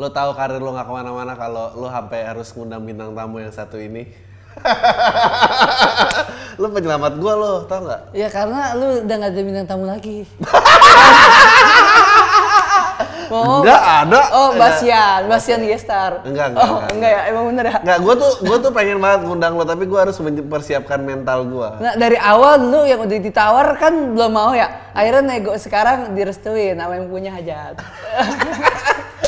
Lo 0.00 0.08
tahu 0.08 0.32
karir 0.32 0.64
lo 0.64 0.72
nggak 0.72 0.88
ke 0.88 0.92
mana-mana 0.96 1.36
kalau 1.36 1.76
lo 1.76 1.92
sampai 1.92 2.24
harus 2.24 2.48
ngundang 2.56 2.88
bintang 2.88 3.12
tamu 3.12 3.36
yang 3.36 3.52
satu 3.52 3.76
ini. 3.76 4.08
lo 6.60 6.72
penyelamat 6.72 7.20
gua 7.20 7.32
lo, 7.36 7.52
tau 7.68 7.84
nggak? 7.84 8.16
Ya 8.16 8.32
karena 8.32 8.72
lu 8.80 9.04
udah 9.04 9.16
nggak 9.20 9.32
ada 9.36 9.42
bintang 9.44 9.66
tamu 9.68 9.84
lagi. 9.84 10.24
oh, 13.28 13.60
Enggak 13.60 13.82
ada. 13.84 14.20
Oh, 14.32 14.56
Basian, 14.56 15.28
Basian 15.28 15.60
Gestar. 15.68 16.24
Enggak, 16.24 16.56
enggak, 16.56 16.64
Oh, 16.64 16.80
enggak. 16.80 16.96
enggak 16.96 17.10
ya, 17.12 17.20
emang 17.28 17.44
bener 17.52 17.64
ya. 17.68 17.76
Nggak, 17.84 17.98
gua 18.00 18.14
tuh 18.16 18.32
gua 18.40 18.56
tuh 18.56 18.72
pengen 18.72 19.04
banget 19.04 19.20
ngundang 19.28 19.52
lo, 19.52 19.68
tapi 19.68 19.84
gua 19.84 20.08
harus 20.08 20.16
mempersiapkan 20.16 21.04
mental 21.04 21.44
gua. 21.44 21.76
Nah, 21.76 21.92
dari 22.00 22.16
awal 22.16 22.56
dulu 22.56 22.88
yang 22.88 23.04
udah 23.04 23.20
ditawar 23.20 23.76
kan 23.76 24.16
belum 24.16 24.32
mau 24.32 24.56
ya. 24.56 24.80
Akhirnya 24.96 25.28
nego 25.28 25.52
sekarang 25.60 26.16
direstuin 26.16 26.80
sama 26.80 26.96
yang 26.96 27.12
punya 27.12 27.36
hajat. 27.36 27.76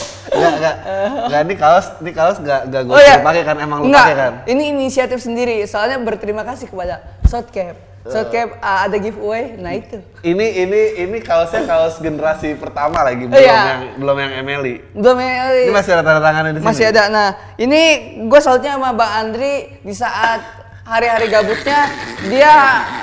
Enggak, 0.42 0.54
enggak. 0.58 0.76
Enggak, 1.30 1.40
ini 1.46 1.54
kaos, 1.54 1.86
ini 2.02 2.10
kaos 2.10 2.36
enggak 2.42 2.60
enggak 2.66 2.82
gua 2.82 2.94
oh 2.94 3.00
ya. 3.00 3.16
pakai 3.22 3.42
kan 3.46 3.56
emang 3.62 3.78
Enggak, 3.86 4.04
pakai 4.04 4.16
kan. 4.18 4.32
Ini 4.50 4.62
inisiatif 4.74 5.18
sendiri. 5.22 5.62
Soalnya 5.64 6.02
berterima 6.02 6.42
kasih 6.42 6.66
kepada 6.66 6.98
Shotcap. 7.30 7.76
Shotcap 8.02 8.58
ah, 8.58 8.90
ada 8.90 8.98
giveaway. 8.98 9.54
Nah, 9.62 9.78
itu. 9.78 10.02
Ini 10.26 10.66
ini 10.66 10.80
ini 11.06 11.16
kaosnya 11.22 11.62
kaos 11.62 12.02
generasi 12.02 12.58
pertama 12.58 13.06
lagi, 13.06 13.30
belum 13.30 13.38
Iya. 13.38 13.54
yang 13.62 13.82
belum 14.02 14.16
yang 14.18 14.32
Emily. 14.42 14.74
Belum 14.90 15.16
ya, 15.22 15.54
Ini 15.54 15.70
masih 15.70 15.90
ada 15.94 16.02
tanda 16.02 16.18
tangannya 16.18 16.50
di 16.50 16.58
sini. 16.58 16.66
Masih 16.66 16.84
ada. 16.90 17.02
Nah, 17.06 17.28
ini 17.62 17.82
gue 18.26 18.40
salutnya 18.42 18.74
sama 18.74 18.90
Bang 18.90 19.12
Andri 19.14 19.78
di 19.86 19.94
saat 19.94 20.42
hari-hari 20.82 21.30
gabutnya 21.30 21.86
dia 22.26 22.50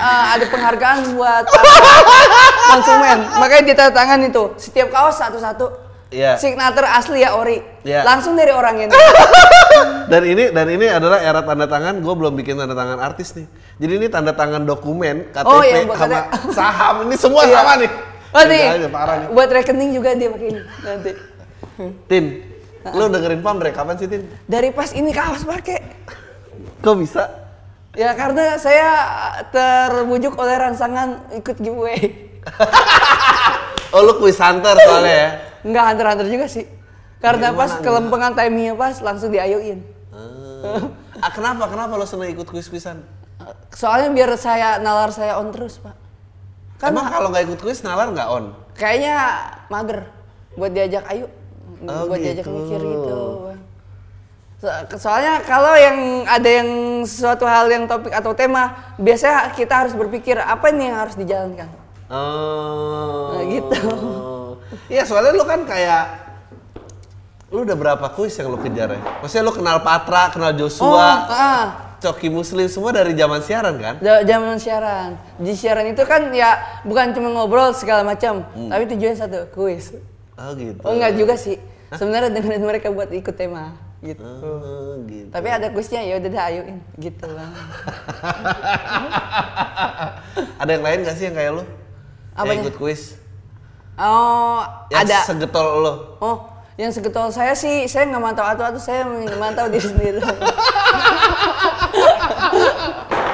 uh, 0.04 0.36
ada 0.36 0.44
penghargaan 0.52 1.16
buat 1.16 1.48
konsumen. 2.76 3.18
Makanya 3.40 3.64
dia 3.72 3.76
tanda 3.80 3.94
tangan 3.96 4.20
itu. 4.20 4.44
Setiap 4.60 4.92
kaos 4.92 5.16
satu-satu. 5.16 5.89
Iya. 6.10 6.42
Signature 6.42 6.90
asli 6.90 7.22
ya 7.22 7.38
ori. 7.38 7.62
Iya. 7.82 8.02
Langsung 8.02 8.34
dari 8.34 8.50
orang 8.50 8.82
ini. 8.82 8.94
Dan 10.10 10.26
ini 10.26 10.50
dan 10.50 10.66
ini 10.66 10.90
adalah 10.90 11.22
era 11.22 11.46
tanda 11.46 11.70
tangan. 11.70 12.02
Gue 12.02 12.12
belum 12.12 12.34
bikin 12.34 12.58
tanda 12.58 12.74
tangan 12.74 12.98
artis 12.98 13.38
nih. 13.38 13.46
Jadi 13.78 13.94
ini 13.96 14.08
tanda 14.10 14.34
tangan 14.34 14.66
dokumen, 14.66 15.30
KTP, 15.30 15.46
Oh, 15.46 15.62
buat 15.62 15.86
sama 15.94 15.94
KTP. 15.94 16.34
saham. 16.58 16.96
Ini 17.06 17.16
semua 17.16 17.42
Iya. 17.46 17.56
sama 17.56 17.74
nih. 17.78 17.92
Oh 18.30 18.44
nih, 18.44 18.62
Gila 18.64 18.76
aja, 18.76 18.90
parah 18.90 19.16
nih. 19.16 19.28
buat 19.30 19.50
rekening 19.52 19.90
juga 19.92 20.10
dia 20.14 20.30
pakai 20.30 20.48
ini 20.48 20.62
nanti. 20.84 21.12
Tin, 22.06 22.26
lu 22.88 23.04
dengerin 23.08 23.42
Pamre 23.42 23.70
kapan 23.70 23.96
sih 23.98 24.06
Tin? 24.06 24.22
Dari 24.46 24.70
pas 24.70 24.90
ini 24.92 25.10
kaos 25.10 25.42
pakai. 25.44 25.78
Kok 26.80 26.96
bisa? 26.96 27.26
Ya 27.94 28.14
karena 28.14 28.54
saya 28.56 28.90
terbujuk 29.46 30.34
oleh 30.36 30.56
rangsangan 30.58 31.10
ikut 31.36 31.58
giveaway. 31.58 32.02
Oh 33.90 34.06
lu 34.06 34.14
kuis 34.16 34.38
hunter 34.38 34.78
soalnya 34.78 35.10
ya? 35.10 35.30
Enggak 35.64 35.84
hunter-hunter 35.94 36.28
juga 36.28 36.46
sih. 36.48 36.66
Karena 37.20 37.52
Gimana, 37.52 37.60
pas 37.60 37.72
kelempengan 37.84 38.32
timingnya 38.32 38.76
pas 38.80 38.96
langsung 39.04 39.30
diayuin. 39.30 39.84
Ah. 40.16 40.88
ah, 41.20 41.32
kenapa? 41.36 41.68
Kenapa 41.68 42.00
lo 42.00 42.08
seneng 42.08 42.32
ikut 42.32 42.48
kuis-kuisan? 42.48 43.04
Soalnya 43.76 44.10
biar 44.16 44.32
saya 44.40 44.80
nalar 44.80 45.12
saya 45.12 45.36
on 45.40 45.52
terus, 45.52 45.80
Pak. 45.84 45.96
Kan 46.80 46.96
Emang 46.96 47.12
kalau 47.12 47.28
nggak 47.28 47.44
ikut 47.44 47.60
kuis 47.60 47.84
nalar 47.84 48.08
nggak 48.08 48.30
on? 48.32 48.56
kayaknya 48.80 49.16
mager 49.68 50.08
buat 50.56 50.72
diajak 50.72 51.04
ayo. 51.12 51.28
Oh, 51.84 52.08
buat 52.08 52.24
diajak 52.24 52.48
gitu. 52.48 52.56
mikir 52.56 52.80
gitu. 52.80 53.16
So- 54.64 55.00
soalnya 55.00 55.44
kalau 55.44 55.76
yang 55.76 56.24
ada 56.24 56.48
yang 56.48 56.70
sesuatu 57.04 57.44
hal 57.44 57.68
yang 57.68 57.84
topik 57.88 58.12
atau 58.16 58.32
tema, 58.32 58.96
biasanya 58.96 59.52
kita 59.56 59.84
harus 59.84 59.92
berpikir 59.96 60.40
apa 60.40 60.72
nih 60.72 60.92
yang 60.92 60.98
harus 61.04 61.16
dijalankan. 61.20 61.68
Oh. 62.08 63.36
Nah, 63.36 63.44
gitu. 63.44 63.76
Iya 64.86 65.04
soalnya 65.04 65.34
lu 65.34 65.44
kan 65.44 65.64
kayak 65.64 66.04
lu 67.50 67.64
udah 67.64 67.74
berapa 67.74 68.06
kuis 68.12 68.34
yang 68.34 68.48
lu 68.48 68.58
kejar 68.58 68.90
ya? 68.90 69.02
Maksudnya 69.20 69.42
lu 69.42 69.52
kenal 69.52 69.82
Patra, 69.82 70.30
kenal 70.30 70.54
Joshua, 70.54 71.10
ah. 71.26 71.66
Coki 71.98 72.30
Muslim 72.30 72.66
semua 72.66 72.90
dari 72.90 73.12
zaman 73.12 73.42
siaran 73.42 73.76
kan? 73.76 73.96
Ja- 74.00 74.24
Zaman 74.24 74.56
siaran. 74.56 75.10
Di 75.36 75.52
siaran 75.52 75.84
itu 75.86 76.00
kan 76.04 76.30
ya 76.30 76.56
bukan 76.82 77.12
cuma 77.12 77.28
ngobrol 77.30 77.74
segala 77.74 78.06
macam, 78.06 78.46
Hmm. 78.48 78.70
tapi 78.70 78.88
tujuannya 78.88 79.18
satu, 79.18 79.40
kuis. 79.52 79.92
Oh 80.34 80.54
gitu. 80.54 80.80
Oh 80.80 80.94
enggak 80.94 81.18
juga 81.18 81.36
sih. 81.36 81.58
Sebenarnya 81.90 82.30
dengerin 82.30 82.62
mereka 82.62 82.88
buat 82.88 83.10
ikut 83.10 83.34
tema 83.34 83.74
gitu. 84.00 84.24
Oh, 84.24 84.96
gitu. 85.04 85.28
Tapi 85.28 85.48
ada 85.50 85.68
kuisnya 85.70 86.00
ya 86.00 86.16
udah 86.16 86.30
dah 86.30 86.44
ayuin 86.48 86.78
gitu 86.96 87.28
bang. 87.28 87.52
Ada 90.62 90.72
yang 90.72 90.84
lain 90.84 91.00
gak 91.04 91.16
sih 91.16 91.26
yang 91.26 91.36
kayak 91.36 91.52
lu? 91.52 91.64
Yang 91.66 92.40
Apanya? 92.40 92.62
ikut 92.64 92.76
kuis? 92.78 93.19
Oh 94.00 94.64
Yang 94.88 95.02
ada. 95.04 95.18
segetol 95.26 95.68
lu? 95.80 95.94
Oh 96.20 96.38
yang 96.76 96.90
segetol 96.90 97.28
saya 97.28 97.52
sih 97.52 97.84
saya 97.86 98.08
nggak 98.08 98.24
mantau 98.24 98.48
atau 98.48 98.64
atau 98.66 98.80
saya 98.80 99.04
mantau 99.36 99.68
diri 99.68 99.84
sendiri. 99.84 100.24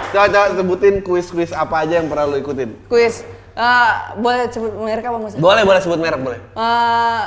Coba, 0.07 0.25
coba 0.25 0.47
sebutin 0.55 0.95
kuis-kuis 1.01 1.51
apa 1.51 1.83
aja 1.83 1.99
yang 1.99 2.07
pernah 2.07 2.25
lu 2.25 2.39
ikutin. 2.39 2.71
Kuis. 2.87 3.21
Eh, 3.51 3.91
boleh 4.17 4.47
sebut 4.47 4.71
merek 4.73 5.03
apa 5.03 5.17
mas? 5.17 5.35
Boleh, 5.35 5.61
boleh 5.61 5.77
sebut 5.77 5.99
merek 5.99 6.19
boleh. 6.19 6.39
Eh, 6.39 7.23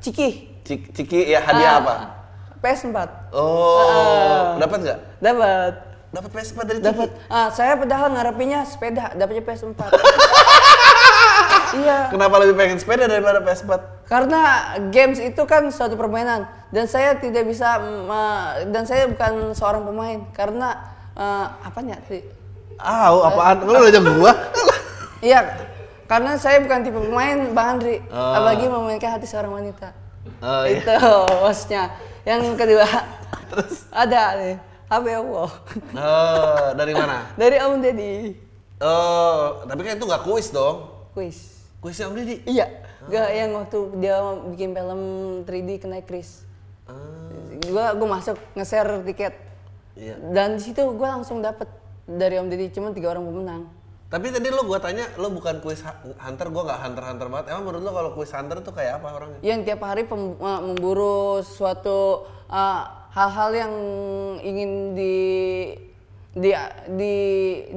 Ciki. 0.00 0.28
Cik- 0.62 0.90
Ciki 0.92 1.20
ya 1.28 1.40
hadiah 1.40 1.70
Ah, 1.70 1.80
apa? 1.80 1.94
PS4. 2.58 2.96
Oh, 3.30 4.56
dapat 4.56 4.78
nggak? 4.80 4.98
Dapat. 5.20 5.72
Dapat 6.10 6.30
PS4 6.32 6.58
dari 6.64 6.78
Ciki? 6.78 6.88
Dapat. 6.90 7.08
Ah, 7.26 7.48
saya 7.48 7.74
padahal 7.74 8.10
ngarepinnya 8.10 8.64
sepeda, 8.64 9.14
dapatnya 9.14 9.42
PS4. 9.44 9.78
iya. 11.76 11.98
Kenapa 12.08 12.34
lebih 12.38 12.54
pengen 12.54 12.76
sepeda 12.76 13.04
daripada 13.04 13.38
PS4? 13.38 13.70
Karena 14.04 14.40
games 14.88 15.16
itu 15.16 15.42
kan 15.44 15.64
suatu 15.68 15.94
permainan 15.94 16.44
dan 16.68 16.84
saya 16.84 17.14
tidak 17.14 17.44
bisa 17.44 17.80
dan 18.66 18.84
saya 18.84 19.08
bukan 19.08 19.52
seorang 19.52 19.82
pemain 19.82 20.20
karena 20.30 20.68
eh, 21.12 21.46
apanya 21.62 21.96
sih? 22.04 22.20
Ah, 22.74 23.08
apaan? 23.08 23.62
Lu 23.62 23.72
udah 23.72 23.88
jam 23.88 24.04
gua? 24.14 24.32
Iya, 25.24 25.40
karena 26.04 26.36
saya 26.36 26.60
bukan 26.60 26.84
tipe 26.84 27.00
pemain 27.00 27.48
Bang 27.50 27.80
Andri, 27.80 27.96
Oh. 28.12 28.36
apalagi 28.36 28.68
memainkan 28.68 29.16
hati 29.16 29.24
seorang 29.24 29.56
wanita. 29.56 29.88
Oh, 30.44 30.68
iya. 30.68 30.84
Itu 30.84 30.92
bosnya. 31.40 31.88
Yang 32.28 32.60
kedua, 32.60 32.84
ada 34.04 34.36
nih 34.36 34.60
HP 34.84 35.04
Allah 35.16 35.48
Oh, 35.96 36.66
dari 36.76 36.92
mana? 36.92 37.24
dari 37.40 37.56
Om 37.56 37.80
Deddy. 37.80 38.36
Oh, 38.84 39.64
tapi 39.64 39.80
kan 39.80 39.96
itu 39.96 40.04
nggak 40.04 40.22
kuis 40.28 40.52
dong. 40.52 40.92
Kuis. 41.16 41.53
Kuisnya 41.84 42.08
Om 42.08 42.16
Didi. 42.16 42.40
Iya, 42.48 42.64
gak 43.12 43.28
yang 43.28 43.52
waktu 43.52 43.76
dia 44.00 44.16
bikin 44.48 44.72
film 44.72 45.00
3D 45.44 45.70
kena 45.76 46.00
Chris. 46.00 46.48
Ah, 46.88 46.96
Gua 47.68 47.92
gua 47.92 48.08
masuk 48.16 48.40
nge-share 48.56 49.04
tiket 49.04 49.36
iya. 49.92 50.16
dan 50.32 50.56
di 50.56 50.64
situ 50.64 50.80
gua 50.96 51.16
langsung 51.16 51.44
dapet 51.44 51.68
dari 52.04 52.40
Om 52.40 52.48
Deddy 52.48 52.72
cuma 52.72 52.96
tiga 52.96 53.12
orang 53.12 53.28
pemenang. 53.28 53.62
Tapi 54.08 54.32
tadi 54.32 54.48
lu 54.48 54.64
gua 54.64 54.80
tanya, 54.80 55.04
lu 55.20 55.28
bukan 55.28 55.60
kuis 55.60 55.84
hunter, 56.24 56.48
gua 56.48 56.62
nggak 56.64 56.80
hunter-hunter 56.88 57.26
banget. 57.28 57.46
Emang 57.52 57.68
menurut 57.68 57.82
lu 57.84 57.92
kalau 57.92 58.10
kuis 58.16 58.32
hunter 58.32 58.64
tuh 58.64 58.72
kayak 58.72 59.04
apa 59.04 59.08
orangnya? 59.12 59.38
Yang 59.44 59.60
tiap 59.68 59.80
hari 59.84 60.02
pem- 60.08 60.40
eh, 60.40 60.60
memburu 60.64 61.16
suatu 61.44 62.24
eh, 62.48 62.82
hal-hal 63.12 63.50
yang 63.52 63.72
ingin 64.40 64.70
di 64.96 65.16
di 66.34 66.50
di 66.98 67.14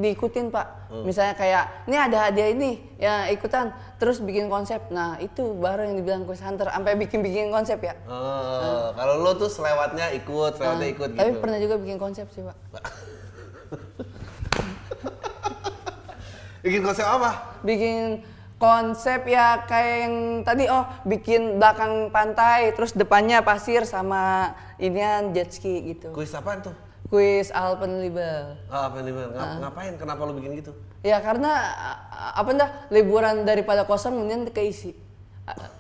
diikutin 0.02 0.50
pak. 0.50 0.90
Misalnya 1.06 1.38
kayak 1.38 1.86
ini 1.86 1.98
ada 2.00 2.18
hadiah 2.28 2.50
ini 2.50 2.82
ya 2.98 3.30
ikutan 3.30 3.70
terus 4.02 4.18
bikin 4.18 4.50
konsep. 4.50 4.82
Nah 4.90 5.22
itu 5.22 5.54
baru 5.56 5.86
yang 5.86 5.96
dibilang 6.02 6.22
kuis 6.26 6.42
hunter 6.42 6.66
sampai 6.68 6.98
bikin 6.98 7.22
bikin 7.22 7.54
konsep 7.54 7.78
ya. 7.80 7.94
Oh, 8.10 8.92
kalau 8.98 9.22
lu 9.22 9.32
tuh 9.38 9.48
selewatnya 9.48 10.10
ikut, 10.18 10.58
selewatnya 10.58 10.88
ikut 10.90 11.10
Tapi 11.14 11.32
gitu. 11.32 11.42
pernah 11.42 11.58
juga 11.62 11.76
bikin 11.78 11.98
konsep 12.02 12.26
sih 12.34 12.42
pak. 12.42 12.58
Bikin 16.68 16.84
konsep 16.84 17.06
apa? 17.08 17.56
bikin 17.64 18.26
konsep 18.58 19.30
ya 19.30 19.64
kayak 19.70 19.96
yang 20.04 20.16
tadi 20.42 20.66
oh 20.66 20.84
bikin 21.06 21.62
belakang 21.62 22.10
pantai 22.10 22.74
terus 22.74 22.92
depannya 22.92 23.46
pasir 23.46 23.86
sama 23.86 24.54
inian 24.82 25.30
jet 25.32 25.54
ski 25.54 25.94
gitu 25.94 26.10
Kuis 26.10 26.34
apaan 26.34 26.66
tuh? 26.66 26.76
Kuis 27.08 27.50
Alpenlibel 27.50 28.60
Oh, 28.68 28.88
nih, 28.94 29.12
Bang? 29.12 29.30
Ngap- 29.32 29.56
Ngapain? 29.62 29.94
Kenapa 29.96 30.22
lu 30.24 30.34
bikin 30.34 30.54
gitu? 30.58 30.72
ya 31.00 31.22
karena 31.22 31.52
apa 32.34 32.50
dah 32.52 32.70
liburan 32.90 33.42
daripada 33.42 33.84
kosong 33.84 34.18
kemudian 34.18 34.44
keisi 34.46 34.92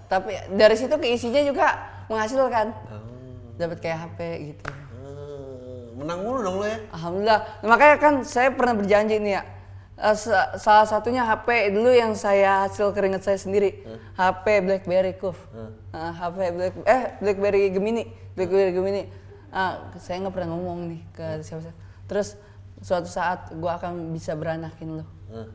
tapi 0.07 0.31
dari 0.49 0.71
situ 0.73 0.93
keisinya 0.95 1.41
juga 1.41 1.67
menghasilkan 2.07 2.71
dapat 3.57 3.77
kayak 3.77 3.97
HP 4.05 4.19
gitu 4.47 4.63
Hmm, 4.93 5.97
menang 5.97 6.19
mulu 6.21 6.39
dong 6.41 6.55
lu 6.57 6.65
ya? 6.65 6.77
Alhamdulillah. 6.91 7.39
Nah, 7.57 7.67
makanya 7.67 7.95
kan 7.97 8.13
saya 8.21 8.49
pernah 8.49 8.71
berjanji 8.73 9.17
nih 9.17 9.33
ya. 9.33 9.43
eh, 9.97 10.13
sa- 10.13 10.53
salah 10.55 10.85
satunya 10.85 11.25
HP 11.25 11.47
dulu 11.71 11.89
yang 11.89 12.13
saya 12.13 12.63
hasil 12.63 12.93
keringat 12.93 13.25
saya 13.25 13.35
sendiri. 13.35 13.81
HP 14.13 14.61
BlackBerry 14.61 15.11
Curve. 15.13 15.41
Eh, 15.89 16.11
HP 16.13 16.37
Black 16.53 16.73
eh 16.85 17.01
BlackBerry 17.17 17.67
Gemini, 17.69 18.05
BlackBerry 18.31 18.71
Gemini. 18.71 19.03
Ah, 19.49 19.91
saya 19.95 20.19
nggak 20.19 20.33
pernah 20.33 20.51
ngomong 20.51 20.79
nih 20.87 21.01
ke 21.11 21.25
siapa-siapa. 21.41 21.77
Terus 22.05 22.35
suatu 22.79 23.07
saat 23.07 23.51
gua 23.53 23.75
akan 23.75 24.11
bisa 24.11 24.33
beranakin 24.33 25.01
lo. 25.01 25.05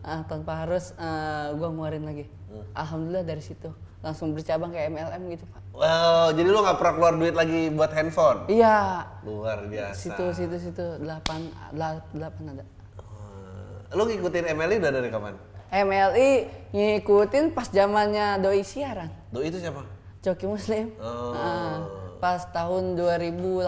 Ah, 0.00 0.20
tanpa 0.22 0.62
harus 0.62 0.92
eh, 0.94 1.48
gua 1.54 1.68
ngeluarin 1.68 2.02
lagi. 2.02 2.24
Alhamdulillah 2.72 3.24
dari 3.24 3.40
situ. 3.40 3.70
langsung 4.02 4.34
bercabang 4.34 4.74
ke 4.74 4.90
MLM 4.90 5.30
gitu 5.30 5.46
pak. 5.46 5.62
Wow, 5.70 6.34
jadi 6.34 6.50
lu 6.50 6.58
nggak 6.58 6.74
pernah 6.74 6.92
keluar 6.92 7.14
duit 7.14 7.38
lagi 7.38 7.70
buat 7.70 7.94
handphone? 7.94 8.50
Iya, 8.50 9.06
Luar 9.22 9.62
biasa. 9.62 9.94
situ 9.94 10.24
situ 10.34 10.56
situ 10.58 10.84
delapan 10.98 11.38
dela- 11.70 12.02
delapan 12.10 12.42
ada. 12.50 12.64
Hmm. 12.98 13.94
Lu 13.94 14.02
ngikutin 14.02 14.58
MLI 14.58 14.82
udah 14.82 14.90
dari 14.90 15.06
kapan? 15.06 15.38
MLI 15.70 16.30
ngikutin 16.74 17.54
pas 17.54 17.70
zamannya 17.70 18.42
doi 18.42 18.66
siaran, 18.66 19.06
Doi 19.30 19.54
itu 19.54 19.62
siapa? 19.62 19.86
Joki 20.18 20.50
Muslim. 20.50 20.90
Oh. 20.98 21.30
Ah, 21.30 21.78
pas 22.22 22.38
tahun 22.54 22.94
2018 22.94 23.66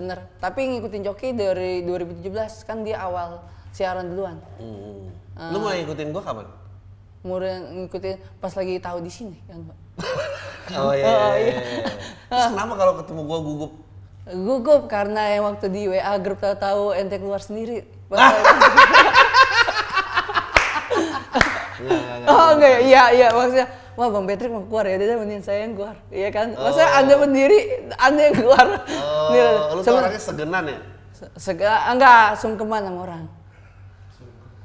bener. 0.00 0.24
Tapi 0.40 0.60
ngikutin 0.72 1.04
Joki 1.04 1.36
dari 1.36 1.84
2017 1.84 2.64
kan 2.64 2.80
dia 2.80 2.96
awal 2.96 3.44
siaran 3.76 4.08
duluan. 4.08 4.40
Hmm. 4.56 5.12
Ah. 5.36 5.52
Lu 5.52 5.60
mulai 5.60 5.84
ngikutin 5.84 6.08
gua 6.08 6.24
kapan? 6.24 6.48
Mulai 7.20 7.60
ngikutin 7.60 8.40
pas 8.40 8.56
lagi 8.56 8.80
tahu 8.80 9.04
di 9.04 9.12
sini 9.12 9.36
kan 9.44 9.60
Pak. 9.68 9.76
Oh 10.80 10.94
iya. 10.96 11.04
iya, 11.04 11.28
iya. 11.36 11.54
Terus 12.30 12.46
kenapa 12.56 12.74
kalau 12.80 12.92
ketemu 13.04 13.20
gua 13.28 13.38
gugup? 13.44 13.72
Gugup 14.30 14.82
karena 14.88 15.36
yang 15.36 15.44
waktu 15.52 15.66
di 15.68 15.82
WA 15.92 16.14
grup 16.16 16.40
tahu-tahu 16.40 16.96
ente 16.96 17.20
keluar 17.20 17.44
sendiri. 17.44 17.84
Saya- 21.80 22.28
oh 22.28 22.48
enggak, 22.56 22.80
iya 22.84 23.02
iya 23.12 23.28
maksudnya 23.32 23.66
Wah 24.00 24.08
Bang 24.08 24.24
Patrick 24.24 24.48
mau 24.48 24.64
keluar 24.64 24.88
ya, 24.88 24.96
dia 24.96 25.12
mending 25.12 25.44
saya 25.44 25.68
yang 25.68 25.76
keluar. 25.76 25.92
Iya 26.08 26.32
kan? 26.32 26.56
Maksudnya 26.56 26.88
Anda 26.96 27.14
berdiri, 27.14 27.60
Anda 28.00 28.20
yang 28.24 28.34
keluar. 28.34 28.66
Nih, 29.28 29.44
Oh, 29.44 29.76
lu 29.76 29.80
tuh 29.84 29.92
orangnya 29.92 30.16
segenan 30.18 30.64
ya? 30.64 30.78
se- 31.12 31.32
sega- 31.36 31.84
enggak, 31.86 32.32
sungkeman 32.34 32.80
sama 32.80 33.00
orang. 33.04 33.22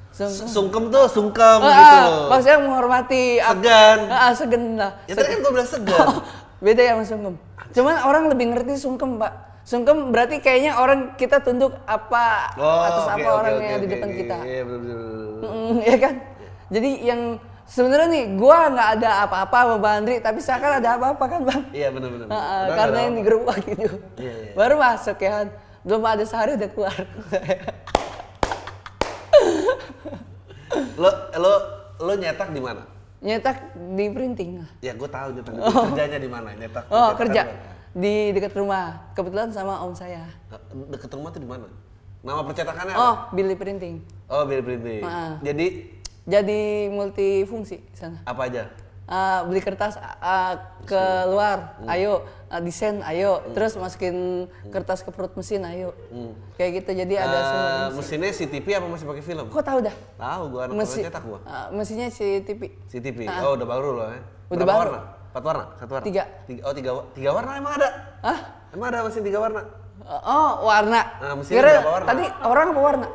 Sungkem. 0.09 0.47
Sungkem 0.47 0.83
tuh, 0.87 1.05
sungkem 1.11 1.59
Ah, 1.59 1.67
gitu 1.67 1.83
ah, 1.91 2.03
loh. 2.07 2.27
maksudnya 2.31 2.57
menghormati. 2.57 3.25
Segan. 3.37 3.99
Ah, 4.07 4.15
ah, 4.15 4.31
segen 4.31 4.63
lah. 4.79 4.91
Ya 5.03 5.13
tadi 5.13 5.27
kan 5.27 5.37
gua 5.43 5.51
bilang 5.51 5.67
segan. 5.67 5.99
Oh, 5.99 6.19
beda 6.63 6.81
ya 6.81 6.91
sama 6.93 7.03
sungkem. 7.03 7.33
Cuman 7.75 7.95
orang 7.99 8.23
lebih 8.31 8.45
ngerti 8.47 8.73
sungkem, 8.79 9.19
Pak. 9.19 9.33
Sungkem 9.61 10.15
berarti 10.15 10.39
kayaknya 10.39 10.79
orang 10.79 11.19
kita 11.19 11.43
tunduk 11.43 11.75
apa 11.83 12.55
atas 12.55 13.03
oke, 13.03 13.11
apa 13.11 13.27
oke, 13.27 13.35
orang 13.35 13.53
oke, 13.53 13.65
yang 13.65 13.81
di 13.81 13.89
depan 13.91 14.07
oke. 14.07 14.15
kita. 14.15 14.37
Iya, 14.39 14.61
bener, 14.63 14.79
bener, 14.79 14.97
bener. 15.35 15.49
Mm, 15.51 15.75
ya 15.83 15.97
kan? 15.99 16.13
Jadi 16.65 16.89
yang 17.03 17.21
sebenarnya 17.65 18.07
nih 18.09 18.25
gua 18.37 18.69
nggak 18.69 18.89
ada 18.99 19.09
apa-apa 19.25 19.57
sama 19.65 19.75
Bang 19.81 19.95
Andri, 20.01 20.15
tapi 20.21 20.39
seakan 20.39 20.79
ada 20.79 20.89
apa-apa 20.97 21.23
kan, 21.25 21.41
Bang? 21.43 21.61
Iya 21.73 21.89
ah, 21.89 22.69
Udah 22.69 22.75
karena 22.77 22.97
yang 23.01 23.13
ada 23.13 23.19
di 23.19 23.23
grup 23.25 23.43
waktu 23.49 23.69
itu. 23.73 23.97
Iya, 24.21 24.33
iya. 24.33 24.51
Baru 24.53 24.75
masuk 24.77 25.17
ya 25.19 25.29
kan. 25.41 25.47
Belum 25.85 26.01
ada 26.01 26.23
sehari 26.25 26.57
udah 26.57 26.69
keluar. 26.73 26.97
Lo 30.97 31.09
lo 31.37 31.53
lo 32.01 32.13
nyetak 32.17 32.49
di 32.51 32.61
mana? 32.61 32.83
Nyetak 33.21 33.57
di 33.95 34.05
printing. 34.11 34.49
Ya 34.81 34.93
gue 34.93 35.09
tahu 35.09 35.27
nyetak 35.39 35.53
di 35.55 35.61
mana. 35.61 35.81
kerjanya 35.89 36.17
di 36.19 36.29
mana 36.29 36.49
nyetak. 36.57 36.83
Oh, 36.89 37.13
nyetak 37.13 37.19
kerja 37.21 37.41
di 37.45 37.53
mana? 37.53 37.73
di 37.95 38.15
dekat 38.35 38.53
rumah. 38.57 38.85
Kebetulan 39.15 39.49
sama 39.53 39.79
om 39.85 39.93
saya. 39.95 40.25
Deket 40.91 41.09
rumah 41.13 41.29
tuh 41.31 41.41
di 41.41 41.49
mana? 41.49 41.67
Nama 42.25 42.41
percetakannya 42.41 42.93
apa? 42.97 43.05
Oh, 43.05 43.15
Billy 43.37 43.53
Printing. 43.53 43.95
Oh, 44.25 44.43
Bill 44.49 44.65
Printing. 44.65 45.05
Jadi 45.45 45.67
Jadi 46.25 46.89
multifungsi 46.89 47.85
sana. 47.93 48.17
apa 48.25 48.41
aja? 48.43 48.65
Ah, 49.05 49.45
beli 49.45 49.61
kertas 49.61 49.93
ah, 50.17 50.57
keluar, 50.83 51.77
Hmm. 51.77 51.93
ayo 51.93 52.25
Ah, 52.45 52.57
desain, 52.57 53.01
ayo, 53.03 53.41
terus 53.51 53.75
masukin 53.75 54.47
kertas 54.69 55.01
ke 55.01 55.09
perut 55.09 55.33
mesin, 55.33 55.59
ayo, 55.61 55.91
kayak 56.55 56.79
gitu. 56.79 56.91
Jadi 56.95 57.13
ada 57.13 57.37
semua. 57.37 57.59
Hmm. 57.59 57.73
Eh, 57.83 57.89
mesinnya 57.91 58.31
CTV 58.31 58.67
apa 58.71 58.87
masih 58.87 59.05
pakai 59.05 59.23
film? 59.23 59.45
Kok 59.45 59.61
tahu 59.61 59.79
dah? 59.81 59.95
Tahu 60.15 60.43
gua 60.47 60.61
anak 60.63 60.75
Mesi, 60.75 61.01
cetak 61.03 61.21
gua. 61.21 61.39
ah, 61.43 61.67
mesinnya 61.69 62.07
si 62.07 62.41
TV. 62.41 62.61
CTV. 62.87 63.27
Oh, 63.43 63.53
udah 63.53 63.67
baru 63.67 63.89
loh 63.91 64.07
ya. 64.07 64.21
Udah 64.47 64.55
Berapa 64.55 64.65
baru. 64.71 64.79
warna? 64.79 64.99
Empat 65.27 65.43
warna? 65.43 65.65
Satu 65.75 65.91
warna? 65.91 66.05
Tiga. 66.05 66.23
tiga. 66.47 66.61
Oh, 66.63 66.73
tiga, 66.73 66.91
tiga 67.11 67.29
warna 67.29 67.51
emang 67.55 67.73
ada? 67.75 67.89
Hah? 68.23 68.39
Emang 68.71 68.87
ada 68.87 68.97
mesin 69.03 69.21
tiga 69.21 69.39
warna? 69.39 69.61
Oh, 70.05 70.51
warna. 70.63 71.01
Nah, 71.19 71.33
mesinnya 71.35 71.59
Kira 71.59 71.69
berapa 71.75 71.91
warna? 71.91 72.07
Tadi 72.07 72.23
orang 72.41 72.67
apa 72.71 72.81
warna? 72.81 73.07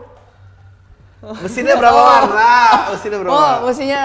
Mesinnya 1.20 1.76
berapa 1.76 2.00
warna? 2.00 2.50
Mesinnya 2.96 3.18
berapa 3.20 3.34
oh, 3.36 3.40
warna? 3.40 3.66
mesinnya 3.68 4.02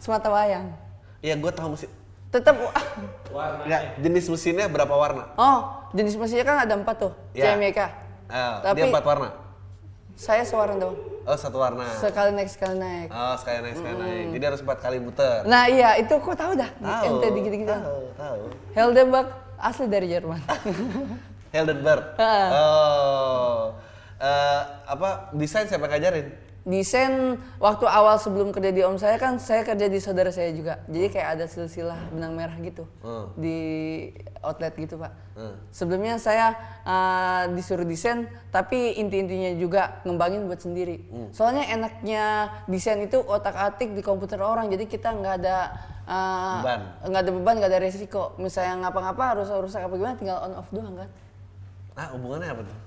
semata 0.00 0.28
wayang. 0.32 0.66
Iya, 1.20 1.34
gua 1.36 1.52
tahu 1.52 1.76
mesin. 1.76 1.92
Tetap. 2.32 2.56
Enggak, 3.64 3.82
jenis 4.00 4.24
mesinnya 4.32 4.66
berapa 4.72 4.94
warna? 4.96 5.24
Oh, 5.36 5.58
jenis 5.92 6.16
mesinnya 6.16 6.44
kan 6.48 6.56
ada 6.64 6.74
empat 6.74 6.96
tuh. 6.96 7.12
Ya. 7.36 7.52
CMYK. 7.52 7.80
Eh, 8.32 8.54
Tapi- 8.64 8.76
dia 8.80 8.84
empat 8.88 9.04
warna. 9.04 9.28
Saya 10.14 10.46
sewarna 10.46 10.78
doang. 10.78 10.94
Oh, 11.26 11.34
satu 11.34 11.58
warna. 11.58 11.82
Sekali 11.98 12.30
naik 12.38 12.46
sekali 12.46 12.78
naik. 12.78 13.08
Oh, 13.10 13.34
sekali 13.34 13.58
naik, 13.66 13.74
sekali 13.82 13.96
naik. 13.98 14.26
Jadi 14.38 14.44
harus 14.46 14.60
empat 14.62 14.78
kali 14.78 14.96
muter. 15.02 15.42
Nah 15.42 15.66
iya 15.66 15.98
itu 15.98 16.14
kok 16.14 16.36
tahu 16.38 16.54
dah. 16.54 16.70
Tahu. 16.78 17.04
Ente 17.18 17.26
dikit-dikit. 17.34 17.66
Tahu, 17.74 17.98
tahu. 18.14 18.42
Heldenberg 18.78 19.28
asli 19.58 19.86
dari 19.90 20.06
Jerman. 20.06 20.38
Heldenberg. 21.54 22.14
Oh. 22.14 23.74
Eh, 24.22 24.60
apa 24.86 25.34
desain 25.34 25.66
siapa 25.66 25.90
yang 25.90 25.98
ngajarin? 25.98 26.26
Desain 26.64 27.36
waktu 27.60 27.84
awal 27.84 28.16
sebelum 28.16 28.48
kerja 28.48 28.72
di 28.72 28.80
om 28.80 28.96
saya 28.96 29.20
kan 29.20 29.36
saya 29.36 29.68
kerja 29.68 29.84
di 29.84 30.00
saudara 30.00 30.32
saya 30.32 30.48
juga. 30.48 30.80
Jadi 30.88 31.12
kayak 31.12 31.28
ada 31.36 31.44
silsilah 31.44 32.08
benang 32.08 32.32
merah 32.32 32.56
gitu 32.56 32.88
Hmm. 33.04 33.28
di 33.36 33.56
outlet 34.40 34.72
gitu 34.72 34.96
pak. 34.96 35.12
Hmm. 35.36 35.60
Sebelumnya 35.68 36.16
saya 36.16 36.56
uh, 36.88 37.52
disuruh 37.52 37.84
desain 37.84 38.24
tapi 38.48 38.96
inti-intinya 38.96 39.52
juga 39.60 40.00
ngembangin 40.08 40.48
buat 40.48 40.64
sendiri. 40.64 41.04
Hmm. 41.12 41.28
Soalnya 41.36 41.68
enaknya 41.68 42.24
desain 42.64 42.96
itu 43.04 43.20
otak-atik 43.20 43.92
di 43.92 44.00
komputer 44.00 44.40
orang 44.40 44.72
jadi 44.72 44.88
kita 44.88 45.12
nggak 45.12 45.34
ada 45.44 45.56
uh, 46.08 46.64
Beban. 46.64 46.80
nggak 47.12 47.22
ada 47.28 47.30
beban 47.36 47.54
nggak 47.60 47.70
ada 47.76 47.80
resiko. 47.84 48.32
Misalnya 48.40 48.88
ngapa-ngapa 48.88 49.36
harus 49.36 49.52
rusak 49.52 49.84
apa 49.84 49.92
gimana 50.00 50.16
tinggal 50.16 50.40
on 50.40 50.56
off 50.56 50.72
doang 50.72 50.96
kan. 50.96 51.12
Ah, 51.92 52.08
hubungannya 52.16 52.48
apa 52.48 52.62
tuh? 52.64 52.78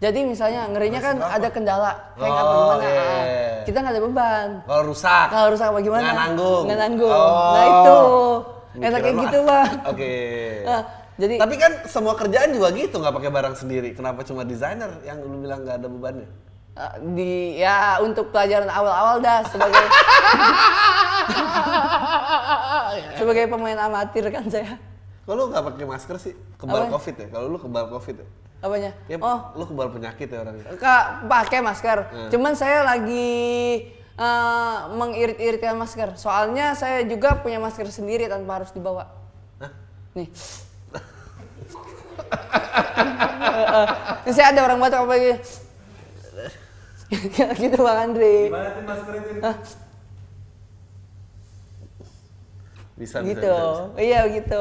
Jadi 0.00 0.24
misalnya 0.24 0.64
ngerinya 0.66 0.96
kan 0.98 1.16
ada 1.20 1.48
kendala, 1.52 1.92
apa 2.16 2.24
Oh, 2.24 2.32
gimana, 2.72 2.84
iya. 2.88 3.04
ah, 3.04 3.24
kita 3.68 3.76
nggak 3.78 3.92
ada 3.92 4.02
beban. 4.02 4.48
Kalau 4.64 4.82
rusak. 4.88 5.26
Kalau 5.28 5.46
rusak 5.52 5.66
apa 5.68 5.78
gimana? 5.78 6.02
Nggak 6.02 6.16
nanggung. 6.18 6.62
Nggak 6.64 6.80
nanggung. 6.80 7.12
Oh. 7.12 7.52
Nah 7.52 7.64
itu, 7.68 7.98
Mikirnya 8.70 8.88
enak 8.88 8.98
kayak 8.98 9.12
mah- 9.12 9.22
gitu 9.22 9.38
bang. 9.44 9.72
Oke. 9.92 10.12
Ah, 10.64 10.82
jadi 11.14 11.34
Tapi 11.36 11.54
kan 11.54 11.72
semua 11.84 12.14
kerjaan 12.16 12.48
juga 12.48 12.68
gitu, 12.72 12.96
nggak 12.96 13.12
pakai 13.12 13.30
barang 13.30 13.54
sendiri. 13.54 13.88
Kenapa 13.92 14.24
cuma 14.24 14.40
desainer 14.42 14.88
yang 15.02 15.20
lu 15.20 15.36
bilang 15.38 15.60
nggak 15.62 15.76
ada 15.76 15.88
bebannya? 15.88 16.28
ah, 16.72 16.96
di 16.96 17.60
ya 17.60 18.00
untuk 18.00 18.32
pelajaran 18.32 18.70
awal-awal 18.70 19.20
dah 19.20 19.44
sebagai 19.44 19.84
sebagai 23.18 23.44
pemain 23.46 23.78
amatir 23.78 24.24
kan 24.28 24.48
saya. 24.48 24.80
Kalau 25.22 25.36
lu 25.36 25.52
nggak 25.52 25.64
pakai 25.66 25.84
masker 25.84 26.16
sih, 26.16 26.34
kebal 26.56 26.88
Apa? 26.88 26.96
covid 26.96 27.14
ya. 27.16 27.26
Kalau 27.28 27.46
lu 27.46 27.58
kebal 27.58 27.84
covid 27.90 28.16
ya. 28.16 28.26
Apanya? 28.60 28.92
Ya, 29.08 29.16
Oh, 29.16 29.56
lu 29.56 29.64
kebal 29.64 29.88
penyakit 29.88 30.28
ya 30.28 30.44
orangnya. 30.44 30.68
Kak, 30.76 31.24
pakai 31.24 31.60
masker. 31.60 31.98
Hmm. 32.06 32.28
Cuman 32.28 32.52
saya 32.52 32.84
lagi 32.84 33.88
eh, 34.14 34.78
mengirit-iritkan 34.92 35.74
masker. 35.74 36.12
Soalnya 36.14 36.76
saya 36.76 37.00
juga 37.02 37.40
punya 37.40 37.56
masker 37.56 37.88
sendiri 37.88 38.28
tanpa 38.28 38.60
harus 38.60 38.68
dibawa. 38.70 39.08
Hah? 39.58 39.72
Nih. 40.12 40.28
Ini 44.20 44.32
saya 44.32 44.52
ada 44.52 44.60
orang 44.62 44.78
batuk 44.78 45.00
apa 45.02 45.14
gitu. 45.16 45.36
gitu 47.64 47.76
Bang 47.80 47.98
Andri. 48.06 48.46
Gimana 48.46 48.70
tuh 48.70 48.84
masker 48.84 49.14
itu? 49.16 49.30
Bisa, 53.00 53.24
bisa, 53.24 53.24
Gitu. 53.24 53.40
bisa, 53.40 53.88
bisa. 53.88 54.02
Iya 54.04 54.20
gitu. 54.30 54.60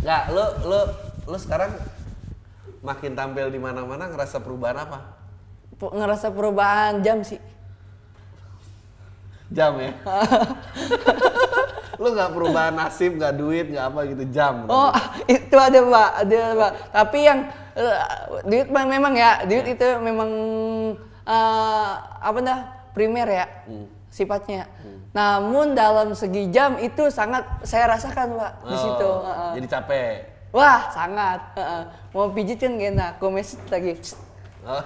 Nggak, 0.00 0.22
lu, 0.32 0.44
lu, 0.64 0.80
lu 1.28 1.36
sekarang 1.36 1.70
makin 2.80 3.12
tampil 3.14 3.50
di 3.50 3.58
mana-mana 3.58 4.06
ngerasa 4.08 4.38
perubahan 4.38 4.86
apa? 4.86 4.98
Ngerasa 5.78 6.30
perubahan 6.34 7.02
jam 7.02 7.22
sih. 7.22 7.38
Jam 9.48 9.80
ya? 9.80 9.92
lu 11.98 12.14
nggak 12.14 12.30
perubahan 12.30 12.74
nasib, 12.78 13.18
nggak 13.18 13.34
duit, 13.34 13.66
nggak 13.74 13.86
apa 13.90 14.00
gitu, 14.12 14.22
jam. 14.30 14.68
Oh, 14.70 14.92
itu 15.26 15.56
ada 15.56 15.80
Pak, 15.82 16.10
ada 16.22 16.40
Pak. 16.54 16.72
Tapi 16.94 17.18
yang 17.26 17.38
eh, 17.74 17.98
duit 18.46 18.68
memang 18.70 19.14
ya, 19.18 19.42
duit 19.48 19.66
itu 19.66 19.86
memang 19.98 20.30
eh, 21.26 21.90
apa 22.22 22.38
dah 22.44 22.58
primer 22.94 23.26
ya 23.26 23.46
sifatnya. 24.08 24.66
Namun 25.14 25.74
dalam 25.74 26.14
segi 26.14 26.52
jam 26.52 26.78
itu 26.78 27.10
sangat 27.10 27.42
saya 27.66 27.96
rasakan 27.96 28.38
Pak 28.38 28.52
di 28.62 28.74
Oh, 28.74 28.78
situ. 28.78 29.10
Heeh. 29.24 29.50
Jadi 29.58 29.66
capek. 29.66 30.12
Wah 30.52 30.88
sangat. 30.88 31.40
Heeh. 31.56 31.82
Mau 32.16 32.32
pijit 32.32 32.60
kan 32.60 32.80
gak 32.80 32.92
enak, 32.96 33.18
komes 33.20 33.56
lagi. 33.68 34.00
Oh. 34.64 34.80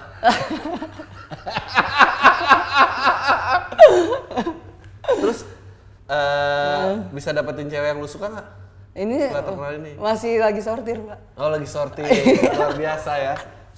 Terus 5.23 5.47
eh 6.03 6.99
bisa 7.15 7.31
dapetin 7.31 7.71
cewek 7.71 7.95
yang 7.95 7.99
lu 7.99 8.07
suka 8.07 8.27
nggak? 8.29 8.47
Ini 8.93 9.33
ini. 9.81 9.91
masih 9.97 10.37
lagi 10.37 10.61
sortir 10.61 11.01
Pak. 11.01 11.17
Oh 11.39 11.49
lagi 11.49 11.65
sortir, 11.65 12.05
luar 12.53 12.77
biasa 12.77 13.11
ya. 13.17 13.33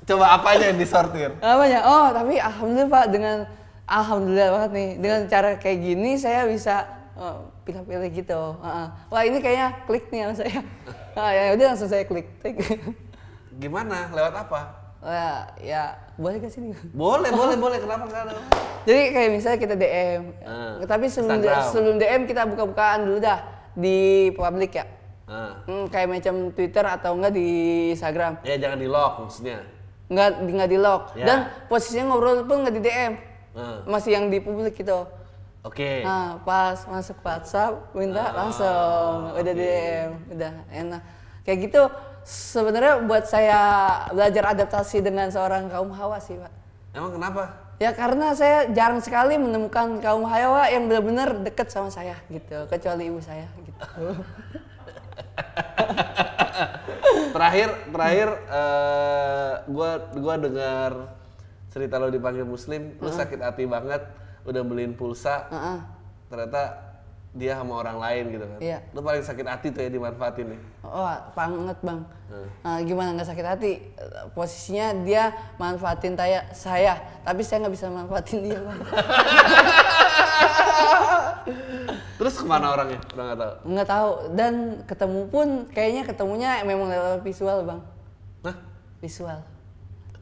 Coba 0.05 0.37
apa 0.37 0.53
aja 0.53 0.69
yang 0.69 0.77
disortir? 0.77 1.33
Apanya? 1.39 1.81
Oh, 1.87 2.13
tapi 2.13 2.37
alhamdulillah 2.37 2.91
Pak 2.91 3.05
dengan 3.09 3.37
alhamdulillah 3.89 4.49
banget 4.53 4.71
nih 4.75 4.89
dengan 5.01 5.21
cara 5.31 5.57
kayak 5.57 5.79
gini 5.81 6.19
saya 6.19 6.45
bisa 6.45 6.85
eh, 7.17 7.39
pilih-pilih 7.65 8.09
gitu. 8.13 8.41
Heeh. 8.61 8.87
Wah 9.09 9.21
ini 9.25 9.37
kayaknya 9.41 9.69
klik 9.83 10.05
nih 10.07 10.19
sama 10.23 10.35
saya. 10.37 10.59
Nah, 11.17 11.29
ya 11.37 11.43
udah 11.57 11.65
langsung 11.73 11.89
saya 11.89 12.03
klik. 12.05 12.27
Gimana? 13.57 14.13
Lewat 14.13 14.33
apa? 14.37 14.61
Wah, 15.05 15.53
ya 15.61 15.93
boleh 16.17 16.41
ke 16.41 16.49
sini. 16.49 16.73
Boleh, 16.89 17.29
boleh, 17.29 17.57
boleh. 17.57 17.77
Kenapa 17.77 18.09
enggak? 18.09 18.41
Jadi 18.85 19.01
kayak 19.13 19.29
misalnya 19.29 19.59
kita 19.61 19.75
DM, 19.77 20.21
Ah, 20.41 20.81
tapi 20.85 21.05
sebelum 21.09 21.41
Instagram. 21.41 21.61
sebelum 21.69 21.95
DM 21.97 22.21
kita 22.25 22.41
buka-bukaan 22.45 22.99
dulu 23.05 23.17
dah 23.21 23.39
di 23.77 24.29
publik 24.33 24.77
ya. 24.77 24.85
Ah. 25.25 25.61
Hmm, 25.65 25.85
kayak 25.89 26.09
macam 26.09 26.53
Twitter 26.53 26.85
atau 26.85 27.17
enggak 27.17 27.33
di 27.33 27.47
Instagram. 27.93 28.41
Ya 28.41 28.57
jangan 28.57 28.77
di 28.77 28.89
lock 28.89 29.13
maksudnya. 29.25 29.57
Enggak 30.05 30.29
di 30.41 30.51
nggak 30.53 30.69
di 30.69 30.79
lock. 30.81 31.03
Ya. 31.17 31.25
Dan 31.25 31.37
posisinya 31.65 32.13
ngobrol 32.13 32.45
pun 32.45 32.65
nggak 32.65 32.75
di 32.77 32.81
DM. 32.81 33.13
Ah. 33.53 33.77
Masih 33.85 34.11
yang 34.13 34.29
di 34.29 34.37
publik 34.41 34.73
gitu. 34.73 35.05
Oke. 35.65 36.05
Nah, 36.05 36.37
pas 36.45 36.77
masuk 36.85 37.17
WhatsApp 37.25 37.89
minta 37.97 38.29
langsung 38.37 39.33
udah 39.33 39.41
oke. 39.41 39.57
DM, 39.57 40.09
udah 40.37 40.53
enak. 40.69 41.01
Kayak 41.41 41.57
gitu 41.65 41.81
sebenarnya 42.21 43.01
buat 43.09 43.25
saya 43.25 43.59
belajar 44.13 44.53
adaptasi 44.53 45.01
dengan 45.01 45.33
seorang 45.33 45.65
kaum 45.73 45.89
hawa 45.89 46.21
sih, 46.21 46.37
Pak. 46.37 46.53
Emang 46.93 47.17
kenapa? 47.17 47.65
Ya 47.81 47.91
karena 47.91 48.31
saya 48.37 48.71
jarang 48.71 49.01
sekali 49.01 49.35
menemukan 49.41 49.99
kaum 49.99 50.23
hawa 50.29 50.69
yang 50.69 50.87
benar-benar 50.87 51.43
deket 51.43 51.73
sama 51.73 51.89
saya 51.89 52.15
gitu, 52.29 52.69
kecuali 52.69 53.09
ibu 53.09 53.19
saya 53.19 53.49
gitu. 53.59 53.75
terakhir 57.35 57.69
terakhir 57.91 58.29
eh, 58.47 59.53
gua 59.67 59.91
gua 60.15 60.35
dengar 60.39 60.91
cerita 61.67 61.99
lo 61.99 62.07
dipanggil 62.07 62.47
muslim 62.47 62.95
lu 63.03 63.11
sakit 63.11 63.43
hati 63.43 63.67
banget 63.67 64.07
udah 64.45 64.61
beliin 64.61 64.93
pulsa 64.93 65.49
Heeh. 65.49 65.77
ternyata 66.29 66.61
dia 67.35 67.59
sama 67.59 67.83
orang 67.83 67.99
lain 67.99 68.23
gitu 68.31 68.45
kan 68.47 68.59
Iya. 68.63 68.77
lu 68.95 69.03
paling 69.03 69.19
sakit 69.19 69.43
hati 69.43 69.67
tuh 69.69 69.83
ya 69.83 69.89
dimanfaatin 69.91 70.55
nih 70.55 70.61
Wah, 70.85 71.17
banget 71.33 71.75
bang. 71.81 71.99
Nah, 72.61 72.77
gimana 72.79 73.17
nggak 73.17 73.25
sakit 73.25 73.41
hati? 73.43 73.71
Posisinya 74.31 74.93
dia 75.01 75.33
manfaatin 75.57 76.13
saya, 76.13 76.45
saya, 76.53 76.93
tapi 77.25 77.41
saya 77.41 77.65
nggak 77.65 77.73
bisa 77.73 77.89
manfaatin 77.89 78.39
dia 78.39 78.61
bang. 78.61 78.79
terus 82.15 82.39
ke 82.39 82.45
mana 82.47 82.71
orangnya 82.71 82.99
udah 83.11 83.23
nggak 83.25 83.39
tahu 83.39 83.53
Nggak 83.67 83.87
tahu. 83.89 84.09
Dan 84.33 84.53
ketemu 84.87 85.21
pun 85.27 85.47
kayaknya 85.69 86.03
ketemunya 86.05 86.51
memang 86.63 86.87
lewat 86.87 87.21
visual 87.21 87.65
bang, 87.65 87.81
nah 88.41 88.55
visual, 89.01 89.39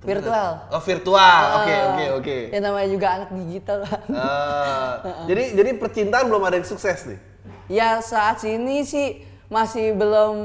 virtual. 0.03 0.49
oh 0.69 0.81
virtual 0.81 1.41
oke 1.57 1.71
Ah, 1.71 1.83
oke 1.89 2.05
oke 2.19 2.37
Ya 2.51 2.59
namanya 2.59 2.87
juga 2.87 3.07
anak 3.13 3.29
digital. 3.33 3.79
Eh, 3.83 4.91
jadi 5.29 5.43
jadi 5.55 5.69
percintaan 5.75 6.27
belum 6.27 6.43
ada 6.43 6.55
yang 6.55 6.67
sukses 6.67 7.07
nih 7.07 7.19
Ya 7.65 7.97
saat 7.99 8.43
ini 8.43 8.83
sih 8.83 9.23
masih 9.47 9.95
belum 9.95 10.35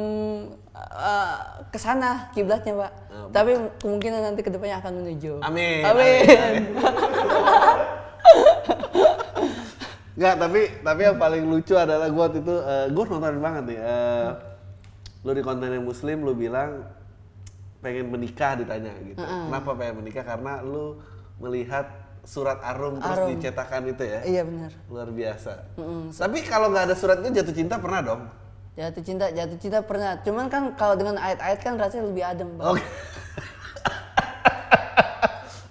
eh, 0.73 1.37
ke 1.69 1.77
sana 1.77 2.31
kiblatnya 2.31 2.75
pak. 2.79 2.93
Tapi 3.29 3.51
kemungkinan 3.79 4.21
nanti 4.23 4.41
ke 4.41 4.49
depannya 4.49 4.79
akan 4.79 4.93
menuju. 5.03 5.43
Amin, 5.43 5.83
Amin. 5.83 6.23
Enggak, 10.17 10.35
tapi 10.43 10.61
tapi 10.81 11.01
yang 11.03 11.19
paling 11.19 11.45
lucu 11.45 11.75
adalah 11.75 12.09
gua 12.09 12.31
waktu 12.31 12.41
itu 12.41 12.55
eh, 12.55 12.87
gua 12.89 13.05
nonton 13.07 13.39
banget 13.39 13.65
nih. 13.69 13.79
eh, 13.79 14.29
lu 15.27 15.31
di 15.35 15.43
konten 15.43 15.69
yang 15.69 15.83
muslim 15.83 16.23
lu 16.23 16.33
bilang 16.33 16.87
pengen 17.79 18.11
menikah 18.11 18.59
ditanya 18.59 18.93
gitu. 19.03 19.23
Kenapa 19.23 19.71
pengen 19.79 20.03
menikah? 20.03 20.25
Karena 20.27 20.61
lu 20.63 20.99
melihat 21.39 21.87
surat 22.27 22.61
arum 22.61 23.01
terus 23.01 23.19
Arum. 23.25 23.29
dicetakan 23.33 23.83
itu 23.89 24.03
ya. 24.05 24.21
Iya 24.27 24.43
benar. 24.45 24.71
Luar 24.91 25.09
biasa. 25.09 25.53
Tapi 26.13 26.39
kalau 26.45 26.69
nggak 26.69 26.85
ada 26.93 26.97
surat 26.99 27.23
itu 27.25 27.31
jatuh 27.33 27.55
cinta 27.55 27.81
pernah 27.81 28.01
dong? 28.05 28.23
Jatuh 28.79 29.03
cinta, 29.03 29.27
jatuh 29.33 29.59
cinta 29.59 29.79
pernah. 29.83 30.21
Cuman 30.23 30.47
kan 30.47 30.71
kalau 30.79 30.95
dengan 30.95 31.19
ayat-ayat 31.19 31.59
kan 31.59 31.75
rasanya 31.75 32.05
lebih 32.15 32.23
adem, 32.23 32.49
Bang. 32.55 32.79
Oke. 32.79 32.85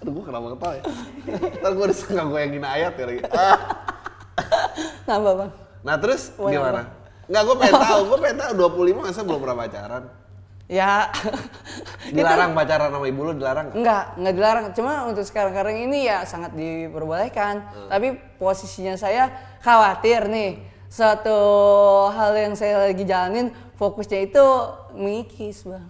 Aduh, 0.04 0.12
gua 0.12 0.24
kenapa 0.28 0.46
ketawa 0.52 0.74
ya? 0.76 0.82
Ntar 1.60 1.72
gua 1.72 1.86
disangka 1.88 2.22
gue 2.28 2.38
yang 2.40 2.52
gina 2.52 2.68
ayat 2.68 2.92
ya 2.96 3.04
lagi. 3.08 3.20
Ah. 3.32 3.58
Nambah, 5.08 5.32
Bang. 5.40 5.50
Nah 5.78 5.96
terus 5.96 6.22
yang 6.36 6.52
gimana? 6.60 6.82
Nggak, 7.28 7.42
gue 7.44 7.56
pengen 7.64 7.80
tahu. 7.80 8.00
Gue 8.08 8.18
pengen 8.20 8.38
tahu 8.40 8.52
25 8.56 9.04
masa 9.08 9.20
belum 9.24 9.40
pernah 9.40 9.56
pacaran. 9.56 10.02
Ya. 10.68 11.08
Dilarang 12.14 12.52
pacaran 12.52 12.92
sama 12.92 13.08
ibu 13.08 13.24
lu 13.24 13.32
dilarang 13.34 13.72
nggak? 13.72 13.76
Enggak, 13.80 14.04
enggak 14.20 14.34
dilarang. 14.36 14.66
Cuma 14.76 14.92
untuk 15.08 15.24
sekarang-sekarang 15.24 15.76
ini 15.80 16.04
ya 16.04 16.28
sangat 16.28 16.52
diperbolehkan. 16.52 17.64
Tapi 17.88 18.16
posisinya 18.36 18.94
saya 18.94 19.32
khawatir 19.60 20.28
nih. 20.28 20.60
Satu 20.88 21.36
hal 22.08 22.32
yang 22.32 22.54
saya 22.56 22.88
lagi 22.88 23.04
jalanin, 23.04 23.52
fokusnya 23.76 24.24
itu 24.24 24.44
mengikis, 24.96 25.68
Bang. 25.68 25.84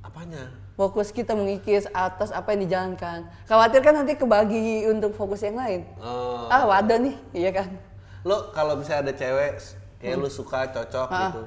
Apanya? 0.00 0.48
Fokus 0.72 1.12
kita 1.12 1.36
mengikis 1.36 1.84
atas 1.92 2.32
apa 2.32 2.56
yang 2.56 2.64
dijalankan. 2.64 3.28
Khawatir 3.44 3.84
kan 3.84 3.92
nanti 3.92 4.16
kebagi 4.16 4.88
untuk 4.88 5.12
fokus 5.12 5.44
yang 5.44 5.60
lain. 5.60 5.84
Oh. 6.00 6.48
Ah, 6.48 6.64
waduh 6.64 6.96
nih, 6.96 7.16
iya 7.36 7.52
kan? 7.52 7.68
Lo 8.24 8.48
kalau 8.50 8.80
misalnya 8.80 9.12
ada 9.12 9.14
cewek 9.14 9.60
kayak 10.00 10.16
Hmm. 10.16 10.24
lu 10.24 10.28
suka 10.32 10.72
cocok 10.72 11.08
Ah. 11.12 11.20
gitu. 11.28 11.42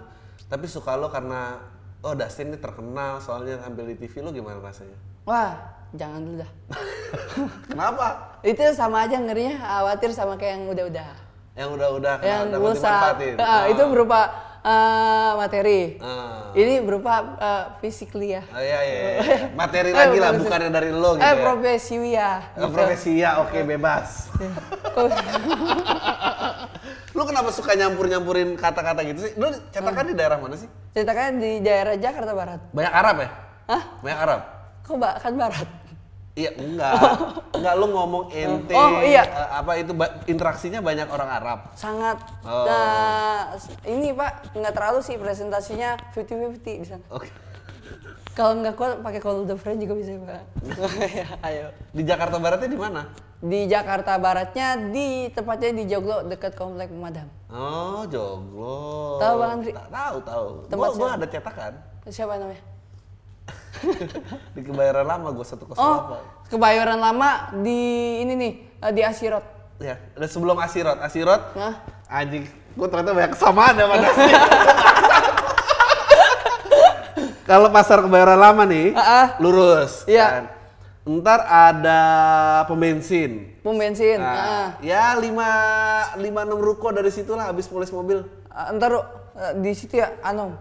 Tapi 0.46 0.66
suka 0.70 0.94
lo 0.94 1.10
karena 1.10 1.58
oh 2.06 2.14
Dustin 2.14 2.48
ini 2.48 2.58
terkenal 2.58 3.18
soalnya 3.18 3.58
tampil 3.58 3.88
di 3.88 3.96
TV 3.98 4.22
lo 4.22 4.30
gimana 4.30 4.62
rasanya? 4.62 4.96
Wah, 5.26 5.58
jangan 5.92 6.22
dulu 6.22 6.38
dah. 6.38 6.52
Kenapa? 7.68 8.08
itu 8.46 8.62
sama 8.72 9.02
aja 9.02 9.18
ngerinya 9.18 9.58
khawatir 9.58 10.10
sama 10.14 10.38
kayak 10.38 10.54
yang 10.56 10.64
udah-udah. 10.70 11.10
Yang 11.56 11.70
udah-udah 11.74 12.14
yang 12.22 12.48
dapat 12.48 12.62
pulsa. 12.62 12.86
dimanfaatin. 12.86 13.36
Ah, 13.42 13.64
Itu 13.66 13.84
berupa 13.90 14.20
eh, 14.62 15.32
materi. 15.34 15.82
Ah. 15.98 16.54
Ini 16.54 16.74
berupa 16.86 17.14
eh, 17.36 17.64
physically 17.80 18.32
ya. 18.32 18.44
Oh, 18.46 18.60
iya, 18.60 18.80
iya, 18.80 19.00
iya. 19.18 19.38
Materi 19.58 19.90
Eh, 19.90 19.98
lagi 19.98 20.18
lah, 20.22 20.32
bukannya 20.36 20.70
dari 20.70 20.90
lo 20.92 21.16
gitu 21.16 21.20
eh, 21.20 21.26
ya. 21.26 21.42
profesi 21.42 21.96
ya. 22.06 22.32
Eh, 22.54 22.70
profesi 22.70 23.12
ya, 23.18 23.30
oke 23.42 23.60
bebas. 23.66 24.30
Lu 27.16 27.24
kenapa 27.24 27.50
suka 27.56 27.72
nyampur-nyampurin 27.80 28.60
kata-kata 28.60 29.02
gitu 29.08 29.20
sih? 29.24 29.34
Lu 29.40 29.48
cetakan 29.72 30.12
di 30.12 30.16
daerah 30.20 30.36
mana 30.36 30.60
sih? 30.60 30.68
Ceritakan 30.92 31.40
di 31.40 31.64
daerah 31.64 31.96
Jakarta 31.96 32.36
Barat. 32.36 32.60
Banyak 32.76 32.94
Arab 32.94 33.16
ya? 33.24 33.30
Hah? 33.72 33.84
Banyak 34.04 34.20
Arab? 34.20 34.42
Kok 34.84 35.00
kan 35.00 35.34
Barat? 35.40 35.68
Iya, 36.36 36.52
enggak. 36.60 36.94
Enggak 37.56 37.74
lu 37.80 37.88
ngomong 37.96 38.28
ente. 38.36 38.76
Oh, 38.76 39.00
iya. 39.00 39.24
eh, 39.24 39.50
apa 39.56 39.80
itu 39.80 39.96
ba- 39.96 40.20
interaksinya 40.28 40.84
banyak 40.84 41.08
orang 41.08 41.30
Arab. 41.32 41.60
Sangat. 41.80 42.20
Oh. 42.44 42.68
Nah, 42.68 43.56
ini 43.88 44.12
Pak, 44.12 44.52
nggak 44.52 44.74
terlalu 44.76 45.00
sih 45.00 45.16
presentasinya 45.16 45.96
50-50 46.12 46.84
di 46.84 46.88
sana. 46.92 47.08
Oke. 47.08 47.32
Kalau 48.36 48.52
nggak 48.60 48.76
kuat 48.76 49.00
pakai 49.00 49.24
call 49.24 49.48
the 49.48 49.56
friend 49.56 49.80
juga 49.80 49.96
bisa 49.96 50.12
Pak. 50.20 50.44
Ayo. 51.48 51.72
Di 51.96 52.04
Jakarta 52.04 52.36
Baratnya 52.36 52.68
di 52.68 52.76
mana? 52.76 53.02
Di 53.40 53.64
Jakarta 53.64 54.20
Baratnya 54.20 54.76
di 54.92 55.32
tepatnya 55.32 55.72
di 55.72 55.84
Joglo 55.88 56.28
dekat 56.28 56.52
komplek 56.52 56.92
Pemadam. 56.92 57.32
Oh, 57.48 58.04
Joglo. 58.12 59.24
Tahu, 59.24 59.34
Bang 59.40 59.52
Andri? 59.56 59.72
Ta- 59.72 59.88
Tahu, 59.88 60.18
tahu. 60.28 60.46
Tempat 60.68 60.90
Gua, 60.92 61.00
gua 61.00 61.10
ada 61.16 61.26
cetakan 61.32 61.74
Siapa 62.12 62.36
namanya? 62.36 62.64
di 64.56 64.62
Kebayoran 64.68 65.06
Lama 65.08 65.28
gua 65.32 65.46
108. 65.48 65.80
Oh, 65.80 66.00
kebayoran 66.52 67.00
lama 67.00 67.56
di 67.64 67.80
ini 68.20 68.34
nih 68.36 68.54
eh, 68.84 68.92
di 68.92 69.02
Asirot. 69.02 69.46
Ya, 69.80 69.96
sebelum 70.28 70.60
Asirot. 70.60 71.00
Asirot. 71.00 71.56
Nah, 71.56 71.80
Anjing, 72.12 72.52
gua 72.76 72.92
ternyata 72.92 73.16
banyak 73.16 73.32
kesamaan 73.32 73.80
sama 73.80 73.96
Dustin. 73.96 74.28
Kalau 77.46 77.70
pasar 77.70 78.02
Kebayoran 78.02 78.36
Lama 78.36 78.66
nih, 78.66 78.92
Ah, 78.92 79.06
ah. 79.06 79.28
lurus. 79.38 80.02
Iya. 80.06 80.26
kan. 80.28 80.46
Ntar 81.06 81.38
ada 81.46 82.02
pom 82.66 82.74
bensin. 82.76 83.54
pom 83.62 83.78
bensin. 83.78 84.18
Nah, 84.18 84.34
Nah, 84.34 84.68
ya 84.82 85.14
lima 85.16 85.50
lima 86.18 86.42
enam 86.42 86.58
ruko 86.58 86.90
dari 86.90 87.14
situ 87.14 87.30
lah 87.32 87.46
habis 87.46 87.70
polis 87.70 87.94
mobil. 87.94 88.26
ah, 88.50 88.74
ntar 88.74 88.90
eh, 89.36 89.54
di 89.56 89.72
situ 89.72 89.96
ya 89.96 90.18
Anom. 90.20 90.58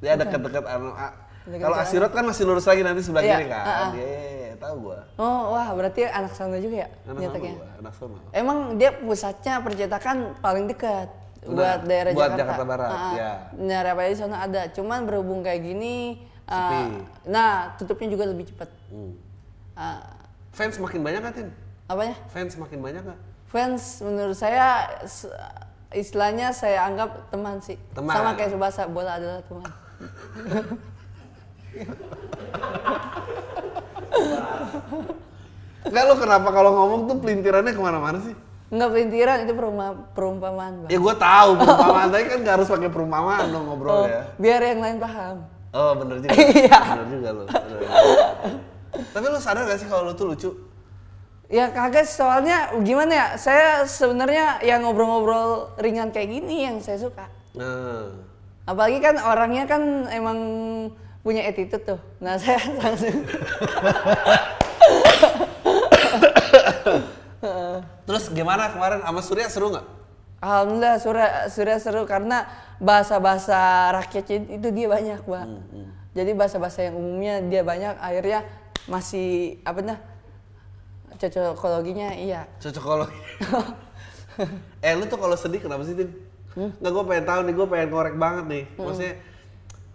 Ya 0.00 0.16
dekat-dekat 0.16 0.64
anu. 0.64 0.96
ah, 0.96 1.12
Kalau 1.44 1.76
Asirot 1.76 2.08
kan 2.08 2.24
masih 2.24 2.44
lurus 2.44 2.64
lagi 2.64 2.80
nanti 2.80 3.00
sebelah 3.00 3.20
Iya, 3.20 3.34
kiri 3.34 3.46
kan. 3.46 3.60
ah, 3.60 3.68
ah. 3.68 3.90
Iya, 3.92 4.52
tahu 4.56 4.74
gua. 4.82 4.98
Oh, 5.18 5.52
wah 5.52 5.68
berarti 5.70 6.00
anak 6.02 6.32
sana 6.32 6.56
juga 6.56 6.76
ya 6.84 6.88
Anak 7.04 7.36
gua, 7.36 7.68
anak 7.76 7.92
sono. 7.92 8.16
Emang 8.30 8.58
dia 8.74 8.90
pusatnya 8.94 9.60
percetakan 9.60 10.16
paling 10.38 10.64
dekat 10.64 11.12
buat 11.48 11.80
daerah 11.84 12.10
buat 12.12 12.28
Jakarta. 12.28 12.40
Jakarta 12.44 12.64
Barat, 12.64 12.88
Ah, 12.88 13.12
ya. 13.14 13.32
Nah, 13.56 13.78
Rapaya 13.80 14.08
di 14.08 14.18
sana 14.18 14.36
ada. 14.40 14.62
Cuman 14.68 15.04
berhubung 15.04 15.40
kayak 15.40 15.64
gini, 15.64 16.20
Sepi. 16.44 16.80
nah 17.26 17.72
tutupnya 17.74 18.08
juga 18.10 18.24
lebih 18.24 18.44
cepat. 18.46 18.68
Hmm. 18.88 19.16
Ah, 19.72 20.04
Fans 20.52 20.76
makin 20.76 21.00
banyak 21.00 21.20
kan, 21.20 21.32
Tin? 21.32 21.48
apanya? 21.86 22.16
Fans 22.28 22.52
makin 22.54 22.78
banyak 22.78 23.00
nggak? 23.00 23.20
Fans 23.48 24.04
menurut 24.04 24.36
saya 24.36 24.84
istilahnya 25.88 26.52
saya 26.52 26.84
anggap 26.84 27.32
teman 27.32 27.56
sih. 27.58 27.80
Teman. 27.96 28.12
Sama 28.12 28.36
kayak 28.36 28.52
bahasa 28.54 28.84
bola 28.84 29.16
adalah 29.16 29.40
teman. 29.40 29.64
Enggak 35.88 36.04
lu 36.04 36.14
kenapa 36.20 36.48
kalau 36.50 36.70
ngomong 36.74 37.00
tuh 37.08 37.16
pelintirannya 37.22 37.72
ke 37.72 37.80
mana-mana 37.80 38.18
sih? 38.20 38.34
Enggak 38.68 38.88
pelintiran 38.92 39.38
itu 39.42 39.52
perumpamaan, 40.12 40.72
Bang. 40.84 40.90
Ya 40.92 40.98
gue 41.00 41.14
tahu 41.16 41.50
perumpamaan, 41.56 42.08
tapi 42.12 42.24
kan 42.28 42.38
gak 42.44 42.54
harus 42.60 42.68
pakai 42.68 42.90
perumpamaan 42.92 43.44
dong 43.48 43.64
ngobrol 43.64 43.92
Oh, 43.94 44.04
ya. 44.04 44.28
biar 44.36 44.60
yang 44.60 44.80
lain 44.84 44.96
paham. 45.00 45.36
Oh 45.72 45.92
bener 45.96 46.20
juga. 46.20 46.36
Iya. 46.58 46.80
Bener 46.94 47.06
juga 47.08 47.28
lo. 47.32 47.42
Tapi 48.88 49.24
lo 49.24 49.40
sadar 49.40 49.64
gak 49.64 49.80
sih 49.80 49.88
kalau 49.88 50.08
lo 50.08 50.12
tuh 50.12 50.28
lucu? 50.28 50.50
Ya 51.48 51.72
kagak 51.72 52.04
soalnya 52.04 52.76
gimana 52.84 53.12
ya? 53.12 53.26
Saya 53.34 53.88
sebenarnya 53.88 54.60
yang 54.60 54.84
ngobrol-ngobrol 54.84 55.72
ringan 55.80 56.12
kayak 56.12 56.28
gini 56.28 56.68
yang 56.68 56.76
saya 56.78 57.00
suka. 57.00 57.24
Nah. 57.56 58.12
Apalagi 58.68 59.00
kan 59.00 59.16
orangnya 59.16 59.64
kan 59.64 59.80
emang 60.12 60.38
punya 61.24 61.48
attitude 61.48 61.88
tuh. 61.88 62.00
Nah 62.20 62.36
saya 62.42 62.60
langsung 62.76 63.24
Terus 68.08 68.32
gimana 68.32 68.72
kemarin 68.72 69.04
sama 69.04 69.20
Surya 69.20 69.52
seru 69.52 69.68
nggak? 69.68 69.84
Alhamdulillah 70.40 70.96
Surya, 70.96 71.28
Surya 71.52 71.76
seru 71.76 72.08
karena 72.08 72.48
bahasa-bahasa 72.80 73.92
rakyatnya 73.92 74.56
itu 74.56 74.68
dia 74.72 74.88
banyak 74.88 75.20
bang. 75.28 75.50
Jadi 76.16 76.30
bahasa-bahasa 76.32 76.88
yang 76.88 76.96
umumnya 76.96 77.44
dia 77.44 77.60
banyak 77.60 78.00
akhirnya 78.00 78.48
masih 78.88 79.60
apa 79.60 79.84
nah 79.84 79.98
cocokologinya 81.20 82.16
iya. 82.16 82.48
Cocokologi. 82.56 83.12
eh 84.86 84.94
lu 84.96 85.04
tuh 85.04 85.20
kalau 85.20 85.36
sedih 85.36 85.60
kenapa 85.60 85.84
sih 85.84 85.92
Tin? 85.92 86.08
Nggak 86.56 86.90
gue 86.96 87.04
pengen 87.12 87.26
tahu 87.28 87.40
nih, 87.44 87.54
gue 87.60 87.66
pengen 87.68 87.88
korek 87.92 88.16
banget 88.16 88.44
nih. 88.48 88.64
Maksudnya 88.80 89.14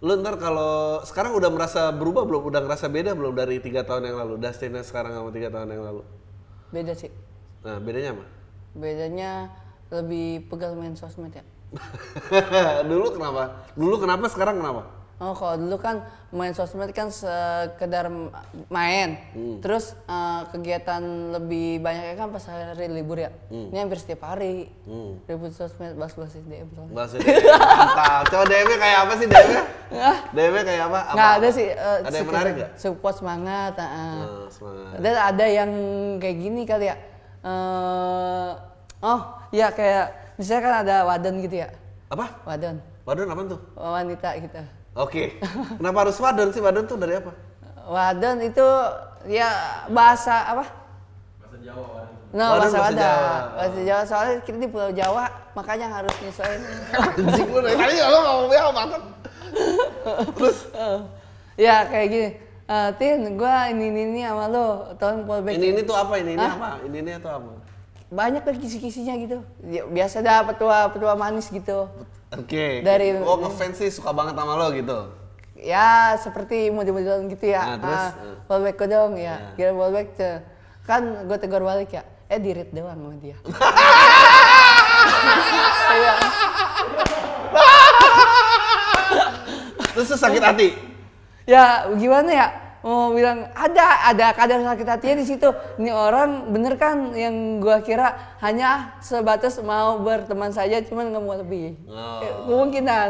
lu 0.04 0.12
ntar 0.22 0.38
kalau 0.38 1.02
sekarang 1.02 1.34
udah 1.34 1.50
merasa 1.50 1.90
berubah 1.90 2.22
belum? 2.28 2.46
Udah 2.46 2.62
ngerasa 2.62 2.86
beda 2.86 3.16
belum 3.18 3.34
dari 3.34 3.58
tiga 3.58 3.82
tahun 3.82 4.06
yang 4.06 4.22
lalu? 4.22 4.38
Dustinnya 4.38 4.86
sekarang 4.86 5.18
sama 5.18 5.34
tiga 5.34 5.50
tahun 5.50 5.74
yang 5.74 5.82
lalu? 5.82 6.06
Beda 6.70 6.94
sih. 6.94 7.23
Nah 7.64 7.76
bedanya 7.80 8.10
apa? 8.12 8.24
Bedanya 8.74 9.30
lebih 9.88 10.46
pegal 10.46 10.74
main 10.74 10.94
sosmed 10.94 11.32
ya. 11.32 11.44
Dulu 12.90 13.06
kenapa? 13.10 13.42
Dulu 13.74 13.94
kenapa? 13.98 14.28
Sekarang 14.28 14.60
kenapa? 14.60 14.84
Oh, 15.14 15.30
kalau 15.30 15.54
dulu 15.54 15.78
kan 15.78 16.02
main 16.34 16.50
sosmed 16.50 16.90
kan 16.90 17.06
sekedar 17.06 18.10
main. 18.66 19.14
Terus 19.62 19.94
eh, 20.04 20.42
kegiatan 20.50 20.98
lebih 21.30 21.78
banyaknya 21.78 22.18
kan 22.18 22.28
pas 22.28 22.42
hari 22.44 22.90
libur 22.90 23.22
ya. 23.22 23.30
Ini 23.46 23.78
hampir 23.78 24.02
setiap 24.02 24.26
hari. 24.26 24.66
Hmm. 24.82 25.22
Ribut 25.24 25.54
sosmed, 25.54 25.94
bahas-bahas 25.94 26.34
DM. 26.34 26.66
Bahasa 26.90 27.22
DM. 27.22 27.30
Mantap. 27.30 28.22
Coba 28.26 28.44
DM-nya 28.44 28.76
kayak 28.76 28.98
apa 29.00 29.12
sih 29.14 29.26
DM-nya? 29.30 29.62
DM-nya 30.34 30.62
kayak 30.66 30.82
apa? 30.82 30.98
apa? 30.98 31.14
Nggak 31.14 31.32
ada 31.32 31.48
sih. 31.54 31.68
eh, 31.70 31.98
Ada 32.02 32.16
yang 32.18 32.28
menarik 32.28 32.52
nggak? 32.58 32.70
Support 32.74 33.14
semangat. 33.14 33.72
ah. 33.78 33.86
Nah, 33.86 34.46
semangat. 34.50 34.98
Dan 34.98 35.14
ada 35.14 35.44
yang 35.46 35.70
kayak 36.18 36.36
gini 36.36 36.62
kali 36.66 36.90
ya. 36.90 36.96
Eh, 37.44 38.50
oh, 39.04 39.20
ya 39.52 39.68
kayak 39.68 40.34
misalnya 40.40 40.62
kan 40.64 40.74
ada 40.80 40.96
wadan 41.04 41.34
gitu 41.44 41.60
ya. 41.60 41.68
Apa? 42.08 42.40
Wadan. 42.48 42.80
Wadon 43.04 43.28
apa 43.28 43.42
tuh? 43.52 43.60
Wanita 43.76 44.30
gitu. 44.40 44.60
Oke. 44.96 45.36
Kenapa 45.76 46.08
harus 46.08 46.16
wadon 46.16 46.48
sih? 46.56 46.64
Wadon 46.64 46.88
tuh 46.88 46.96
dari 46.96 47.20
apa? 47.20 47.36
Wadan 47.84 48.40
itu 48.40 48.64
ya 49.28 49.84
bahasa 49.92 50.56
apa? 50.56 50.64
Bahasa 51.36 51.56
Jawa. 51.60 52.08
Nah, 52.32 52.46
Wadan 52.56 52.60
bahasa 52.64 52.78
bahasa. 52.80 52.96
Jawa. 52.96 53.34
Bahasa 53.60 53.80
Jawa 53.84 54.02
soalnya 54.08 54.34
kita 54.40 54.56
di 54.56 54.68
Pulau 54.72 54.90
Jawa, 54.96 55.24
makanya 55.52 55.86
harus 55.92 56.14
nyesuaiin. 56.24 56.62
Anjing 56.96 57.48
lu 57.52 57.60
dari 57.60 57.76
tadi 57.76 57.94
lo 58.00 58.18
ngomong 58.24 58.72
apa. 58.72 58.98
Terus 60.32 60.58
ya 61.60 61.84
kayak 61.92 62.08
gini. 62.08 62.28
Eh, 62.64 62.90
Tin, 62.96 63.36
gua 63.36 63.68
ini 63.68 63.92
ini, 63.92 64.00
ini 64.08 64.20
sama 64.24 64.48
lo, 64.48 64.96
tolong 64.96 65.28
fallback. 65.28 65.52
ini 65.52 65.76
ini 65.76 65.80
tuh 65.84 65.92
apa? 65.92 66.16
Ini 66.16 66.32
ini 66.32 66.40
Hah? 66.40 66.56
apa? 66.56 66.70
Ini 66.80 66.96
ini 66.96 67.10
tuh 67.20 67.28
apa? 67.28 67.52
Banyak 68.08 68.40
lah 68.40 68.56
kisi-kisinya 68.56 69.12
gitu. 69.20 69.44
Ya, 69.68 69.84
biasa 69.84 70.24
dah 70.24 70.48
petua 70.48 70.88
petua 70.88 71.12
manis 71.12 71.52
gitu. 71.52 71.92
Oke. 72.32 72.80
Dari- 72.80 73.20
oh 73.20 73.36
ngefans 73.36 73.76
sih 73.76 73.92
suka 73.92 74.16
banget 74.16 74.32
sama 74.32 74.56
lo 74.56 74.72
gitu. 74.72 75.12
Ya 75.60 76.16
seperti 76.16 76.72
model-model 76.72 77.28
gitu 77.28 77.52
ya. 77.52 77.76
Nah, 77.76 77.78
terus? 77.84 78.00
Ah, 78.00 78.10
fallback 78.48 78.76
ko 78.80 78.84
dong 78.88 79.12
ya. 79.20 79.52
Kira 79.54 79.70
fallback 79.70 80.08
tuh. 80.16 80.36
Kan 80.88 81.28
gue 81.28 81.36
tegur 81.36 81.60
balik 81.60 81.92
ya. 81.92 82.02
Eh 82.32 82.40
dirit 82.40 82.72
doang 82.72 82.96
sama 82.96 83.12
dia. 83.20 83.36
Iya. 85.92 86.14
Terus 89.94 90.10
sakit 90.10 90.42
hati. 90.42 90.68
ya 91.44 91.92
gimana 92.00 92.32
ya 92.32 92.46
mau 92.84 93.08
bilang 93.10 93.48
ada 93.50 93.82
ada 94.04 94.26
kadar 94.30 94.60
sakit 94.62 94.84
hatinya 94.86 95.16
di 95.16 95.26
situ 95.26 95.48
ini 95.74 95.88
orang 95.88 96.30
bener 96.46 96.76
kan 96.76 97.10
yang 97.12 97.32
gua 97.56 97.80
kira 97.80 98.12
hanya 98.38 98.92
sebatas 99.00 99.56
mau 99.58 99.96
berteman 99.98 100.50
saja 100.50 100.78
cuman 100.80 101.08
nggak 101.08 101.22
mau 101.22 101.32
lebih 101.34 101.80
Oh. 101.86 102.20
Ya, 102.20 102.30
kemungkinan 102.44 103.08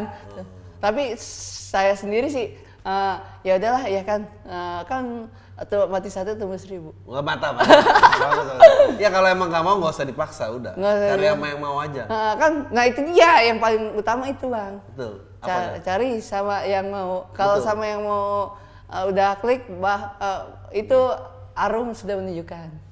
tapi 0.79 1.19
saya 1.19 1.93
sendiri 1.93 2.29
sih 2.29 2.55
eh, 2.81 3.15
ya 3.43 3.53
udahlah 3.53 3.85
ya 3.85 4.03
kan 4.03 4.21
Eh, 4.45 4.81
kan 4.85 5.27
atau 5.55 5.87
mati 5.87 6.07
satu 6.07 6.35
tunggu 6.35 6.55
seribu 6.55 6.91
Nggak 7.05 7.25
mata, 7.25 7.47
bagus. 7.53 7.79
ya 8.97 9.09
kalau 9.09 9.27
emang 9.29 9.49
nggak 9.49 9.65
mau 9.65 9.75
nggak 9.77 9.93
usah 9.93 10.03
dipaksa, 10.05 10.45
udah. 10.51 10.75
Nggak 10.75 10.93
usah 10.93 11.07
Cari 11.09 11.15
dipaksa. 11.17 11.31
sama 11.33 11.47
yang 11.47 11.61
mau 11.61 11.77
aja. 11.79 12.03
Eh, 12.05 12.33
kan 12.37 12.53
nah 12.69 12.85
itu 12.85 13.01
dia 13.09 13.31
yang 13.45 13.59
paling 13.59 13.83
utama 13.93 14.25
itu 14.27 14.47
bang 14.47 14.75
Betul. 14.89 15.15
Apa 15.37 15.47
Ca- 15.47 15.59
ya? 15.61 15.79
cari 15.81 16.09
sama 16.21 16.57
yang 16.65 16.87
mau 16.89 17.27
kalau 17.33 17.59
sama 17.59 17.85
yang 17.85 18.03
mau 18.03 18.55
uh, 18.95 19.05
udah 19.05 19.37
klik 19.37 19.69
bah 19.77 20.17
uh, 20.17 20.41
itu 20.71 20.97
Arum 21.53 21.93
sudah 21.93 22.15
menunjukkan 22.15 22.87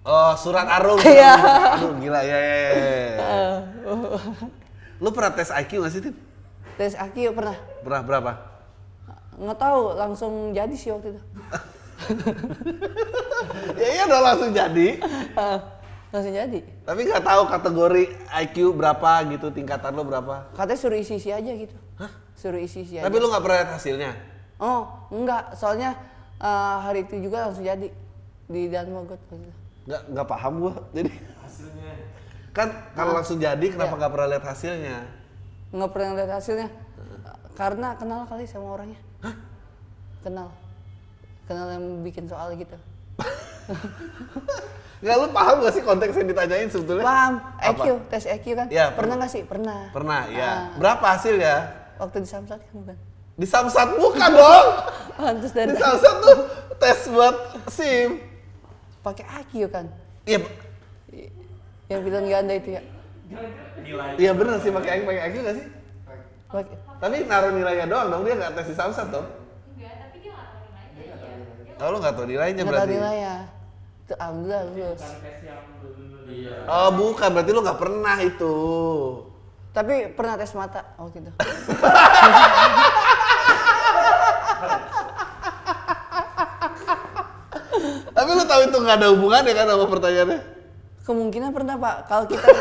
Oh, 0.00 0.32
surat 0.32 0.64
Arum. 0.64 0.96
Iya. 1.20 1.36
Aduh, 1.76 1.92
gila 2.00 2.24
ya. 2.24 2.32
ya, 2.32 2.56
ya, 2.56 2.72
ya. 3.20 3.28
Lu 4.96 5.12
pernah 5.12 5.30
tes 5.30 5.52
IQ 5.52 5.76
nggak 5.76 5.92
sih, 5.92 6.00
Tin? 6.00 6.16
tes 6.72 6.96
Aki 6.96 7.28
pernah 7.30 7.54
Pernah 7.84 8.00
berapa? 8.00 8.32
nggak 9.36 9.56
tahu 9.56 9.80
langsung 9.96 10.32
jadi 10.52 10.72
sih 10.72 10.88
waktu 10.88 11.12
itu 11.12 11.20
ya 13.80 13.88
iya 13.90 14.02
udah 14.04 14.20
langsung 14.22 14.50
jadi. 14.52 15.00
Ah, 15.32 15.58
langsung 16.10 16.32
jadi 16.32 16.58
Tapi 16.82 17.00
nggak 17.04 17.20
tahu 17.20 17.42
kategori 17.46 18.02
IQ 18.44 18.56
berapa 18.72 19.10
gitu, 19.28 19.46
tingkatan 19.48 19.92
lo 19.92 20.02
berapa. 20.04 20.48
katanya 20.52 20.76
suruh 20.76 20.96
isi 20.96 21.16
isi 21.16 21.28
aja 21.28 21.52
gitu 21.52 21.76
suruh 22.32 22.56
isi 22.56 22.84
isi 22.84 22.96
aja 22.96 23.04
Tapi 23.04 23.16
lu 23.16 23.28
nggak 23.28 23.40
pernah 23.40 23.56
lihat 23.60 23.70
hasilnya. 23.76 24.10
Oh 24.60 24.80
enggak 25.10 25.52
soalnya 25.52 25.96
uh, 26.36 26.78
hari 26.80 27.02
itu 27.02 27.16
juga 27.18 27.48
langsung 27.48 27.64
jadi 27.64 27.88
di 28.46 28.62
Dan 28.66 28.90
Mogot 28.90 29.16
waktu 29.18 29.40
itu. 29.40 29.52
Nggak 29.86 30.02
nggak 30.08 30.26
paham 30.26 30.52
gua. 30.58 30.74
Jadi 30.92 31.10
hasilnya. 31.40 31.92
Kan 32.50 32.68
kalau 32.92 33.12
langsung 33.12 33.38
jadi 33.38 33.62
kenapa 33.64 33.88
Iya. 33.88 33.98
nggak 33.98 34.12
pernah 34.12 34.28
lihat 34.28 34.44
hasilnya? 34.44 34.96
nggak 35.70 35.90
pernah 35.90 36.10
lihat 36.12 36.32
hasilnya 36.34 36.66
karena 37.54 37.94
kenal 37.94 38.26
kali 38.26 38.42
sama 38.42 38.74
orangnya 38.74 38.98
kenal 40.18 40.50
kenal 41.46 41.70
yang 41.70 42.02
bikin 42.02 42.26
soal 42.26 42.50
gitu 42.52 42.74
Nggak 45.00 45.16
lu 45.16 45.26
paham 45.30 45.56
gak 45.62 45.72
sih 45.72 45.80
konteks 45.80 46.12
yang 46.12 46.28
ditanyain 46.28 46.68
sebetulnya? 46.68 47.04
paham 47.06 47.34
Apa? 47.56 47.70
EQ 47.72 47.86
tes 48.10 48.24
EQ 48.28 48.46
kan 48.52 48.66
Iya, 48.68 48.92
pernah 48.92 49.14
nggak 49.16 49.30
sih 49.30 49.42
pernah 49.46 49.88
Pernah, 49.90 50.20
ya. 50.28 50.42
Ah. 50.44 50.58
Berapa 50.76 51.06
hasilnya? 51.16 51.56
waktu 51.96 52.16
di 52.18 52.28
Samsat 52.28 52.60
kan 52.60 52.74
bukan 52.74 52.96
Di 53.40 53.46
Samsat 53.46 53.96
bukan 53.96 54.30
dong. 54.30 54.66
pantas 55.16 55.50
dari 55.50 55.72
Di 55.72 55.76
Samsat 55.76 56.14
tuh 56.20 56.36
tes 56.76 57.08
buat 57.08 57.36
SIM. 57.66 58.20
pakai 59.00 59.24
EQ 59.42 59.52
kan 59.66 59.88
Iya, 60.22 60.44
yang 61.88 62.04
bilang 62.04 62.28
ganda 62.28 62.52
itu 62.52 62.76
ya 62.76 62.82
iya 64.14 64.30
bener 64.30 64.60
sih 64.60 64.68
pakai 64.68 64.90
IQ, 64.92 65.02
pakai 65.06 65.22
IQ 65.24 65.36
gak 65.40 65.56
sih? 65.56 65.66
pakai 66.46 66.76
Tapi 67.00 67.16
naruh 67.24 67.48
nilainya 67.50 67.86
doang 67.86 68.08
dong, 68.10 68.22
dia 68.22 68.36
nggak 68.36 68.52
tes 68.54 68.66
di 68.66 68.76
Samsat 68.76 69.08
dong. 69.08 69.24
Oh, 71.80 71.88
lu 71.88 71.96
nggak 71.96 72.12
tahu 72.12 72.26
nilainya 72.26 72.60
nggak 72.60 72.68
tahu 72.68 72.76
berarti? 72.76 72.92
nilai 72.94 73.16
ya 73.18 73.36
itu 74.02 74.14
alhamdulillah 74.14 74.62
lulus 74.66 75.00
Oh 76.66 76.88
bukan, 76.92 77.28
berarti 77.32 77.50
lu 77.50 77.60
nggak 77.60 77.80
pernah 77.80 78.16
itu. 78.20 78.54
tapi 79.70 79.94
pernah 80.10 80.34
tes 80.34 80.52
mata 80.52 80.82
waktu 80.94 81.22
itu 81.22 81.30
Tapi 88.10 88.30
lu 88.30 88.44
tahu 88.44 88.60
itu 88.62 88.76
nggak 88.76 88.96
ada 88.96 89.08
hubungannya 89.10 89.52
kan 89.52 89.66
sama 89.66 89.86
pertanyaannya? 89.86 90.40
kemungkinan 91.00 91.50
pernah 91.50 91.74
pak 91.74 92.06
kalau 92.06 92.22
kita 92.24 92.38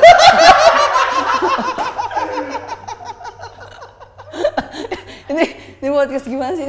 ini 5.29 5.43
ini 5.79 5.87
podcast 5.87 6.25
gimana 6.25 6.53
sih 6.55 6.65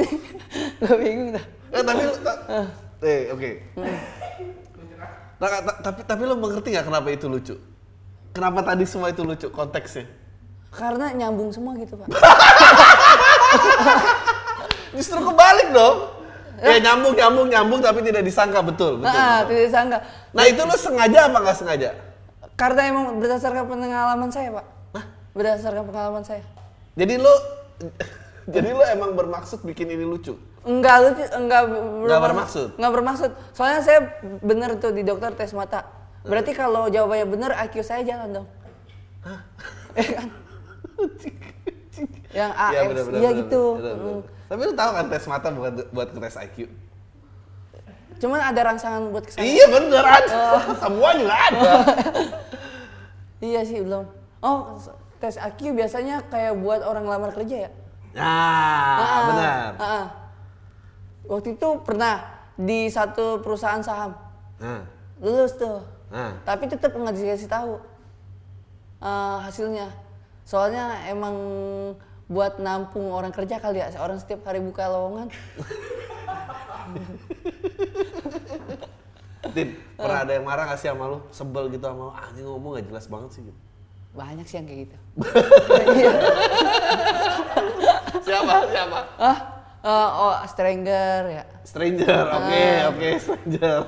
gue 0.77 0.95
bingung 0.95 1.33
dah 1.33 1.45
Eh 1.71 1.81
tapi 1.81 2.03
lu, 2.03 2.11
ta- 2.19 2.43
eh 3.01 3.31
oke. 3.31 3.49
Nah, 5.39 5.49
ta- 5.63 5.79
tapi 5.81 5.99
tapi 6.03 6.21
lu 6.21 6.35
mengerti 6.35 6.69
nggak 6.69 6.83
kenapa 6.83 7.07
itu 7.09 7.25
lucu? 7.25 7.55
Kenapa 8.29 8.59
tadi 8.61 8.83
semua 8.83 9.07
itu 9.07 9.23
lucu 9.23 9.47
konteksnya? 9.49 10.05
karena 10.69 11.11
nyambung 11.11 11.51
semua 11.51 11.75
gitu 11.75 11.99
pak 11.99 12.07
Justru 14.91 15.17
kebalik 15.19 15.69
dong. 15.71 15.97
Ya 16.61 16.77
nyambung 16.77 17.17
nyambung 17.17 17.47
nyambung 17.49 17.79
tapi 17.81 18.05
tidak 18.05 18.21
disangka 18.21 18.61
betul 18.61 19.01
betul. 19.01 19.09
nah 19.09 19.41
betul. 19.41 19.49
tidak 19.49 19.63
disangka 19.65 19.97
Nah 20.29 20.43
itu 20.45 20.61
lu 20.61 20.75
sengaja 20.77 21.19
apa 21.25 21.37
nggak 21.41 21.57
sengaja? 21.57 21.89
karena 22.53 22.81
emang 22.93 23.17
berdasarkan 23.17 23.65
pengalaman 23.65 24.29
saya 24.29 24.53
pak. 24.53 24.65
Berdasarkan 25.33 25.89
pengalaman 25.89 26.21
saya. 26.21 26.45
Jadi 26.93 27.17
lu 27.17 27.33
jadi 28.53 28.69
lu 28.77 28.83
emang 28.85 29.17
bermaksud 29.17 29.65
bikin 29.65 29.89
ini 29.89 30.05
lucu? 30.05 30.37
Enggak 30.61 31.01
lucu, 31.01 31.25
enggak 31.33 31.61
ber- 31.65 32.05
Nggak 32.05 32.21
bermaksud? 32.21 32.67
Enggak 32.77 32.93
bermaksud. 32.93 33.31
Soalnya 33.57 33.81
saya 33.81 33.99
bener 34.45 34.77
tuh 34.77 34.93
di 34.93 35.01
dokter 35.01 35.33
tes 35.33 35.57
mata. 35.57 35.89
Berarti 36.21 36.53
kalau 36.53 36.85
jawabannya 36.85 37.25
bener 37.25 37.51
IQ 37.65 37.81
saya 37.81 38.05
jalan 38.05 38.29
dong. 38.29 38.47
Iya 39.97 40.05
kan? 40.21 40.27
Yang 42.37 42.51
bener, 42.53 43.03
bener, 43.09 43.19
iya 43.19 43.29
bener, 43.33 43.39
gitu. 43.43 43.63
bener, 43.75 43.95
bener. 43.97 44.23
Tapi 44.51 44.67
lu 44.67 44.75
tahu 44.75 44.91
kan 44.91 45.05
tes 45.07 45.23
mata 45.31 45.47
bukan 45.47 45.79
buat 45.95 46.11
tes 46.11 46.35
IQ? 46.43 46.67
Cuman 48.19 48.43
ada 48.43 48.59
rangsangan 48.67 49.07
buat 49.09 49.23
ke 49.23 49.31
sana. 49.31 49.47
Iya 49.47 49.65
bener 49.71 50.03
ada. 50.03 50.35
Oh. 50.59 50.61
Semua 50.83 51.09
juga 51.15 51.35
ada. 51.39 51.71
Iya 53.41 53.65
sih 53.65 53.81
belum. 53.81 54.05
Oh, 54.37 54.77
tes 55.17 55.33
IQ 55.33 55.73
biasanya 55.73 56.21
kayak 56.29 56.61
buat 56.61 56.85
orang 56.85 57.09
lamar 57.09 57.33
kerja 57.33 57.65
ya? 57.65 57.71
Nah, 58.13 59.01
Ah, 59.01 59.19
benar. 59.33 59.69
ah, 59.73 59.83
ah. 59.83 60.05
Waktu 61.25 61.57
itu 61.57 61.67
pernah 61.81 62.21
di 62.53 62.85
satu 62.85 63.41
perusahaan 63.41 63.81
saham 63.81 64.13
Nah, 64.61 64.85
lulus 65.17 65.57
tuh, 65.57 65.81
nah. 66.13 66.37
tapi 66.45 66.69
tetap 66.69 66.93
nggak 66.93 67.17
dikasih 67.17 67.49
tahu 67.49 67.81
eh, 69.01 69.37
hasilnya. 69.41 69.89
Soalnya 70.45 71.01
emang 71.09 71.33
buat 72.31 72.63
nampung 72.63 73.11
orang 73.11 73.35
kerja 73.35 73.59
kali 73.59 73.83
ya, 73.83 73.91
orang 73.99 74.15
setiap 74.15 74.47
hari 74.47 74.63
buka 74.63 74.87
lowongan. 74.87 75.27
Tin, 79.51 79.75
pernah 79.99 80.23
ada 80.23 80.39
yang 80.39 80.47
marah 80.47 80.63
gak 80.71 80.79
sih 80.79 80.87
sama 80.87 81.11
lu? 81.11 81.19
Sebel 81.35 81.67
gitu 81.75 81.83
sama 81.83 82.07
lu? 82.07 82.11
Ah, 82.15 82.31
Anjing 82.31 82.47
ngomong 82.47 82.79
gak 82.79 82.87
jelas 82.87 83.11
banget 83.11 83.35
sih 83.35 83.43
gitu. 83.43 83.59
Banyak 84.15 84.47
sih 84.47 84.63
yang 84.63 84.67
kayak 84.67 84.79
gitu. 84.87 84.95
Siapa? 88.31 88.53
Siapa? 88.71 88.99
Ah, 89.19 89.37
eh, 89.83 90.09
oh 90.15 90.39
stranger 90.47 91.19
ya. 91.27 91.43
Stranger, 91.67 92.23
oke, 92.31 92.63
oke, 92.95 93.09
stranger. 93.19 93.83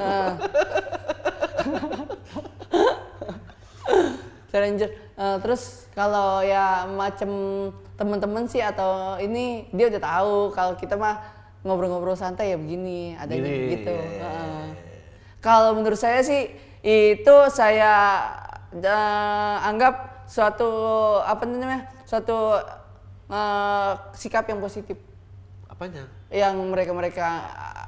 Stranger. 4.54 4.86
Eh, 5.18 5.38
terus 5.42 5.90
kalau 5.98 6.46
ya 6.46 6.86
macem 6.86 7.30
temen-temen 8.00 8.50
sih 8.50 8.62
atau 8.62 9.18
ini 9.22 9.70
dia 9.70 9.90
udah 9.90 10.02
tahu 10.02 10.36
kalau 10.54 10.74
kita 10.78 10.98
mah 10.98 11.22
ngobrol-ngobrol 11.64 12.18
santai 12.18 12.52
ya 12.52 12.58
begini, 12.60 13.16
adanya 13.16 13.48
Gini, 13.48 13.72
gitu. 13.80 13.96
Heeh. 13.96 14.64
Kalau 15.40 15.76
menurut 15.76 16.00
saya 16.00 16.20
sih 16.24 16.52
itu 16.84 17.36
saya 17.48 18.20
eh, 18.76 19.56
anggap 19.64 20.26
suatu 20.28 20.70
apa 21.24 21.44
namanya 21.48 21.88
suatu 22.04 22.60
eh, 23.32 23.92
sikap 24.20 24.44
yang 24.52 24.60
positif 24.60 25.00
Apanya? 25.72 26.06
yang 26.30 26.60
mereka-mereka 26.70 27.26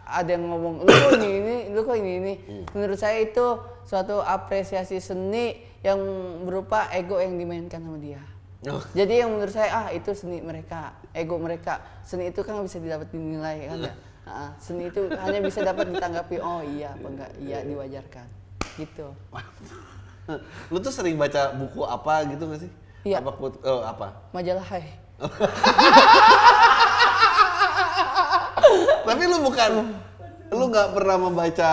ada 0.06 0.30
yang 0.30 0.46
ngomong 0.48 0.86
lu 0.86 0.90
kok 0.90 1.12
ini 1.18 1.30
ini 1.42 1.56
lu 1.74 1.82
kok 1.82 1.98
ini 1.98 2.12
ini 2.18 2.34
menurut 2.72 2.98
saya 2.98 3.22
itu 3.22 3.58
suatu 3.86 4.22
apresiasi 4.22 5.02
seni 5.02 5.60
yang 5.86 6.00
berupa 6.46 6.90
ego 6.94 7.22
yang 7.22 7.38
dimainkan 7.38 7.82
sama 7.82 7.98
dia 8.02 8.22
Oh. 8.66 8.82
jadi 8.98 9.22
yang 9.26 9.30
menurut 9.30 9.54
saya 9.54 9.70
ah 9.70 9.88
itu 9.94 10.10
seni 10.18 10.42
mereka 10.42 10.98
ego 11.14 11.38
mereka 11.38 11.86
seni 12.02 12.34
itu 12.34 12.42
kan 12.42 12.58
bisa 12.66 12.82
didapat 12.82 13.14
dinilai 13.14 13.70
kan 13.70 13.78
ya 13.78 13.94
seni 14.58 14.90
itu 14.90 15.06
hanya 15.14 15.38
bisa 15.38 15.62
dapat 15.62 15.94
ditanggapi 15.94 16.42
oh 16.42 16.66
iya 16.66 16.98
apa 16.98 17.08
enggak 17.08 17.32
iya 17.38 17.62
diwajarkan 17.62 18.26
gitu 18.82 19.14
Lu 20.74 20.82
tuh 20.82 20.90
sering 20.90 21.22
baca 21.22 21.54
buku 21.54 21.86
apa 21.86 22.26
gitu 22.26 22.50
gak 22.50 22.66
sih? 22.66 22.72
Iya. 23.06 23.22
Apa 23.22 23.38
quote- 23.38 23.62
oh, 23.62 23.86
apa? 23.86 24.10
majalah 24.34 24.66
hai 24.74 24.82
Tapi 29.06 29.24
lu 29.30 29.38
bukan 29.46 29.72
lu 30.50 30.66
nggak 30.74 30.98
pernah 30.98 31.18
membaca 31.22 31.72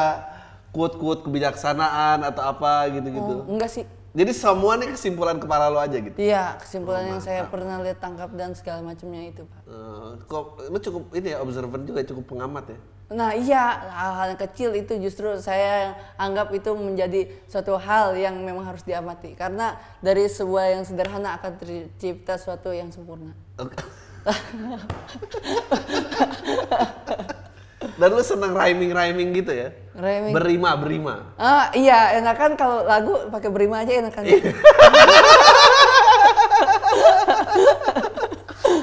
quote-quote 0.72 1.24
kebijaksanaan 1.24 2.24
atau 2.24 2.42
apa 2.44 2.88
gitu-gitu. 2.92 3.44
oh, 3.44 3.48
enggak 3.48 3.68
sih 3.68 3.85
Jadi 4.12 4.29
semua 4.37 4.77
nih 4.77 4.92
kesimpulan 4.92 5.40
kepala 5.40 5.72
lu 5.72 5.81
aja 5.81 5.96
gitu. 5.96 6.12
iya 6.20 6.61
kesimpulan 6.61 7.09
yang 7.09 7.20
saya 7.25 7.48
pernah 7.48 7.81
lihat 7.81 7.96
tangkap 7.96 8.29
dan 8.37 8.53
segala 8.53 8.85
macamnya 8.85 9.25
itu 9.25 9.48
pak 9.48 9.61
Eh, 9.64 10.11
kok 10.29 10.61
lu 10.68 10.77
cukup 10.77 11.16
ini 11.16 11.33
ya 11.33 11.40
observant 11.40 11.88
juga 11.88 12.05
cukup 12.05 12.25
pengamat 12.29 12.77
ya. 12.77 12.79
Nah 13.12 13.33
iya 13.33 13.64
hal-hal 13.92 14.37
kecil 14.37 14.72
itu 14.72 14.96
justru 14.96 15.37
saya 15.37 15.96
anggap 16.16 16.48
itu 16.53 16.72
menjadi 16.72 17.29
suatu 17.44 17.77
hal 17.77 18.16
yang 18.16 18.37
memang 18.40 18.64
harus 18.64 18.85
diamati 18.85 19.33
karena 19.33 19.81
dari 20.01 20.29
sebuah 20.29 20.77
yang 20.77 20.85
sederhana 20.85 21.40
akan 21.40 21.53
tercipta 21.57 22.37
suatu 22.37 22.72
yang 22.72 22.92
sempurna. 22.92 23.33
Oke. 23.57 23.77
Dan 27.97 28.09
lu 28.11 28.23
seneng 28.23 28.53
rhyming-rhyming 28.53 29.29
gitu 29.35 29.53
ya? 29.53 29.68
Rhyming. 29.92 30.33
Berima, 30.33 30.71
berima. 30.75 31.14
Ah 31.37 31.68
iya 31.73 32.16
enakan 32.16 32.57
kalau 32.57 32.83
lagu 32.83 33.29
pakai 33.29 33.51
berima 33.51 33.83
aja 33.83 33.92
enakan. 33.99 34.23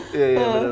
Iya, 0.09 0.27
iya 0.27 0.45
benar 0.45 0.69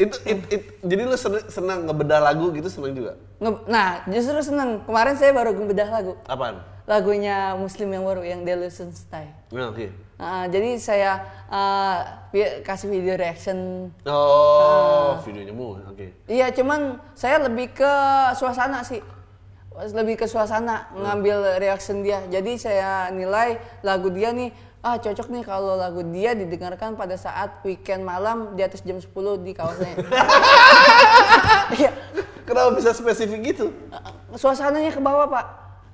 itu, 0.00 0.16
it- 0.24 0.48
it- 0.48 0.70
jadi 0.80 1.02
lu 1.04 1.12
seneng, 1.12 1.44
seneng 1.52 1.78
ngebedah 1.84 2.24
lagu 2.24 2.48
gitu 2.56 2.72
seneng 2.72 2.96
juga? 2.96 3.20
Nge- 3.36 3.64
nah 3.68 4.00
justru 4.08 4.40
seneng 4.40 4.80
kemarin 4.88 5.12
saya 5.20 5.36
baru 5.36 5.52
ngebedah 5.52 5.88
lagu 5.92 6.12
Apaan? 6.24 6.56
lagunya 6.88 7.52
Muslim 7.52 7.92
yang 7.92 8.04
baru 8.08 8.24
yang 8.24 8.40
Delusion 8.40 8.88
Style. 8.96 9.36
Nah, 9.52 9.68
oke. 9.68 9.92
Jadi 10.20 10.76
saya 10.76 11.24
vi- 12.28 12.60
kasih 12.60 12.86
video 12.86 13.16
reaction 13.16 13.88
Oh, 14.04 15.16
videonya 15.24 15.50
mu, 15.50 15.80
oke. 15.80 16.28
Iya, 16.28 16.52
cuman 16.52 17.00
saya 17.16 17.40
lebih 17.40 17.72
ke 17.72 17.92
suasana 18.36 18.84
sih. 18.84 19.00
Lebih 19.72 20.20
ke 20.20 20.26
suasana 20.28 20.92
ngambil 20.92 21.56
reaction 21.56 22.04
dia. 22.04 22.20
Jadi 22.28 22.60
saya 22.60 23.08
nilai 23.08 23.56
lagu 23.80 24.12
dia 24.12 24.28
nih 24.30 24.52
ah 24.80 24.96
cocok 24.96 25.28
nih 25.28 25.44
kalau 25.44 25.76
lagu 25.76 26.00
dia 26.04 26.32
didengarkan 26.32 26.96
pada 26.96 27.12
saat 27.12 27.60
weekend 27.64 28.00
malam 28.00 28.56
di 28.56 28.64
atas 28.64 28.80
jam 28.80 28.96
10 28.96 29.08
di 29.40 29.52
kawasannya. 29.52 29.96
Iya. 31.70 31.90
Kenapa 32.42 32.74
bisa 32.74 32.90
spesifik 32.90 33.54
gitu? 33.54 33.70
Suasananya 34.34 34.90
ke 34.90 34.98
bawah, 34.98 35.30
Pak. 35.30 35.46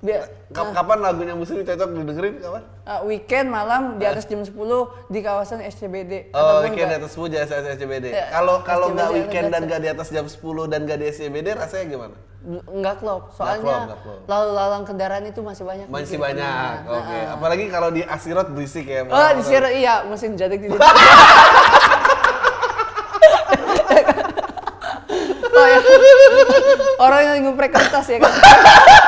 Biar 0.07 0.23
Kap- 0.49 0.71
Kapan 0.71 0.99
lagunya 1.03 1.35
muslim 1.35 1.61
cocok 1.61 1.88
didengerin 1.90 2.35
kapan? 2.38 2.62
ah, 2.85 3.03
weekend 3.03 3.51
malam 3.51 3.99
di 3.99 4.07
atas 4.07 4.25
jam 4.25 4.38
10 4.38 4.55
di 5.11 5.19
kawasan 5.19 5.59
SCBD 5.61 6.31
Oh, 6.31 6.62
weekend 6.62 6.87
di 6.87 6.97
atas 6.97 7.11
10 7.12 7.27
jasa 7.29 7.59
SCBD. 7.66 8.07
Ya, 8.09 8.31
Kalau 8.31 8.62
kalau 8.62 8.95
nggak 8.95 9.11
weekend 9.12 9.51
dan 9.51 9.66
nggak 9.66 9.81
di 9.81 9.88
atas 9.90 10.09
jam 10.09 10.23
10 10.25 10.38
dan 10.64 10.87
nggak 10.87 10.97
di 10.97 11.07
SCBD 11.09 11.49
rasanya 11.53 11.87
gimana? 11.88 12.14
nggak 12.47 13.03
klop. 13.03 13.35
Soalnya 13.35 13.99
lalu 14.25 14.51
lalang 14.55 14.87
kendaraan 14.87 15.27
itu 15.27 15.42
masih 15.42 15.66
banyak. 15.66 15.90
Masih 15.90 16.14
di 16.14 16.23
banyak. 16.23 16.47
kanan. 16.79 16.95
Oke. 16.95 17.11
Ah, 17.11 17.27
ah. 17.27 17.35
Apalagi 17.35 17.66
kalau 17.66 17.90
di 17.90 18.07
Asirot 18.07 18.47
berisik 18.49 18.87
ya. 18.87 19.03
Oh, 19.03 19.31
di 19.35 19.42
Sierra 19.42 19.66
iya, 19.69 20.07
mesin 20.07 20.38
jadek 20.38 20.62
di 20.62 20.71
oh 25.51 25.66
ya. 25.66 25.79
Orang 26.97 27.21
yang 27.25 27.37
nguprek 27.45 27.73
kertas 27.73 28.07
ya 28.09 28.19
kan. 28.21 28.31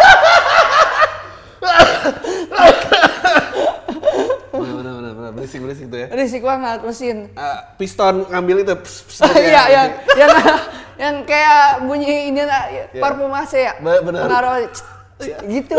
Bener, 4.49 4.92
bener, 4.99 5.12
bener. 5.14 5.31
Berisik, 5.37 5.61
berisik 5.62 5.87
tuh 5.92 5.99
ya. 6.03 6.07
Risik 6.11 6.42
banget 6.42 6.81
mesin. 6.83 7.31
Ah, 7.37 7.77
piston 7.77 8.27
ngambil 8.27 8.57
itu. 8.64 8.75
pss, 8.81 8.97
pss, 9.07 9.21
gitu 9.23 9.38
ya. 9.38 9.44
Iya, 9.49 9.62
yang 9.71 9.88
yang 10.18 10.31
yang 10.99 11.14
kayak 11.23 11.87
bunyi 11.87 12.33
ini 12.33 12.42
lah, 12.42 12.66
parfum 12.99 13.31
AC 13.31 13.53
ya. 13.55 13.73
Be- 13.79 14.03
bener. 14.03 14.27
Cet, 14.27 14.83
cet, 15.23 15.38
gitu. 15.47 15.79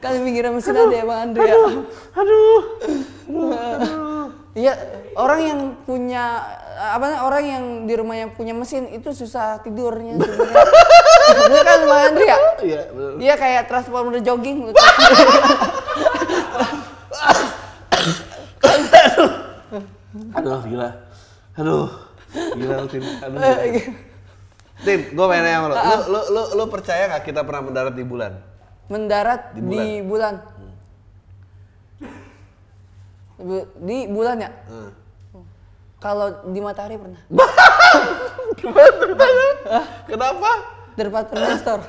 kan 0.00 0.16
pinggiran 0.20 0.56
mesin 0.56 0.72
ada 0.76 0.94
ya 0.94 1.04
Bang 1.04 1.20
Andre 1.32 1.42
ya. 1.44 1.56
Aduh. 2.16 2.60
Iya, 4.50 4.74
orang 5.14 5.40
yang 5.46 5.60
punya 5.86 6.42
apa 6.80 7.04
namanya, 7.06 7.22
orang 7.22 7.44
yang 7.46 7.64
di 7.86 7.94
rumahnya 7.94 8.26
punya 8.34 8.50
mesin 8.50 8.90
itu 8.90 9.14
susah 9.14 9.62
tidurnya 9.62 10.18
sebenarnya. 10.18 10.64
Bener 11.46 11.62
kan 11.62 11.80
Bang 11.86 12.02
Andre 12.10 12.24
ya? 12.26 12.38
Iya, 12.58 12.82
bener. 12.90 13.22
Dia 13.22 13.34
kayak 13.38 13.70
transformer 13.70 14.18
jogging. 14.18 14.66
Aduh, 20.34 20.60
gila. 20.66 20.90
Aduh. 21.54 21.86
Gila 22.58 22.74
lu, 22.82 22.86
Tin. 22.90 23.02
Aduh. 23.06 23.38
gila. 23.38 23.94
Tin, 24.80 25.00
gue 25.14 25.26
pengen 25.30 25.44
nanya 25.46 25.58
sama 25.60 25.68
lu. 25.70 25.76
Lu, 25.78 25.94
lu, 26.10 26.20
lu, 26.34 26.42
lu 26.58 26.64
percaya 26.66 27.06
nggak 27.06 27.22
kita 27.22 27.46
pernah 27.46 27.62
mendarat 27.70 27.94
di 27.94 28.02
bulan? 28.02 28.32
Mendarat 28.90 29.54
Di 29.54 29.62
di 29.62 30.02
bulan. 30.02 30.42
Bu- 33.40 33.68
Di 33.80 34.06
bulan 34.06 34.36
ya? 34.38 34.50
Hmm. 34.68 34.90
Kalau 36.00 36.48
di 36.48 36.60
matahari 36.64 36.96
pernah. 36.96 37.20
Gimana 38.60 38.88
ceritanya? 38.96 39.48
Kenapa? 40.08 40.50
Departemen 40.96 41.56
store. 41.60 41.84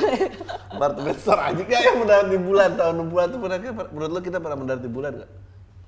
Apartemen 0.74 1.14
store 1.18 1.42
aja 1.42 1.62
gak 1.62 1.80
yang 1.82 1.96
mendarat 2.02 2.26
di 2.30 2.38
bulan 2.38 2.70
tahun 2.74 2.94
60 3.06 3.32
tuh 3.34 3.38
pernah 3.38 3.58
menurut 3.90 4.10
lo 4.10 4.20
kita 4.22 4.38
pernah 4.42 4.58
mendarat 4.58 4.82
di 4.82 4.90
bulan 4.90 5.10
gak? 5.18 5.30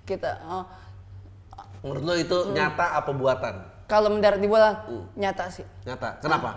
Kita 0.05 0.31
oh, 0.47 0.65
Menurut 1.83 2.03
lo 2.05 2.15
itu 2.15 2.39
nyata 2.53 2.87
apa 2.99 3.11
buatan? 3.11 3.55
kalau 3.85 4.09
mendarat 4.09 4.41
di 4.41 4.49
bulan 4.49 4.81
nyata 5.13 5.45
sih. 5.53 5.67
Nyata. 5.85 6.19
Kenapa? 6.25 6.51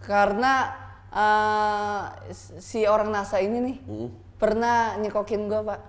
Karena 0.00 0.52
eh, 1.12 2.02
si 2.58 2.88
orang 2.88 3.12
NASA 3.12 3.36
ini 3.44 3.58
nih 3.60 3.76
pernah 4.40 4.96
nyekokin 4.96 5.46
gua, 5.46 5.60
Pak. 5.64 5.80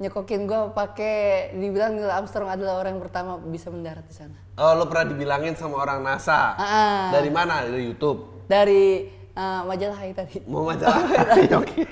Nyekokin 0.00 0.48
gua 0.48 0.72
pakai 0.72 1.52
dibilang 1.52 1.92
Neil 1.92 2.08
Armstrong 2.08 2.48
adalah 2.48 2.80
orang 2.80 2.96
yang 2.96 3.04
pertama 3.04 3.36
bisa 3.36 3.68
mendarat 3.68 4.00
di 4.08 4.16
sana. 4.16 4.32
Oh, 4.56 4.72
lo 4.72 4.88
pernah 4.88 5.12
dibilangin 5.12 5.52
sama 5.60 5.76
orang 5.76 6.00
NASA. 6.00 6.56
Ah. 6.56 7.12
Dari 7.12 7.28
mana? 7.28 7.68
Dari 7.68 7.84
YouTube. 7.84 8.48
Dari 8.48 9.12
eh, 9.36 9.60
majalah 9.68 10.00
Hai 10.00 10.16
tadi. 10.16 10.40
Mau 10.48 10.64
majalah. 10.64 11.04
Oke. 11.60 11.84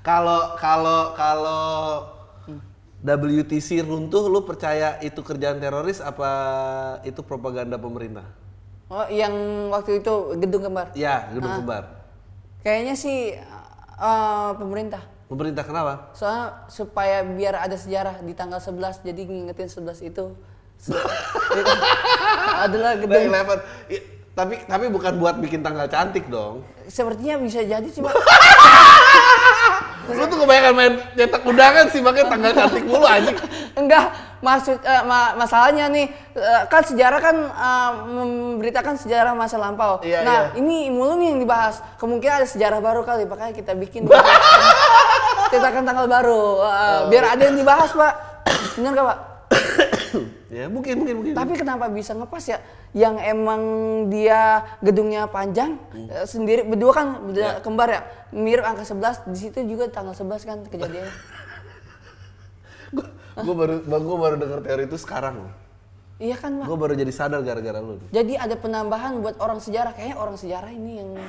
Kalau 0.00 0.56
kalau 0.56 1.12
kalau 1.12 1.64
WTC 3.04 3.84
runtuh, 3.84 4.24
lu 4.24 4.40
percaya 4.48 4.96
itu 5.04 5.20
kerjaan 5.20 5.60
teroris 5.60 6.00
apa 6.00 6.30
itu 7.04 7.20
propaganda 7.20 7.76
pemerintah? 7.76 8.24
Oh, 8.88 9.04
yang 9.12 9.34
waktu 9.68 10.00
itu 10.00 10.40
gedung 10.40 10.72
kembar. 10.72 10.88
Ya, 10.96 11.28
gedung 11.36 11.52
kembar. 11.52 12.00
Kayaknya 12.64 12.96
sih 12.96 13.36
eh, 14.00 14.50
pemerintah. 14.56 15.15
Pemerintah 15.26 15.66
kenapa? 15.66 16.14
Soalnya 16.14 16.70
supaya 16.70 17.26
biar 17.26 17.58
ada 17.58 17.74
sejarah 17.74 18.22
di 18.22 18.30
tanggal 18.30 18.62
11 18.62 19.02
jadi 19.02 19.22
ngingetin 19.26 19.66
11 19.66 20.06
itu 20.06 20.24
adalah 22.62 22.94
gedung 22.94 23.26
11. 23.26 23.90
I- 23.90 24.04
tapi 24.36 24.60
tapi 24.62 24.92
bukan 24.92 25.16
buat 25.16 25.40
bikin 25.40 25.64
tanggal 25.64 25.88
cantik 25.88 26.28
dong. 26.28 26.60
sepertinya 26.86 27.40
bisa 27.40 27.64
jadi 27.64 27.88
Pak. 27.88 28.14
Lu 30.12 30.22
tuh 30.28 30.38
kebanyakan 30.38 30.72
main 30.76 30.94
cetak 31.16 31.42
undangan 31.42 31.86
sih 31.88 31.98
makanya 31.98 32.28
tanggal 32.30 32.52
cantik 32.52 32.84
mulu 32.84 33.08
anjing. 33.08 33.34
Enggak, 33.74 34.12
maksud 34.38 34.76
eh, 34.78 35.02
ma- 35.02 35.32
masalahnya 35.34 35.88
nih 35.88 36.06
eh, 36.32 36.62
kan 36.66 36.82
sejarah 36.82 37.20
kan 37.20 37.36
eh, 37.36 37.92
memberitakan 38.06 38.94
sejarah 38.96 39.32
masa 39.32 39.56
lampau. 39.56 40.00
Iya, 40.00 40.20
nah, 40.22 40.40
iya. 40.52 40.60
ini 40.60 40.88
mulu 40.88 41.16
nih 41.16 41.32
yang 41.32 41.40
dibahas. 41.40 41.80
Kemungkinan 41.96 42.40
ada 42.40 42.48
sejarah 42.48 42.78
baru 42.78 43.02
kali, 43.02 43.24
makanya 43.24 43.52
kita 43.52 43.72
bikin 43.72 44.04
cetakan 45.52 45.84
tanggal 45.84 46.06
baru. 46.06 46.42
Eh, 46.58 46.74
Oh. 46.96 47.00
biar 47.08 47.24
ada 47.32 47.42
yang 47.44 47.56
dibahas, 47.56 47.90
Pak. 47.90 48.14
Bener 48.76 48.92
gak, 48.92 49.06
Pak? 49.06 49.18
ya 50.56 50.66
mungkin 50.66 50.94
mungkin 51.00 51.14
mungkin. 51.18 51.32
Tapi 51.34 51.52
kenapa 51.54 51.86
bisa 51.88 52.12
ngepas 52.12 52.44
ya? 52.44 52.58
Yang 52.92 53.14
emang 53.26 53.62
dia 54.08 54.40
gedungnya 54.80 55.26
panjang 55.26 55.76
eh, 55.92 56.24
sendiri 56.24 56.64
berdua 56.64 56.92
kan 56.92 57.06
beda 57.24 57.60
kembar 57.60 57.88
ya. 57.88 58.00
Mirip 58.32 58.64
angka 58.64 58.84
11 58.84 59.28
di 59.28 59.38
situ 59.38 59.58
juga 59.64 59.88
tanggal 59.88 60.12
11 60.12 60.44
kan 60.44 60.58
kejadiannya. 60.64 61.14
gue 63.36 63.54
baru 63.54 63.74
gue 63.84 64.16
baru 64.16 64.36
denger 64.40 64.60
teori 64.64 64.82
itu 64.88 64.96
sekarang 64.96 65.44
loh. 65.44 65.52
iya 66.16 66.32
kan, 66.32 66.56
Pak? 66.56 66.64
Gue 66.64 66.78
baru 66.80 66.96
jadi 66.96 67.12
sadar 67.12 67.44
gara-gara 67.44 67.76
lu. 67.76 68.00
Jadi 68.08 68.40
ada 68.40 68.56
penambahan 68.56 69.20
buat 69.20 69.36
orang 69.36 69.60
sejarah. 69.60 69.92
Kayaknya 69.92 70.16
orang 70.16 70.36
sejarah 70.40 70.72
ini 70.72 70.92
yang 71.04 71.08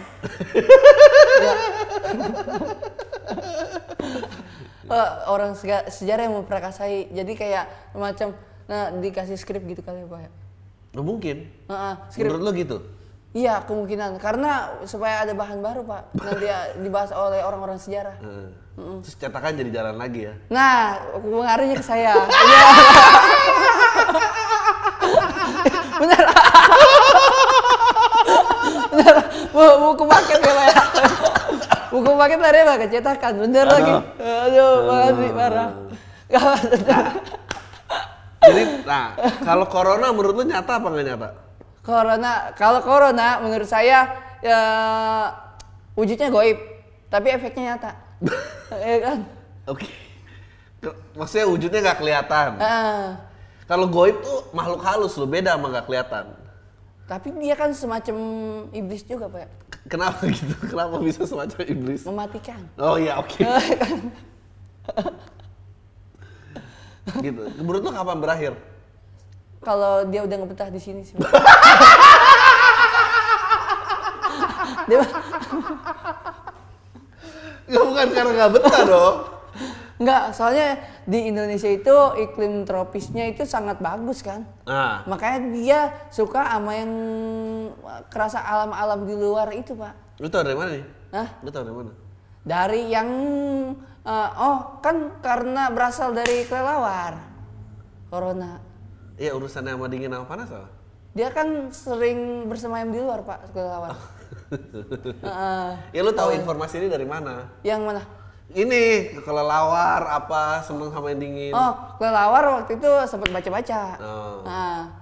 Ya. 1.43 1.53
Eh, 4.87 5.11
orang 5.35 5.51
sejarah 5.91 6.31
yang 6.31 6.35
memperakasai. 6.39 7.11
Jadi 7.11 7.33
kayak 7.35 7.67
macam 7.91 8.31
nah 8.67 8.91
dikasih 8.91 9.35
skrip 9.39 9.63
gitu 9.67 9.83
kali 9.83 10.03
ya, 10.03 10.07
Pak 10.07 10.19
ya. 10.23 10.29
Oh, 10.95 11.03
mungkin. 11.03 11.51
Heeh, 11.67 11.93
skrip. 12.11 12.31
Menurut 12.31 12.43
lu 12.47 12.51
gitu? 12.55 12.77
Iya, 13.31 13.61
kemungkinan. 13.63 14.17
Karena 14.17 14.51
supaya 14.83 15.21
ada 15.21 15.31
bahan 15.31 15.59
baru, 15.59 15.83
Pak. 15.83 16.15
Nanti 16.17 16.47
dibahas 16.79 17.11
oleh 17.11 17.43
orang-orang 17.43 17.77
sejarah. 17.77 18.15
Heeh. 18.17 18.49
Terus 19.03 19.15
cetakan 19.15 19.53
jadi 19.53 19.69
jalan 19.73 19.97
lagi 19.97 20.29
ya. 20.29 20.33
Nah, 20.47 20.95
pengaruhnya 21.17 21.75
ke 21.75 21.85
saya. 21.85 22.13
Iya. 22.27 22.67
Bener. 25.97 26.23
Bener. 28.91 29.15
Bu- 29.49 29.77
Buku 29.81 30.03
paket 30.05 30.39
ya, 30.39 30.53
Pak 30.53 30.65
ya. 30.65 30.81
Buku 31.89 32.11
paket 32.13 32.39
tadi 32.39 32.57
Pak 32.61 32.77
kecetakan. 32.85 33.33
Bener 33.39 33.65
lagi. 33.65 33.93
Aduh, 34.21 34.73
Andri, 34.93 35.29
parah. 35.31 35.69
Gawat. 36.27 36.61
Jadi, 38.37 38.63
nah, 38.85 39.11
kalau 39.41 39.65
corona 39.67 40.13
menurut 40.13 40.35
lu 40.35 40.43
nyata 40.45 40.77
apa 40.77 40.87
nggak 40.87 41.05
nyata? 41.05 41.29
Corona, 41.87 42.51
kalau 42.51 42.83
corona 42.83 43.39
menurut 43.39 43.63
saya 43.63 44.11
ya 44.43 44.59
wujudnya 45.95 46.27
goib, 46.27 46.59
tapi 47.07 47.31
efeknya 47.31 47.63
nyata. 47.73 47.91
Iya 48.83 48.97
kan? 48.99 49.19
Oke. 49.65 49.87
Ke- 50.83 50.97
Maksudnya 51.15 51.47
wujudnya 51.47 51.79
nggak 51.79 51.99
kelihatan. 52.03 52.49
Ah. 52.59 53.15
Kalau 53.63 53.87
goib 53.87 54.19
tuh 54.19 54.51
makhluk 54.51 54.83
halus 54.83 55.15
lo 55.15 55.23
beda 55.23 55.55
sama 55.55 55.71
nggak 55.71 55.87
kelihatan. 55.87 56.25
Tapi 57.07 57.31
dia 57.39 57.55
kan 57.55 57.71
semacam 57.71 58.15
iblis 58.75 59.07
juga, 59.07 59.31
Pak. 59.31 59.47
Kenapa 59.87 60.27
gitu? 60.35 60.51
Kenapa 60.67 60.99
bisa 60.99 61.23
semacam 61.23 61.63
iblis? 61.63 62.03
Mematikan. 62.03 62.59
Oh 62.75 62.99
iya 62.99 63.15
oke. 63.15 63.39
gitu. 67.23 67.41
Menurut 67.63 67.81
lu 67.81 67.91
kapan 67.91 68.19
berakhir? 68.19 68.53
Kalau 69.67 70.07
dia 70.07 70.23
udah 70.23 70.37
ngebetah 70.39 70.71
di 70.71 70.79
sini 70.79 71.03
sih. 71.03 71.19
Dia 74.87 75.03
Ya 77.67 77.83
bukan 77.83 78.07
karena 78.15 78.31
nggak 78.31 78.51
betah 78.55 78.79
dong. 78.87 79.15
Enggak, 79.99 80.31
soalnya 80.31 80.79
di 81.03 81.27
Indonesia 81.27 81.67
itu 81.67 81.95
iklim 82.15 82.63
tropisnya 82.63 83.27
itu 83.27 83.43
sangat 83.43 83.83
bagus 83.83 84.23
kan. 84.23 84.47
Nah, 84.63 85.03
Makanya 85.03 85.39
dia 85.51 85.79
suka 86.07 86.47
sama 86.47 86.71
yang 86.77 86.93
kerasa 88.07 88.39
alam-alam 88.39 89.03
di 89.03 89.19
luar 89.19 89.51
itu, 89.51 89.75
Pak. 89.75 90.21
lu 90.23 90.31
tau 90.31 90.47
dari 90.47 90.55
mana 90.55 90.69
nih? 90.79 90.85
Hah? 91.11 91.27
Lu 91.43 91.49
tau 91.51 91.67
dari 91.67 91.75
mana? 91.75 91.91
Dari 92.47 92.81
yang 92.87 93.09
eh, 94.07 94.29
oh 94.39 94.79
kan 94.79 95.19
karena 95.19 95.67
berasal 95.73 96.15
dari 96.15 96.47
kelelawar. 96.47 97.19
Corona. 98.07 98.66
Iya 99.17 99.33
urusannya 99.33 99.73
sama 99.73 99.89
dingin 99.89 100.13
sama 100.13 100.29
panas 100.29 100.49
apa? 100.53 100.69
Dia 101.17 101.33
kan 101.33 101.73
sering 101.73 102.45
bersemayam 102.45 102.93
di 102.93 103.01
luar, 103.01 103.25
Pak, 103.25 103.49
kelelawar. 103.49 103.97
Heeh. 105.25 105.69
Ya 105.89 106.01
lu 106.05 106.13
tahu 106.13 106.29
informasi 106.37 106.85
ini 106.85 106.87
dari 106.93 107.09
mana? 107.09 107.49
yang 107.65 107.81
mana? 107.81 108.05
Ini 108.53 109.11
kelelawar 109.25 110.07
apa 110.07 110.61
seneng 110.63 110.93
sama 110.93 111.11
yang 111.11 111.19
dingin? 111.19 111.51
Oh, 111.51 111.73
kelelawar 111.97 112.61
waktu 112.61 112.77
itu 112.77 112.91
sempat 113.09 113.33
baca-baca. 113.33 113.81
Oh. 113.99 114.39
Nah, 114.45 114.93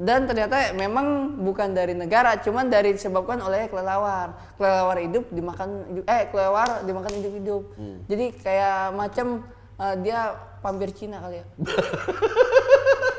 dan 0.00 0.26
ternyata 0.26 0.74
memang 0.74 1.38
bukan 1.38 1.76
dari 1.76 1.94
negara, 1.94 2.40
cuman 2.40 2.66
dari 2.66 2.96
disebabkan 2.96 3.38
oleh 3.44 3.70
kelelawar. 3.70 4.34
Kelelawar 4.56 4.98
hidup 4.98 5.30
dimakan 5.30 6.00
eh 6.08 6.26
kelelawar 6.32 6.82
dimakan 6.88 7.12
hidup-hidup. 7.22 7.62
Hmm. 7.76 8.02
Jadi 8.10 8.34
kayak 8.34 8.96
macam 8.96 9.46
eh, 9.78 9.94
dia 10.02 10.34
pampir 10.58 10.90
Cina 10.90 11.22
kali 11.22 11.44
ya. 11.44 11.46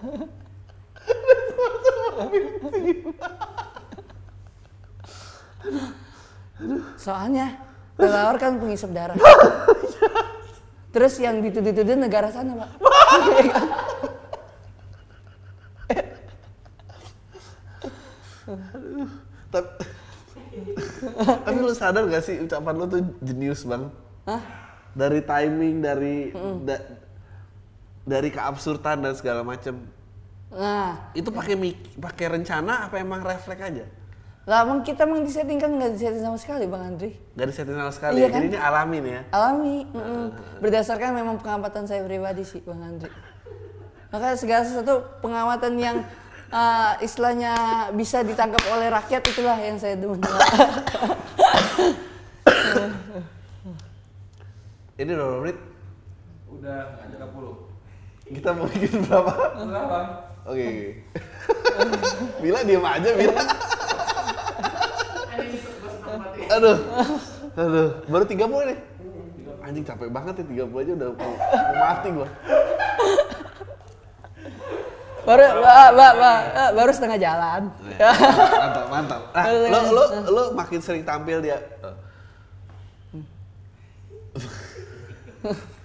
Soalnya 7.00 7.56
kelelawar 7.96 8.36
kan 8.36 8.60
pengisap 8.60 8.92
darah. 8.92 9.16
Terus 10.90 11.22
yang 11.22 11.38
dituduh-tuduh 11.38 11.96
negara 11.96 12.28
sana, 12.34 12.66
Pak. 12.66 12.70
Tapi, 19.50 19.68
tapi 21.46 21.58
lu 21.58 21.74
sadar 21.74 22.06
gak 22.06 22.22
sih 22.22 22.38
ucapan 22.42 22.74
lu 22.74 22.86
tuh 22.86 23.00
jenius 23.22 23.62
banget? 23.66 23.90
Hah? 24.26 24.42
Dari 24.94 25.20
timing, 25.22 25.76
dari 25.82 26.16
da- 26.66 26.86
dari 28.04 28.28
keabsurdan 28.32 29.04
dan 29.04 29.14
segala 29.16 29.44
macem. 29.44 29.80
Nah, 30.50 31.14
Itu 31.14 31.30
pakai 31.30 31.54
pakai 31.94 32.26
rencana 32.40 32.90
apa 32.90 32.98
emang 32.98 33.22
refleks 33.22 33.62
aja? 33.62 33.86
lah 34.48 34.64
emang 34.66 34.80
kita 34.82 35.04
emang 35.06 35.22
disetting 35.22 35.60
kan 35.62 35.68
nggak 35.68 35.94
disetting 35.94 36.26
sama 36.26 36.34
sekali 36.34 36.66
Bang 36.66 36.82
Andri. 36.82 37.14
Gak 37.38 37.46
disetting 37.54 37.76
sama 37.76 37.92
sekali. 37.94 38.18
Iya 38.18 38.26
ya? 38.26 38.32
kan? 38.32 38.40
Jadi 38.42 38.48
ini 38.50 38.58
alami 38.58 38.98
nih 38.98 39.12
ya. 39.12 39.22
Alami, 39.36 39.76
mm-mm. 39.92 40.24
berdasarkan 40.58 41.14
memang 41.14 41.36
pengamatan 41.38 41.86
saya 41.86 42.02
pribadi 42.02 42.42
sih 42.42 42.58
Bang 42.66 42.82
Andri. 42.82 43.12
Maka 44.10 44.34
segala 44.34 44.66
sesuatu 44.66 45.06
pengamatan 45.22 45.78
yang 45.78 46.02
uh, 46.50 46.98
istilahnya 46.98 47.54
bisa 47.94 48.26
ditangkap 48.26 48.58
oleh 48.74 48.90
rakyat 48.90 49.22
itulah 49.22 49.54
yang 49.54 49.78
saya 49.78 49.94
demen. 49.94 50.18
Ini 55.00 55.14
berapa 55.14 55.46
menit? 55.46 55.56
Udah 56.50 56.98
30. 57.06 57.69
Kita 58.30 58.54
mau 58.54 58.66
bikin 58.70 59.02
berapa? 59.10 59.32
Bang. 59.58 60.08
Oke. 60.46 60.62
oke. 60.62 60.88
Bila 62.42 62.58
diem 62.62 62.84
aja, 62.86 63.10
Bila. 63.18 63.42
Aduh. 66.50 66.78
Aduh, 67.58 67.88
baru 68.06 68.24
30 68.26 68.70
nih. 68.70 68.78
Anjing 69.60 69.84
capek 69.84 70.08
banget 70.08 70.34
ya 70.40 70.44
30 70.66 70.82
aja 70.82 70.92
udah 70.96 71.08
mau, 71.14 71.34
mau 71.36 71.76
mati 71.78 72.08
gua. 72.14 72.28
Baru 75.20 75.46
ba, 75.60 75.92
ba, 75.92 76.08
ba, 76.16 76.32
baru 76.74 76.90
setengah 76.96 77.18
jalan. 77.20 77.68
mantap, 78.00 78.86
mantap. 78.88 79.22
Nah, 79.36 79.46
lo, 79.68 79.80
lo, 79.92 80.04
lo 80.32 80.42
makin 80.56 80.80
sering 80.80 81.04
tampil 81.04 81.44
dia. 81.44 81.60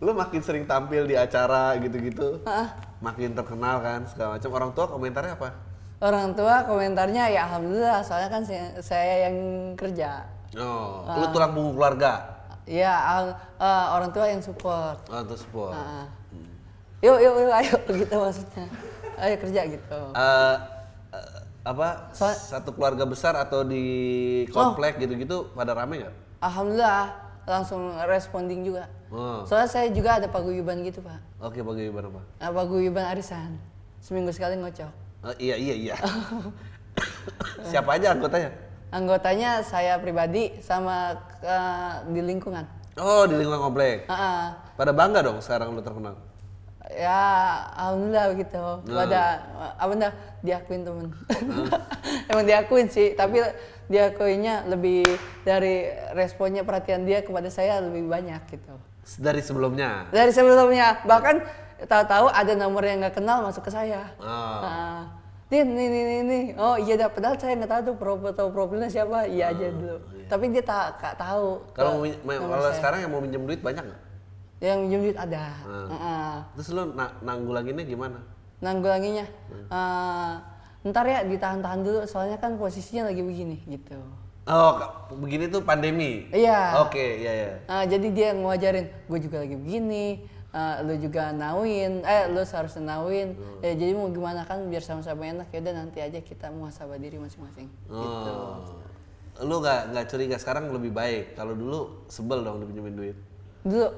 lo 0.00 0.16
makin 0.16 0.40
sering 0.40 0.64
tampil 0.64 1.04
di 1.04 1.12
acara 1.12 1.76
gitu-gitu, 1.76 2.40
makin 3.04 3.36
terkenal 3.36 3.84
kan 3.84 4.00
segala 4.08 4.40
macam. 4.40 4.50
Orang 4.56 4.70
tua 4.72 4.86
komentarnya 4.88 5.36
apa? 5.36 5.48
Orang 6.00 6.32
tua 6.32 6.64
komentarnya 6.64 7.28
ya 7.28 7.44
alhamdulillah 7.44 8.00
soalnya 8.00 8.32
kan 8.32 8.42
saya, 8.42 8.64
saya 8.80 9.28
yang 9.28 9.36
kerja. 9.76 10.24
Oh, 10.56 11.04
lo 11.04 11.28
tulang 11.28 11.52
punggung 11.52 11.76
keluarga. 11.76 12.40
Ya 12.64 12.96
eh, 13.60 13.86
orang 13.92 14.08
tua 14.08 14.24
yang 14.32 14.40
support. 14.40 15.04
Oh, 15.12 15.20
terus 15.28 15.44
support. 15.44 15.76
Ah. 15.76 16.08
Yuk 17.04 17.20
yuk 17.20 17.34
yuk 17.44 17.52
ayo 17.52 17.76
gitu 18.00 18.14
maksudnya. 18.16 18.66
Ayo 19.20 19.36
kerja 19.36 19.60
gitu. 19.68 20.00
Eh, 20.16 20.56
eh, 21.12 21.38
apa 21.60 22.08
Soal- 22.16 22.40
satu 22.40 22.72
keluarga 22.72 23.04
besar 23.04 23.36
atau 23.36 23.60
di 23.68 23.84
komplek 24.48 24.96
gitu-gitu 24.96 25.52
pada 25.52 25.76
rame 25.76 26.08
nggak? 26.08 26.14
Alhamdulillah 26.40 27.29
langsung 27.50 27.98
responding 28.06 28.62
juga. 28.62 28.86
Oh. 29.10 29.42
Soalnya 29.42 29.66
saya 29.66 29.88
juga 29.90 30.22
ada 30.22 30.30
paguyuban 30.30 30.86
gitu 30.86 31.02
pak. 31.02 31.18
Oke, 31.42 31.66
bagaimana 31.66 32.06
pak? 32.06 32.24
Nah, 32.38 32.50
paguyuban 32.54 33.04
arisan. 33.10 33.58
Seminggu 33.98 34.30
sekali 34.30 34.54
ngocok. 34.56 34.92
Oh, 35.26 35.34
iya 35.36 35.58
iya 35.58 35.74
iya. 35.74 35.94
Siapa 37.70 37.98
aja 37.98 38.14
anggotanya? 38.14 38.54
Anggotanya 38.90 39.50
saya 39.66 39.98
pribadi 39.98 40.54
sama 40.62 41.18
eh, 41.42 41.92
di 42.14 42.22
lingkungan. 42.22 42.64
Oh 42.96 43.26
di 43.26 43.34
lingkungan 43.36 43.60
komplek. 43.60 44.06
Ah, 44.06 44.14
ah. 44.14 44.44
Pada 44.78 44.94
bangga 44.94 45.20
dong 45.20 45.42
sekarang 45.42 45.74
lu 45.74 45.82
terkenal. 45.82 46.16
ya 46.90 47.22
alhamdulillah 47.78 48.34
gitu. 48.34 48.64
Pada 48.82 49.46
apa 49.78 49.92
dah 49.94 50.12
diakuin 50.42 50.82
temen. 50.82 51.06
Emang 52.30 52.44
diakuin 52.46 52.90
sih, 52.90 53.14
tapi 53.14 53.38
diakuinnya 53.90 54.70
lebih 54.70 55.02
dari 55.42 55.90
responnya 56.14 56.62
perhatian 56.62 57.02
dia 57.02 57.20
kepada 57.20 57.50
saya 57.50 57.82
lebih 57.82 58.06
banyak 58.06 58.38
gitu. 58.46 58.74
Dari 59.18 59.42
sebelumnya. 59.42 60.06
Dari 60.14 60.30
sebelumnya 60.30 61.02
bahkan 61.02 61.42
tahu-tahu 61.82 62.30
ada 62.30 62.54
nomor 62.54 62.86
yang 62.86 63.02
nggak 63.02 63.18
kenal 63.18 63.42
masuk 63.42 63.66
ke 63.66 63.70
saya. 63.74 64.14
Oh. 64.16 64.60
Nah, 64.62 65.18
Din, 65.50 65.66
nih, 65.74 65.90
nih, 65.90 66.02
nih, 66.06 66.20
nih. 66.22 66.44
Oh 66.54 66.78
iya 66.78 66.94
dah, 66.94 67.10
padahal 67.10 67.34
saya 67.34 67.58
nggak 67.58 67.66
tahu 67.66 67.82
tuh 67.90 67.96
profil 67.98 68.30
tahu 68.30 68.48
profilnya 68.54 68.86
siapa. 68.86 69.26
Iya 69.26 69.50
aja 69.50 69.66
dulu. 69.74 69.98
Tapi 70.30 70.44
dia 70.46 70.62
tak 70.62 71.02
tak 71.02 71.18
tahu. 71.18 71.58
Oh, 71.58 71.74
Kalau 71.74 72.06
kalau 72.22 72.70
sekarang 72.70 73.02
yang 73.02 73.10
mau 73.10 73.18
minjem 73.18 73.42
duit 73.42 73.58
banyak 73.58 73.82
nggak? 73.82 74.02
yang 74.62 74.86
minjem 74.86 75.10
duit 75.10 75.18
ada. 75.18 75.50
Hmm. 75.66 75.88
Heeh. 75.90 76.32
Terus 76.54 76.68
lu 76.70 76.94
na 76.94 77.10
nanggulanginnya 77.18 77.82
gimana? 77.82 78.22
Nanggulanginya, 78.62 79.26
Hmm. 79.50 79.66
eh, 79.66 80.32
ntar 80.80 81.04
ya 81.04 81.20
ditahan-tahan 81.28 81.80
dulu, 81.84 82.00
soalnya 82.08 82.40
kan 82.40 82.56
posisinya 82.56 83.12
lagi 83.12 83.20
begini 83.20 83.60
gitu. 83.68 84.00
Oh 84.48 84.80
begini 85.20 85.52
tuh 85.52 85.60
pandemi. 85.60 86.26
Iya. 86.32 86.80
Oke 86.82 87.20
iya 87.20 87.32
iya. 87.32 87.50
Eh, 87.68 87.84
jadi 87.86 88.06
dia 88.10 88.28
ngewajarin, 88.32 88.88
gue 88.88 89.18
juga 89.20 89.36
lagi 89.44 89.56
begini, 89.60 90.24
eh, 90.50 90.76
lu 90.82 90.94
juga 90.96 91.30
nauin, 91.36 92.00
eh 92.02 92.32
lu 92.32 92.40
seharusnya 92.40 92.96
nauin. 92.96 93.36
Hmm. 93.36 93.60
Ya 93.60 93.76
jadi 93.76 93.92
mau 93.92 94.08
gimana 94.08 94.48
kan 94.48 94.64
biar 94.72 94.80
sama-sama 94.80 95.28
enak 95.28 95.52
ya 95.52 95.60
udah 95.60 95.74
nanti 95.84 96.00
aja 96.00 96.18
kita 96.24 96.48
muhasabah 96.48 96.96
diri 96.96 97.20
masing-masing. 97.20 97.68
Gitu. 97.68 98.32
Oh. 98.32 98.64
Lu 99.44 99.60
nggak 99.60 99.92
nggak 99.92 100.06
curiga 100.08 100.36
sekarang 100.40 100.72
lebih 100.72 100.96
baik. 100.96 101.36
Kalau 101.36 101.52
dulu 101.52 102.08
sebel 102.08 102.40
dong 102.40 102.64
dipinjemin 102.64 102.94
duit. 102.96 103.16
Dulu, 103.60 103.88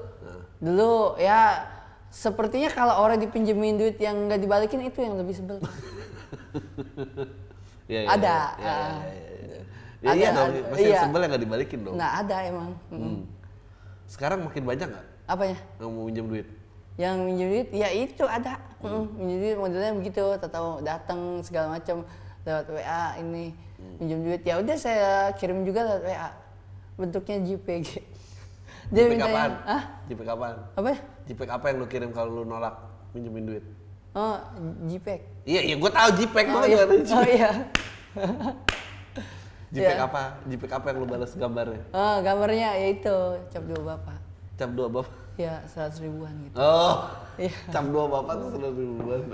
dulu 0.59 1.15
ya 1.15 1.63
sepertinya 2.11 2.67
kalau 2.69 2.99
orang 2.99 3.17
dipinjemin 3.17 3.79
duit 3.79 3.97
yang 3.97 4.27
nggak 4.27 4.43
dibalikin 4.43 4.83
itu 4.85 4.99
yang 5.01 5.15
lebih 5.15 5.33
sebel. 5.33 5.57
Iya, 7.87 7.99
iya, 8.05 8.09
Ada, 8.09 8.35
iya, 8.59 8.71
ah. 8.71 8.89
iya, 9.03 9.13
iya, 9.13 9.33
iya. 9.43 9.59
Ya, 10.03 10.09
Ada, 10.11 10.19
iya 10.19 10.29
dong, 10.35 10.49
ada, 10.51 10.59
pasti 10.67 10.83
iya. 10.83 10.99
sebel 10.99 11.19
yang 11.23 11.31
nggak 11.31 11.43
dibalikin 11.47 11.79
dong. 11.87 11.95
Nah 11.95 12.09
ada 12.19 12.37
emang. 12.43 12.69
Hmm. 12.91 13.19
Sekarang 14.03 14.39
makin 14.43 14.63
banyak 14.67 14.87
nggak 14.91 15.05
Apanya? 15.23 15.57
yang 15.79 15.91
mau 15.95 16.03
minjem 16.03 16.25
duit? 16.27 16.47
Yang 16.99 17.15
minjem 17.23 17.47
duit, 17.49 17.67
ya 17.71 17.89
itu 17.89 18.23
ada. 18.27 18.59
Mm, 18.83 19.05
minjem 19.15 19.39
duit 19.39 19.55
modelnya 19.57 19.93
begitu, 19.95 20.23
tahu 20.43 20.83
datang 20.83 21.39
segala 21.39 21.79
macam 21.79 22.03
lewat 22.43 22.65
WA 22.67 23.03
ini 23.23 23.55
minjem 23.97 24.19
duit. 24.21 24.41
Ya 24.43 24.59
udah 24.59 24.75
saya 24.75 25.31
kirim 25.39 25.63
juga 25.63 25.87
lewat 25.87 26.03
WA. 26.03 26.29
Bentuknya 26.99 27.37
JPG. 27.41 27.89
Dia 28.93 29.07
JPEG 29.07 29.11
mintanya- 29.15 29.31
apaan? 29.33 29.51
Hah? 29.63 29.83
JPEG 30.05 30.27
apaan? 30.27 30.57
Apa? 30.75 30.89
JPEG 31.25 31.49
apa 31.49 31.65
yang 31.71 31.77
lu 31.79 31.87
kirim 31.87 32.09
kalau 32.11 32.29
lu 32.29 32.43
nolak 32.43 32.75
minjemin 33.15 33.47
duit? 33.47 33.63
Oh, 34.13 34.37
JPEG. 34.85 35.21
Iya, 35.43 35.61
iya, 35.63 35.75
gue 35.75 35.89
tahu 35.89 36.09
JPEG 36.13 36.45
Oh 36.47 36.55
oh, 36.55 36.63
iya. 36.63 36.85
Oh 36.85 37.25
iya. 37.25 37.51
JPEG 39.73 39.97
Iya. 39.97 40.05
apa? 40.05 40.37
JPEG 40.45 40.69
apa 40.69 40.85
yang 40.87 40.97
lu 41.01 41.07
balas 41.09 41.33
gambarnya? 41.33 41.81
Oh, 41.89 42.21
gambarnya 42.21 42.69
ya 42.77 42.87
itu 42.89 43.17
cap 43.49 43.63
dua 43.65 43.81
bapak. 43.83 44.17
Cap 44.53 44.69
dua 44.71 44.87
bapak. 44.87 45.09
Ya 45.33 45.65
seratus 45.65 45.97
ribuan 45.97 46.29
gitu. 46.45 46.53
Oh, 46.55 47.09
Iya. 47.41 47.57
cap 47.73 47.89
dua 47.89 48.05
bapak 48.05 48.33
tuh 48.37 48.49
sudah 48.53 48.69
ribuan. 48.69 49.21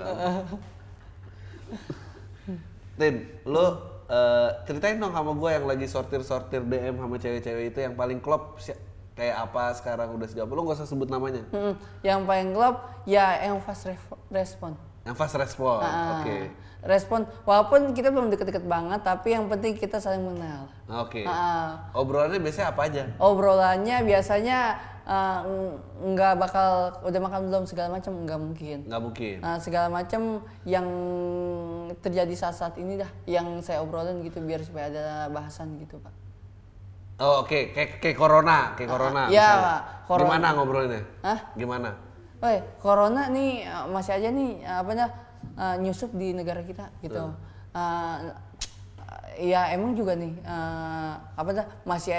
Tin, 2.96 3.14
lu 3.44 3.64
eh, 4.08 4.48
ceritain 4.64 4.96
dong 4.96 5.12
sama 5.12 5.32
gue 5.32 5.50
yang 5.50 5.64
lagi 5.64 5.86
sortir-sortir 5.86 6.60
DM 6.62 6.96
sama 6.96 7.16
cewek-cewek 7.16 7.64
itu 7.70 7.78
yang 7.80 7.94
paling 7.94 8.20
klop 8.20 8.56
kayak 9.12 9.36
apa 9.38 9.72
sekarang 9.72 10.16
udah 10.16 10.24
sejauh 10.24 10.48
lu 10.48 10.64
gak 10.64 10.80
usah 10.80 10.88
sebut 10.88 11.08
namanya 11.08 11.44
Mm-mm. 11.52 11.76
Yang 12.00 12.20
paling 12.24 12.48
klop 12.52 12.76
ya 13.04 13.40
yang 13.40 13.60
fast 13.60 13.84
ref- 13.86 14.19
respon. 14.30 14.72
yang 15.00 15.12
fast 15.12 15.34
respon 15.34 15.78
Ah, 15.78 16.20
oke 16.20 16.38
Respon 16.80 17.20
walaupun 17.42 17.92
kita 17.92 18.08
belum 18.08 18.28
deket-deket 18.30 18.64
banget 18.64 19.00
tapi 19.00 19.32
yang 19.32 19.44
penting 19.46 19.74
kita 19.74 19.96
saling 19.96 20.22
mengenal. 20.22 20.64
oke 20.86 21.20
Ah. 21.22 21.92
obrolannya 21.92 22.38
biasanya 22.38 22.68
apa 22.68 22.82
aja 22.84 23.02
Obrolannya 23.16 23.96
biasanya 24.00 24.58
uh, 25.02 25.40
nggak 26.02 26.34
bakal 26.36 26.68
udah 27.02 27.20
makan 27.20 27.40
belum 27.46 27.64
segala 27.64 27.92
macam 27.92 28.12
nggak 28.18 28.38
mungkin. 28.38 28.78
nggak 28.86 29.02
mungkin 29.02 29.36
Nah, 29.38 29.56
segala 29.56 29.88
macam 29.90 30.22
yang 30.64 30.86
terjadi 31.98 32.32
saat-saat 32.34 32.76
ini 32.76 32.96
dah 32.96 33.10
yang 33.26 33.60
saya 33.60 33.80
obrolin 33.80 34.22
gitu 34.22 34.40
biar 34.40 34.60
supaya 34.60 34.88
ada 34.88 35.04
bahasan 35.28 35.76
gitu 35.76 35.96
pak. 35.96 36.12
oh 37.18 37.44
oke 37.44 37.72
kayak 37.72 38.00
kayak 38.00 38.16
corona 38.16 38.72
kayak 38.72 38.88
corona 38.88 39.22
iya, 39.26 39.36
misalnya. 39.44 39.60
Pak. 39.60 39.80
Corona. 40.06 40.24
gimana 40.24 40.46
ngobrolnya 40.54 41.00
Hah? 41.20 41.38
gimana 41.54 41.90
Woi, 42.40 42.56
corona 42.80 43.28
nih 43.28 43.68
uh, 43.68 43.84
masih 43.92 44.16
aja 44.16 44.32
nih 44.32 44.64
uh, 44.64 44.80
apa 44.80 44.90
dah 44.96 45.10
uh, 45.60 45.76
nyusup 45.76 46.08
di 46.16 46.32
negara 46.32 46.64
kita 46.64 46.88
gitu. 47.04 47.36
Uh, 47.76 48.32
ya 49.36 49.68
emang 49.76 49.92
juga 49.92 50.16
nih 50.16 50.32
uh, 50.48 51.20
apa 51.36 51.50
dah 51.52 51.66
masih 51.84 52.16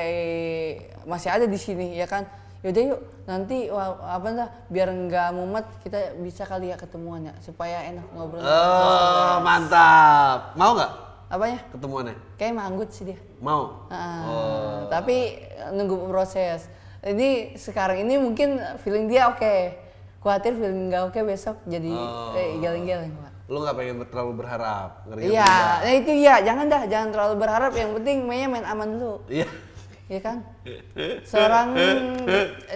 masih 1.09 1.29
ada 1.33 1.45
di 1.49 1.57
sini 1.57 1.97
ya 1.97 2.05
kan. 2.05 2.29
Yaudah 2.61 2.93
yuk 2.93 3.01
nanti 3.25 3.73
apa 4.05 4.27
dah 4.37 4.49
biar 4.69 4.93
nggak 4.93 5.33
mumet 5.33 5.65
kita 5.81 6.13
bisa 6.21 6.45
kali 6.45 6.69
ya 6.69 6.77
ketemuan 6.77 7.25
ya 7.25 7.33
supaya 7.41 7.89
enak 7.89 8.05
ngobrol. 8.13 8.45
oh 8.45 9.41
mantap 9.41 10.53
mau 10.53 10.77
nggak 10.77 10.93
Apanya? 11.31 11.65
ketemuannya 11.73 12.15
Kayak 12.37 12.61
manggut 12.61 12.93
sih 12.93 13.09
dia. 13.09 13.17
mau 13.41 13.89
Ah, 13.89 14.21
oh 14.29 14.79
Tapi 14.93 15.41
uh, 15.57 15.73
nunggu 15.73 16.05
proses. 16.13 16.69
Ini 17.01 17.57
sekarang 17.57 18.05
ini 18.05 18.21
mungkin 18.21 18.61
feeling 18.85 19.09
dia 19.09 19.25
oke. 19.33 19.80
Khawatir 20.21 20.53
feeling 20.53 20.87
nggak 20.87 21.03
oke 21.03 21.19
besok 21.23 21.57
jadi 21.65 21.89
Oh. 21.89 22.31
eh, 22.33 22.55
geleng-geleng 22.57 23.09
pak. 23.11 23.31
lu 23.45 23.57
nggak 23.59 23.75
pengen 23.75 23.95
terlalu 24.05 24.33
berharap 24.37 24.89
ngeri 25.03 25.21
Iya, 25.27 25.51
nah 25.81 25.91
itu 25.91 26.11
ya 26.15 26.35
jangan 26.39 26.65
dah, 26.67 26.83
jangan 26.85 27.09
terlalu 27.09 27.35
berharap. 27.37 27.71
Yang 27.73 27.91
penting 27.97 28.17
mainnya 28.23 28.47
main 28.47 28.63
aman 28.63 28.87
dulu, 28.91 29.15
iya 29.27 29.43
ya 30.07 30.19
kan? 30.19 30.37
Seorang 31.21 31.67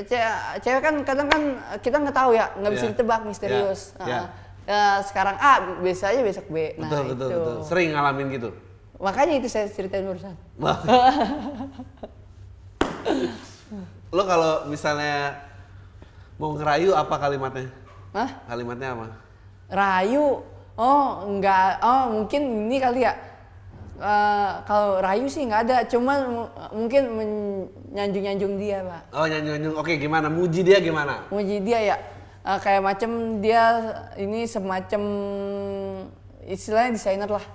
cewek, 0.02 0.34
cewek 0.60 0.82
kan 0.82 0.96
kadang 1.02 1.28
kan 1.28 1.42
kita 1.80 1.96
nggak 1.98 2.12
tahu 2.14 2.32
ya, 2.32 2.52
nggak 2.56 2.72
bisa 2.74 2.86
Iya. 2.86 2.92
ditebak 2.92 3.22
misterius. 3.24 3.82
Iya, 3.94 4.04
iya. 4.04 4.20
Ah. 4.20 4.28
Ya, 4.66 4.82
sekarang 5.00 5.38
A, 5.38 5.54
bisa 5.80 6.10
aja 6.10 6.20
besok 6.20 6.50
B. 6.50 6.74
Nah 6.76 6.90
betul 6.90 7.04
betul 7.08 7.30
itu. 7.30 7.38
betul 7.38 7.58
sering 7.64 7.90
ngalamin 7.92 8.28
gitu 8.32 8.50
Makanya 8.98 9.34
itu 9.38 9.46
saya 9.46 9.68
ceritain 9.68 10.04
barusan. 10.04 10.34
lo 14.10 14.24
kalau 14.24 14.66
misalnya 14.66 15.36
mau 16.36 16.54
ngerayu 16.54 16.92
apa 16.92 17.16
kalimatnya 17.16 17.68
Hah? 18.12 18.30
kalimatnya 18.46 18.90
apa 18.92 19.06
Rayu? 19.66 20.46
Oh, 20.78 21.08
enggak. 21.26 21.80
Oh, 21.82 22.12
mungkin 22.14 22.68
ini 22.68 22.78
kali 22.78 23.02
ya. 23.02 23.16
Eh, 23.96 24.52
kalau 24.68 25.00
rayu 25.00 25.26
sih 25.26 25.42
nggak 25.42 25.62
ada, 25.66 25.78
cuman 25.88 26.20
mu- 26.28 26.52
mungkin 26.76 27.04
menyanjung-nyanjung 27.16 28.60
dia, 28.60 28.84
Pak. 28.84 29.02
oh 29.16 29.26
nyanyi 29.26 29.72
oke 29.72 29.96
gimana 29.96 30.28
muji 30.28 30.62
dia 30.62 30.78
gimana 30.78 31.24
Muji 31.32 31.64
dia 31.64 31.80
ya. 31.82 31.98
Eh, 32.44 32.60
kayak 32.60 32.84
macam 32.84 33.12
dia 33.40 33.64
ini 34.20 34.44
semacam 34.46 35.02
istilahnya 36.46 36.92
desainer 36.94 37.30
lah. 37.32 37.46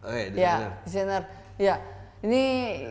oke 0.00 0.16
Ya, 0.32 0.54
desainer. 0.56 0.72
desainer. 0.86 1.22
Ya. 1.58 1.76
ini 2.20 2.42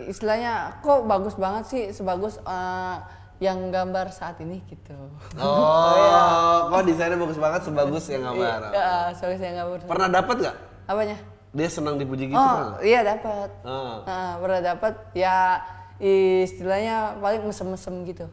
istilahnya 0.09 0.81
kok 0.81 1.05
bagus 1.05 1.33
banget 1.33 1.63
sih 1.65 1.83
sebagus 1.89 2.37
eh, 2.37 2.95
yang 3.39 3.71
gambar 3.71 4.11
saat 4.11 4.35
ini 4.39 4.59
gitu. 4.67 4.95
Oh, 5.39 6.67
kok 6.69 6.83
desainnya 6.87 7.15
bagus 7.15 7.39
banget 7.39 7.61
sebagus 7.63 8.03
yang 8.07 8.23
gambar. 8.25 8.59
Iya, 8.69 8.91
sebagus 9.15 9.39
yang 9.39 9.55
gambar. 9.57 9.77
Pernah 9.87 10.09
dapat 10.11 10.35
nggak? 10.39 10.55
Apanya? 10.85 11.17
Dia 11.49 11.65
senang 11.65 11.95
dipuji 11.95 12.27
gitu 12.27 12.35
oh, 12.35 12.45
nggak? 12.45 12.83
iya 12.83 12.99
dapat. 13.01 13.49
Ah. 13.63 13.97
Ah, 14.05 14.31
pernah 14.37 14.61
dapat 14.61 14.93
ya 15.13 15.57
istilahnya 15.99 17.17
paling 17.17 17.43
mesem-mesem 17.43 17.91
gitu 18.05 18.25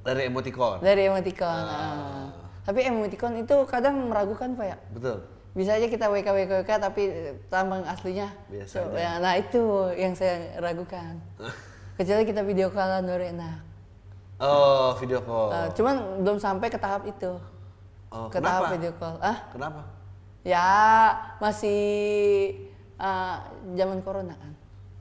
Dari 0.00 0.26
emoticon. 0.26 0.80
dari 0.80 1.02
emoticon. 1.06 1.44
ah. 1.64 2.28
Tapi 2.62 2.80
emoticon 2.84 3.36
itu 3.36 3.56
kadang 3.66 4.08
meragukan 4.08 4.54
pak 4.54 4.66
ya. 4.66 4.76
Betul. 4.90 5.16
Bisa 5.52 5.76
aja 5.76 5.86
kita 5.86 6.08
WK 6.08 6.26
WK, 6.26 6.52
WK 6.62 6.70
tapi 6.80 7.02
tambang 7.46 7.84
aslinya. 7.84 8.32
Biasa 8.48 8.74
So, 8.74 8.90
aja. 8.90 8.96
ya, 8.96 9.12
nah 9.18 9.34
itu 9.34 9.62
yang 9.94 10.14
saya 10.14 10.58
ragukan. 10.58 11.20
Kecuali 11.98 12.24
kita 12.24 12.42
video 12.42 12.70
callan 12.70 13.04
baru 13.04 13.28
enak. 13.30 13.56
Oh, 14.42 14.98
video 14.98 15.22
call. 15.22 15.48
Ah, 15.54 15.68
cuman 15.70 15.94
belum 16.26 16.38
sampai 16.42 16.66
ke 16.66 16.78
tahap 16.78 17.06
itu. 17.06 17.38
Oh, 18.10 18.26
ke 18.30 18.42
tahap 18.42 18.66
kenapa? 18.66 18.74
video 18.74 18.92
call. 18.98 19.16
Ah, 19.22 19.38
Kenapa? 19.54 19.80
ya 20.44 20.70
masih 21.38 21.80
ah, 22.98 23.46
zaman 23.78 24.02
corona 24.02 24.34
kan. 24.34 24.52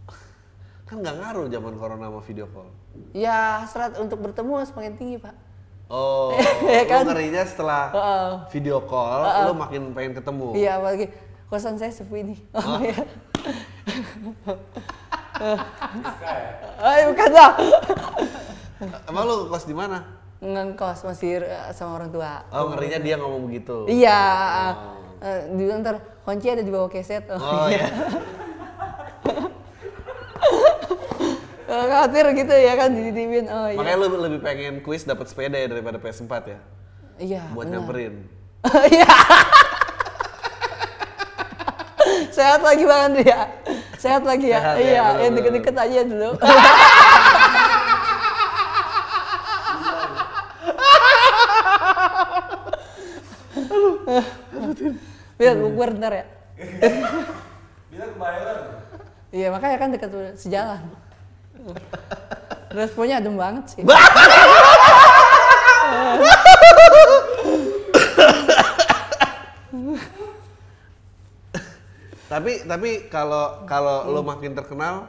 Kan 0.88 0.96
nggak 1.02 1.16
ngaruh 1.18 1.46
zaman 1.50 1.74
corona 1.82 2.06
sama 2.14 2.22
video 2.22 2.46
call. 2.54 2.70
Ya 3.14 3.66
hasrat 3.66 3.98
untuk 3.98 4.22
bertemu 4.22 4.54
semakin 4.70 4.94
tinggi 4.94 5.18
pak. 5.18 5.34
Oh, 5.90 6.38
Ya 6.70 6.86
kan? 6.86 7.06
ngerinya 7.10 7.44
setelah 7.46 7.90
Heeh. 7.90 8.30
video 8.54 8.86
call, 8.86 9.50
lu 9.50 9.54
makin 9.58 9.82
pengen 9.98 10.14
ketemu. 10.14 10.48
Iya 10.54 10.78
apalagi 10.78 11.06
kosan 11.50 11.82
saya 11.82 11.90
sepi 11.90 12.22
nih. 12.22 12.40
Oh, 12.58 12.78
iya. 12.82 13.02
Ay, 16.80 17.10
bukan 17.10 17.30
lah. 17.34 17.52
Emang 19.10 19.24
lu 19.28 19.36
kos 19.50 19.66
di 19.66 19.76
mana? 19.76 20.04
Ngekos 20.44 21.08
masih 21.08 21.40
eh, 21.44 21.72
sama 21.72 22.04
orang 22.04 22.10
tua. 22.12 22.44
Oh, 22.52 22.68
ngerinya 22.74 23.00
dia 23.00 23.16
ngomong 23.16 23.48
begitu. 23.48 23.88
Iya. 23.88 24.20
Eh, 25.24 25.40
dibilang 25.56 25.80
ntar 25.80 26.04
kunci 26.28 26.52
ada 26.52 26.64
di 26.64 26.72
bawah 26.72 26.92
keset. 26.92 27.28
Oh, 27.32 27.68
iya. 27.74 27.88
Eh, 31.64 31.86
Khawatir 31.90 32.38
gitu 32.38 32.54
ya 32.54 32.78
kan 32.78 32.94
dititipin. 32.94 33.50
Oh 33.50 33.66
iya. 33.66 33.80
Makanya 33.82 33.98
lu 33.98 34.08
lebih 34.22 34.40
pengen 34.46 34.84
kuis 34.86 35.08
dapat 35.10 35.26
sepeda 35.26 35.58
ya 35.58 35.66
daripada 35.66 35.98
PS4 35.98 36.34
ya? 36.46 36.60
Iya. 37.18 37.44
Buat 37.56 37.66
benar. 37.72 37.82
nyamperin. 37.82 38.14
Iya. 38.94 39.16
Sehat 42.30 42.62
lagi 42.62 42.84
banget 42.86 43.26
ya. 43.26 43.40
Sehat 43.98 44.22
lagi 44.22 44.52
ya. 44.52 44.60
Sehat 44.60 44.78
ya, 44.78 44.84
iya, 44.86 45.04
bener, 45.08 45.22
yang 45.24 45.34
bener. 45.34 45.44
deket-deket 45.50 45.76
aja 45.80 46.00
dulu. 46.06 46.30
Biar 55.38 55.56
bukber 55.58 55.90
ntar 55.98 56.14
ya. 56.14 56.26
Bila 57.90 58.06
kebayaran. 58.14 58.58
Iya 59.34 59.48
makanya 59.50 59.78
kan 59.82 59.90
dekat 59.94 60.12
sejalan. 60.38 60.82
Responnya 62.74 63.18
adem 63.22 63.36
banget 63.38 63.66
sih. 63.70 63.82
Tapi 72.30 72.66
tapi 72.66 72.90
kalau 73.14 73.62
kalau 73.70 74.10
lu 74.10 74.22
Hmm. 74.26 74.30
makin 74.34 74.52
terkenal, 74.58 75.06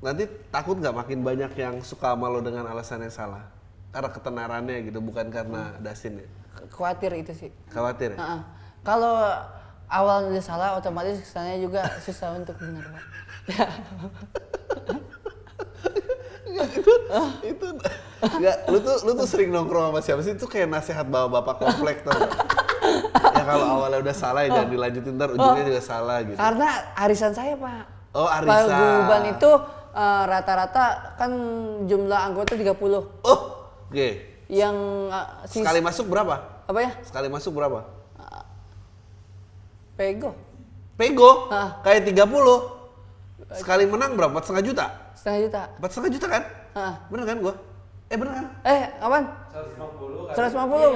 nanti 0.00 0.24
takut 0.48 0.80
nggak 0.80 0.96
makin 0.96 1.20
banyak 1.20 1.52
yang 1.58 1.74
suka 1.84 2.16
sama 2.16 2.30
lo 2.32 2.40
dengan 2.40 2.64
alasan 2.72 3.04
yang 3.04 3.12
salah? 3.12 3.44
Karena 3.88 4.08
ketenarannya 4.12 4.76
gitu, 4.84 4.98
bukan 5.00 5.32
karena 5.32 5.74
dasinnya. 5.80 6.28
Khawatir 6.68 7.12
itu 7.16 7.32
sih. 7.32 7.50
Khawatir 7.72 8.14
ya? 8.14 8.18
Heeh. 8.20 8.40
Kalau 8.84 9.16
awal 9.88 10.28
udah 10.28 10.44
salah, 10.44 10.76
otomatis 10.76 11.18
kesannya 11.18 11.62
juga 11.62 11.82
susah 12.04 12.36
untuk 12.36 12.54
benar. 12.60 12.84
Pak. 12.84 13.04
itu 17.46 17.66
nggak 18.18 18.56
lu 18.66 18.78
tuh 18.82 18.96
lu 19.06 19.12
tuh 19.14 19.28
sering 19.30 19.50
nongkrong 19.54 19.94
sama 19.94 20.00
siapa 20.02 20.20
sih 20.26 20.34
itu 20.34 20.46
kayak 20.50 20.68
nasihat 20.68 21.06
bawa 21.06 21.30
bapak 21.30 21.62
komplek 21.62 22.02
tuh 22.02 22.12
ya 23.36 23.44
kalau 23.46 23.78
awalnya 23.78 24.02
udah 24.02 24.16
salah 24.16 24.42
ya 24.42 24.58
jangan 24.58 24.70
dilanjutin 24.74 25.12
ntar 25.14 25.30
ujungnya 25.32 25.64
juga 25.64 25.82
salah 25.82 26.18
gitu 26.26 26.34
Karena 26.38 26.68
arisan 26.98 27.32
saya 27.32 27.54
pak. 27.54 27.84
oh 28.16 28.26
arisan 28.26 28.68
Paguyuban 28.68 29.22
itu 29.38 29.50
eh, 29.94 30.22
rata-rata 30.26 30.84
kan 31.14 31.30
jumlah 31.86 32.20
anggota 32.26 32.52
30. 32.58 32.74
oh 32.74 33.40
oke 33.88 34.08
Yang 34.48 34.76
eh, 35.08 35.26
sis- 35.44 35.60
sekali 35.60 35.80
masuk 35.80 36.06
berapa 36.06 36.36
apa 36.64 36.78
ya? 36.78 36.90
sekali 37.02 37.28
masuk 37.28 37.52
berapa 37.52 37.80
Pego. 39.94 40.30
pego 40.94 41.30
Ah. 41.48 41.78
kayak 41.80 42.06
30 42.06 42.22
sekali 43.52 43.82
menang 43.84 44.14
berapa 44.14 44.30
empat 44.30 44.44
setengah 44.44 44.64
juta 44.64 44.86
Setengah 45.14 45.40
juta. 45.42 45.62
empat 45.74 45.90
setengah 45.90 46.12
juta 46.12 46.26
kan 46.28 46.42
Ah. 46.72 46.94
bener 47.08 47.24
kan 47.24 47.36
gua 47.38 47.54
eh 48.04 48.16
bener 48.16 48.32
kan 48.32 48.46
Eh, 48.62 48.82
kapan? 48.96 49.22
150 49.50 50.30
kan. 50.30 50.34
150. 50.54 50.94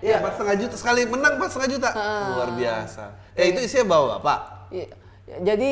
iya 0.00 0.16
empat 0.18 0.32
setengah 0.34 0.56
juta 0.56 0.74
sekali 0.76 1.02
menang 1.04 1.32
empat 1.34 1.48
setengah 1.50 1.70
juta 1.72 1.90
Ah. 1.90 2.30
luar 2.32 2.50
biasa 2.52 3.04
eh 3.32 3.46
itu 3.48 3.60
isinya 3.60 3.84
bawa 3.90 4.06
bapak 4.16 4.38
Iya. 4.70 4.88
Jadi 5.42 5.70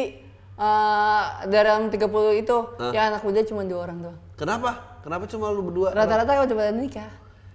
eh, 0.56 1.24
dalam 1.48 1.86
30 1.86 2.02
itu 2.36 2.56
Ah. 2.76 2.90
ya 2.90 3.08
anak 3.08 3.22
muda 3.22 3.40
cuma 3.42 3.62
dua 3.62 3.80
orang 3.84 3.98
doang. 4.00 4.18
kenapa 4.34 4.89
kenapa 5.00 5.24
cuma 5.28 5.52
lu 5.52 5.66
berdua 5.66 5.92
Rata-rata 5.92 6.44
udah 6.44 6.56
pada 6.56 6.72
nikah 6.72 7.10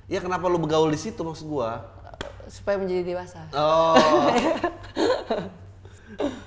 ya 0.05 0.19
kenapa 0.21 0.45
lu 0.49 0.61
begaul 0.61 0.89
di 0.93 0.99
situ 1.01 1.21
maksud 1.21 1.45
gua 1.49 1.95
supaya 2.49 2.77
menjadi 2.77 3.03
dewasa. 3.15 3.41
Oh. 3.53 3.95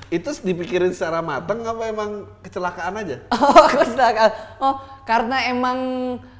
itu 0.08 0.30
dipikirin 0.40 0.96
secara 0.96 1.20
matang 1.20 1.60
apa 1.66 1.82
emang 1.90 2.10
kecelakaan 2.40 2.94
aja? 2.96 3.16
Oh, 3.34 3.66
kecelakaan. 3.68 4.32
Oh, 4.62 4.74
karena 5.04 5.50
emang 5.50 5.78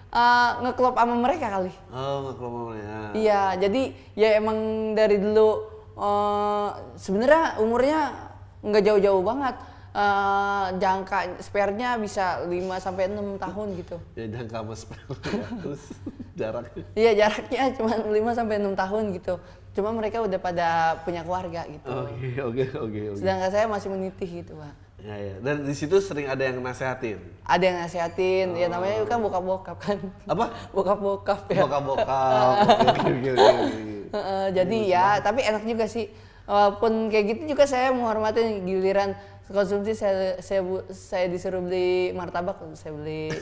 eh, 0.09 0.51
ngeklop 0.65 0.97
sama 0.97 1.15
mereka 1.19 1.47
kali. 1.53 1.73
Oh, 1.93 2.15
nggak 2.27 2.35
keluar 2.39 2.75
ya. 2.75 2.99
Iya, 3.13 3.43
jadi 3.69 3.83
ya 4.17 4.29
emang 4.39 4.59
dari 4.95 5.17
dulu 5.21 5.49
eh, 5.99 6.69
sebenarnya 6.97 7.61
umurnya 7.61 8.01
nggak 8.63 8.85
jauh-jauh 8.85 9.23
banget. 9.23 9.57
Eh, 9.99 10.67
jangka 10.79 11.43
spare-nya 11.43 11.99
bisa 11.99 12.47
5 12.47 12.79
sampai 12.79 13.11
6 13.11 13.35
tahun 13.35 13.67
gitu. 13.83 13.97
Ya 14.15 14.31
jangka 14.31 14.63
sama 14.79 14.95
ya. 14.95 15.47
Terus 15.59 15.83
jaraknya. 16.39 16.85
Iya, 16.95 17.11
jaraknya 17.27 17.63
cuma 17.75 17.93
5 18.07 18.39
sampai 18.39 18.63
6 18.63 18.79
tahun 18.79 19.05
gitu. 19.19 19.35
Cuma 19.75 19.91
mereka 19.91 20.23
udah 20.23 20.39
pada 20.39 20.69
punya 21.03 21.27
keluarga 21.27 21.67
gitu. 21.67 21.91
Oke, 21.91 22.31
oke, 22.39 22.65
oke, 22.79 23.01
oke. 23.11 23.19
Sedangkan 23.19 23.51
saya 23.51 23.67
masih 23.67 23.91
menitih 23.91 24.47
gitu, 24.47 24.55
Pak. 24.55 24.75
Ya, 25.03 25.17
ya. 25.19 25.35
Dan 25.43 25.67
di 25.67 25.75
situ 25.75 25.99
sering 25.99 26.31
ada 26.31 26.47
yang 26.47 26.63
nasehatin. 26.63 27.19
Ada 27.43 27.65
yang 27.67 27.77
nasihatin, 27.83 28.55
ya 28.55 28.71
namanya 28.71 29.03
kan 29.03 29.19
bokap-bokap 29.19 29.79
kan. 29.83 29.99
Apa? 30.31 30.55
Bokap-bokap 30.79 31.43
ya. 31.51 31.67
Bokap-bokap. 31.67 32.55
Oke, 33.03 33.11
oke, 33.19 33.31
oke, 33.35 33.83
jadi 34.63 34.79
ya, 34.87 35.07
tapi 35.27 35.43
enak 35.43 35.67
juga 35.67 35.91
sih. 35.91 36.07
Walaupun 36.47 37.13
kayak 37.13 37.25
gitu 37.35 37.43
juga 37.53 37.69
saya 37.69 37.93
menghormati 37.93 38.41
giliran 38.65 39.13
konsumsi 39.49 39.97
saya 39.97 40.39
saya 40.45 40.61
saya 40.93 41.27
disuruh 41.33 41.65
beli 41.65 42.13
martabak, 42.13 42.61
saya 42.77 42.93
beli. 42.93 43.33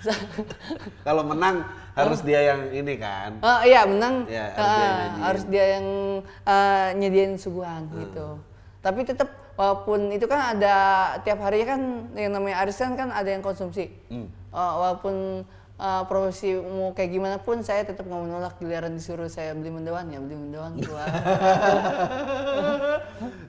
Kalau 1.06 1.20
menang 1.28 1.60
harus 1.92 2.24
dia 2.24 2.40
yang 2.52 2.72
ini 2.72 2.96
kan. 2.96 3.36
Oh 3.44 3.60
iya 3.64 3.84
menang 3.84 4.24
Ya, 4.28 4.48
harus 4.56 4.64
eh, 4.64 4.76
dia 4.80 4.88
yang 4.88 5.12
harus 5.20 5.44
dia 5.44 5.64
yang 5.76 5.86
eh, 6.24 6.88
nyediain 6.96 7.32
suguhan 7.36 7.84
gitu. 8.00 8.40
Tapi 8.80 9.04
tetap 9.04 9.28
walaupun 9.60 10.08
itu 10.08 10.24
kan 10.24 10.56
ada 10.56 10.76
tiap 11.20 11.44
hari 11.44 11.68
kan 11.68 12.08
yang 12.16 12.32
namanya 12.32 12.64
arisan 12.64 12.96
kan 12.96 13.12
ada 13.12 13.28
yang 13.28 13.44
konsumsi. 13.44 13.92
Eh, 14.08 14.28
walaupun 14.52 15.44
eh, 15.80 16.02
profesi 16.04 16.52
mau 16.52 16.92
kayak 16.92 17.10
gimana 17.10 17.36
pun 17.40 17.64
saya 17.64 17.82
tetap 17.82 18.04
nggak 18.04 18.20
menolak 18.20 18.54
giliran 18.60 18.92
disuruh 18.92 19.26
saya 19.26 19.56
beli 19.56 19.72
mendoan 19.72 20.06
ya 20.06 20.20
beli 20.20 20.36
mendoan 20.36 20.76
gua. 20.78 21.04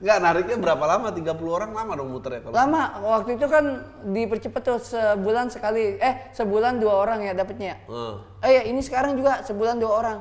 Enggak, 0.01 0.17
nariknya 0.17 0.57
berapa 0.57 0.85
lama? 0.87 1.07
30 1.13 1.27
orang 1.45 1.71
lama 1.75 1.91
dong 1.93 2.09
muter 2.09 2.31
ya 2.33 2.41
kalau. 2.41 2.53
Lama 2.55 2.81
waktu 3.03 3.29
itu 3.37 3.45
kan 3.45 3.65
dipercepat 4.07 4.61
tuh 4.63 4.79
sebulan 4.79 5.53
sekali 5.53 5.99
eh 5.99 6.31
sebulan 6.33 6.79
dua 6.79 6.93
orang 6.97 7.19
ya 7.21 7.33
dapatnya. 7.35 7.77
Heeh. 7.85 8.13
Eh 8.41 8.51
ya 8.57 8.61
ini 8.65 8.81
sekarang 8.81 9.13
juga 9.13 9.45
sebulan 9.45 9.77
dua 9.77 9.91
orang. 9.93 10.17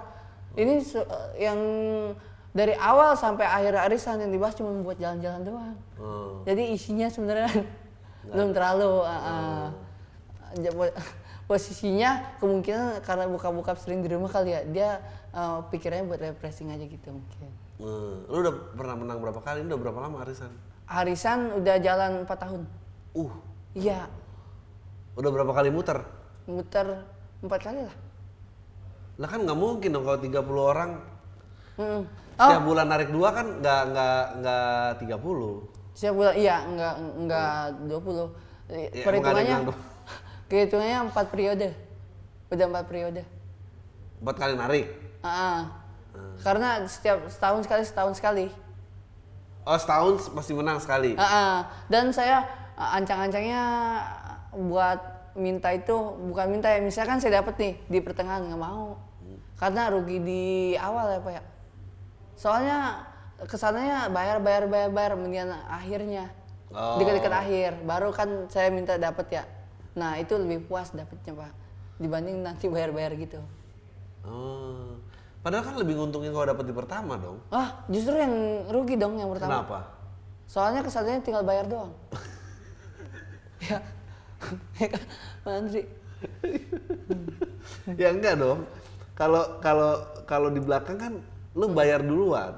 Ini 0.58 0.82
se- 0.82 1.06
yang 1.38 1.58
dari 2.50 2.74
awal 2.74 3.14
sampai 3.14 3.46
akhir 3.46 3.78
arisan 3.86 4.18
yang 4.18 4.34
dibahas 4.34 4.58
cuma 4.58 4.74
buat 4.82 4.98
jalan-jalan 4.98 5.40
doang. 5.46 5.76
Heeh. 5.96 6.30
Jadi 6.50 6.62
isinya 6.74 7.06
sebenarnya 7.08 7.48
belum 8.34 8.50
terlalu. 8.52 8.92
uh, 9.06 9.22
uh, 9.22 9.66
posisinya 11.50 12.38
kemungkinan 12.38 13.02
karena 13.02 13.26
buka-buka 13.26 13.74
sering 13.74 14.06
di 14.06 14.14
rumah 14.14 14.30
kali 14.30 14.54
ya 14.54 14.62
dia 14.62 14.90
uh, 15.34 15.66
pikirannya 15.66 16.06
buat 16.06 16.22
refreshing 16.22 16.70
aja 16.70 16.86
gitu 16.86 17.10
mungkin. 17.10 17.50
Hmm. 17.82 18.22
Lu 18.30 18.38
udah 18.38 18.54
pernah 18.78 18.94
menang 18.94 19.18
berapa 19.18 19.42
kali? 19.42 19.66
Ini 19.66 19.74
udah 19.74 19.80
berapa 19.82 19.98
lama 19.98 20.22
arisan? 20.22 20.54
Arisan 20.86 21.58
udah 21.58 21.76
jalan 21.82 22.22
4 22.22 22.30
tahun. 22.38 22.62
Uh, 23.18 23.34
Iya, 23.70 24.06
udah 25.14 25.30
berapa 25.30 25.50
kali 25.50 25.74
muter? 25.74 25.98
muter 26.46 27.06
empat 27.42 27.60
kali 27.62 27.82
lah. 27.86 27.96
Lah 29.18 29.28
kan 29.30 29.42
nggak 29.42 29.58
mungkin 29.58 29.90
dong 29.90 30.06
kalau 30.06 30.18
30 30.18 30.38
orang 30.62 30.90
Mm. 31.80 32.02
Oh, 32.36 32.44
setiap 32.44 32.62
bulan 32.62 32.86
narik 32.88 33.08
dua 33.08 33.32
kan 33.32 33.46
nggak 33.56 33.80
nggak 33.88 34.22
nggak 34.36 34.84
30. 35.00 35.96
setiap 35.96 36.12
bulan 36.12 36.34
iya 36.36 36.56
enggak 36.68 36.94
enggak 37.16 37.52
20. 37.88 38.28
Eh, 38.68 38.86
Ya, 38.92 39.04
Perhitungannya 39.08 39.56
kehitungannya 40.50 41.08
empat 41.08 41.30
periode. 41.30 41.70
Udah 42.50 42.66
empat 42.66 42.84
periode. 42.90 43.22
Empat 44.18 44.36
kali 44.36 44.54
narik. 44.58 44.86
Ah, 45.22 45.30
ah. 45.30 45.60
Karena 46.42 46.82
setiap 46.90 47.30
setahun 47.30 47.64
sekali 47.64 47.82
setahun 47.86 48.14
sekali. 48.18 48.46
Oh 49.62 49.78
setahun 49.78 50.34
pasti 50.34 50.52
menang 50.52 50.82
sekali. 50.82 51.14
Ah, 51.14 51.24
ah. 51.24 51.56
Dan 51.86 52.10
saya 52.10 52.42
ah, 52.74 52.98
ancang-ancangnya 52.98 53.62
buat 54.50 54.98
minta 55.38 55.70
itu 55.70 55.94
bukan 56.26 56.50
minta 56.50 56.66
ya 56.66 56.82
misalkan 56.82 57.22
saya 57.22 57.38
dapat 57.38 57.54
nih 57.54 57.74
di 57.86 57.98
pertengahan 58.02 58.50
nggak 58.50 58.58
mau 58.58 58.98
karena 59.62 59.86
rugi 59.86 60.18
di 60.18 60.44
awal 60.74 61.06
ya 61.06 61.18
pak 61.22 61.32
ya 61.38 61.42
soalnya 62.34 62.78
ke 63.46 63.54
sananya 63.54 64.10
bayar 64.10 64.42
bayar 64.42 64.66
bayar 64.66 64.90
bayar 64.90 65.10
kemudian 65.14 65.54
akhirnya 65.70 66.34
Oh. 66.70 67.02
dekat-dekat 67.02 67.34
akhir 67.34 67.70
baru 67.82 68.14
kan 68.14 68.46
saya 68.46 68.70
minta 68.70 68.94
dapat 68.94 69.26
ya 69.26 69.42
nah 69.92 70.16
itu 70.16 70.34
lebih 70.34 70.64
puas 70.64 70.90
dapatnya 70.90 71.32
pak 71.34 71.52
dibanding 71.98 72.40
nanti 72.40 72.66
bayar-bayar 72.66 73.14
gitu 73.16 73.40
Oh. 74.20 75.00
Padahal 75.40 75.64
kan 75.64 75.80
lebih 75.80 75.96
nguntungin 75.96 76.28
kalau 76.36 76.44
dapat 76.44 76.68
di 76.68 76.76
pertama 76.76 77.16
dong. 77.16 77.40
ah 77.48 77.80
justru 77.88 78.12
yang 78.12 78.28
rugi 78.68 79.00
dong 79.00 79.16
yang 79.16 79.32
pertama 79.32 79.64
Kenapa? 79.64 79.78
soalnya 80.44 80.84
kesannya 80.84 81.24
tinggal 81.24 81.40
bayar 81.40 81.64
doang 81.64 81.88
ya 83.64 83.80
ya 84.76 84.86
kan 84.92 85.02
Pak 85.40 85.52
Andri 85.56 85.82
ya 87.96 88.08
enggak 88.12 88.36
dong. 88.36 88.68
Kalau 89.16 89.60
kalau 89.60 90.00
kalau 90.24 90.48
di 90.48 90.60
belakang 90.60 90.96
kan 90.96 91.12
lu 91.52 91.72
bayar 91.72 92.04
duluan. 92.04 92.56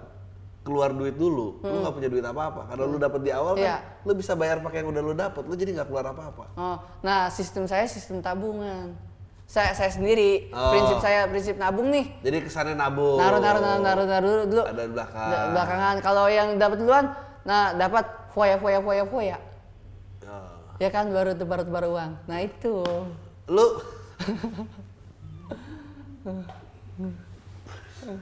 Keluar 0.63 0.91
duit 0.91 1.15
dulu. 1.15 1.59
Lu 1.59 1.77
nggak 1.81 1.91
punya 1.93 2.07
duit 2.07 2.23
apa-apa. 2.23 2.71
Kalau 2.71 2.87
lu 2.87 2.97
dapat 2.97 3.21
di 3.21 3.31
awal 3.31 3.55
kan 3.55 3.67
Iya. 3.67 3.77
lu 4.03 4.15
bisa 4.15 4.33
bayar 4.33 4.59
pakai 4.59 4.79
yang 4.79 4.91
udah 4.91 5.03
lu 5.03 5.13
dapat. 5.13 5.43
Lu 5.43 5.55
jadi 5.55 5.71
nggak 5.73 5.89
keluar 5.89 6.07
apa-apa. 6.07 6.45
Oh, 6.55 6.77
nah 7.01 7.27
sistem 7.27 7.67
saya 7.67 7.83
sistem 7.85 8.19
tabungan. 8.19 8.95
Saya 9.43 9.75
saya 9.75 9.91
sendiri 9.91 10.49
Oh. 10.49 10.71
prinsip 10.71 10.99
saya 10.99 11.27
prinsip 11.27 11.57
nabung 11.57 11.91
nih. 11.91 12.07
Jadi 12.23 12.37
kesannya 12.43 12.73
nabung. 12.73 13.19
Naruh 13.19 13.37
naruh 13.37 13.61
naruh 13.61 13.81
naruh 13.81 14.07
naruh 14.07 14.35
dulu. 14.47 14.63
Ada 14.65 14.83
di 14.83 14.93
belakang. 14.93 15.29
Da- 15.29 15.51
Belakangan 15.51 15.97
kalau 15.99 16.25
yang 16.27 16.49
dapat 16.57 16.77
duluan, 16.79 17.05
nah 17.43 17.75
dapat 17.75 18.05
foya 18.31 18.57
foya 18.57 18.79
foya 18.79 19.05
foya. 19.05 19.37
Oh. 20.25 20.79
Ya 20.79 20.89
kan 20.89 21.11
baru 21.11 21.35
tebar 21.35 21.67
tebar 21.67 21.85
uang. 21.85 22.23
Nah 22.25 22.39
itu. 22.39 22.87
Lu 23.47 23.67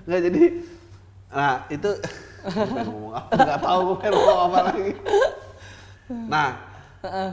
nggak 0.02 0.20
jadi 0.22 0.42
nah 1.30 1.62
itu 1.68 1.90
ngomong 2.42 3.12
apa 3.12 3.30
nggak 3.34 3.60
tahu 3.60 3.78
gue 3.82 3.96
pengen 3.98 4.12
ngomong 4.14 4.40
apa 4.46 4.58
lagi 4.66 4.92
nah 6.26 6.50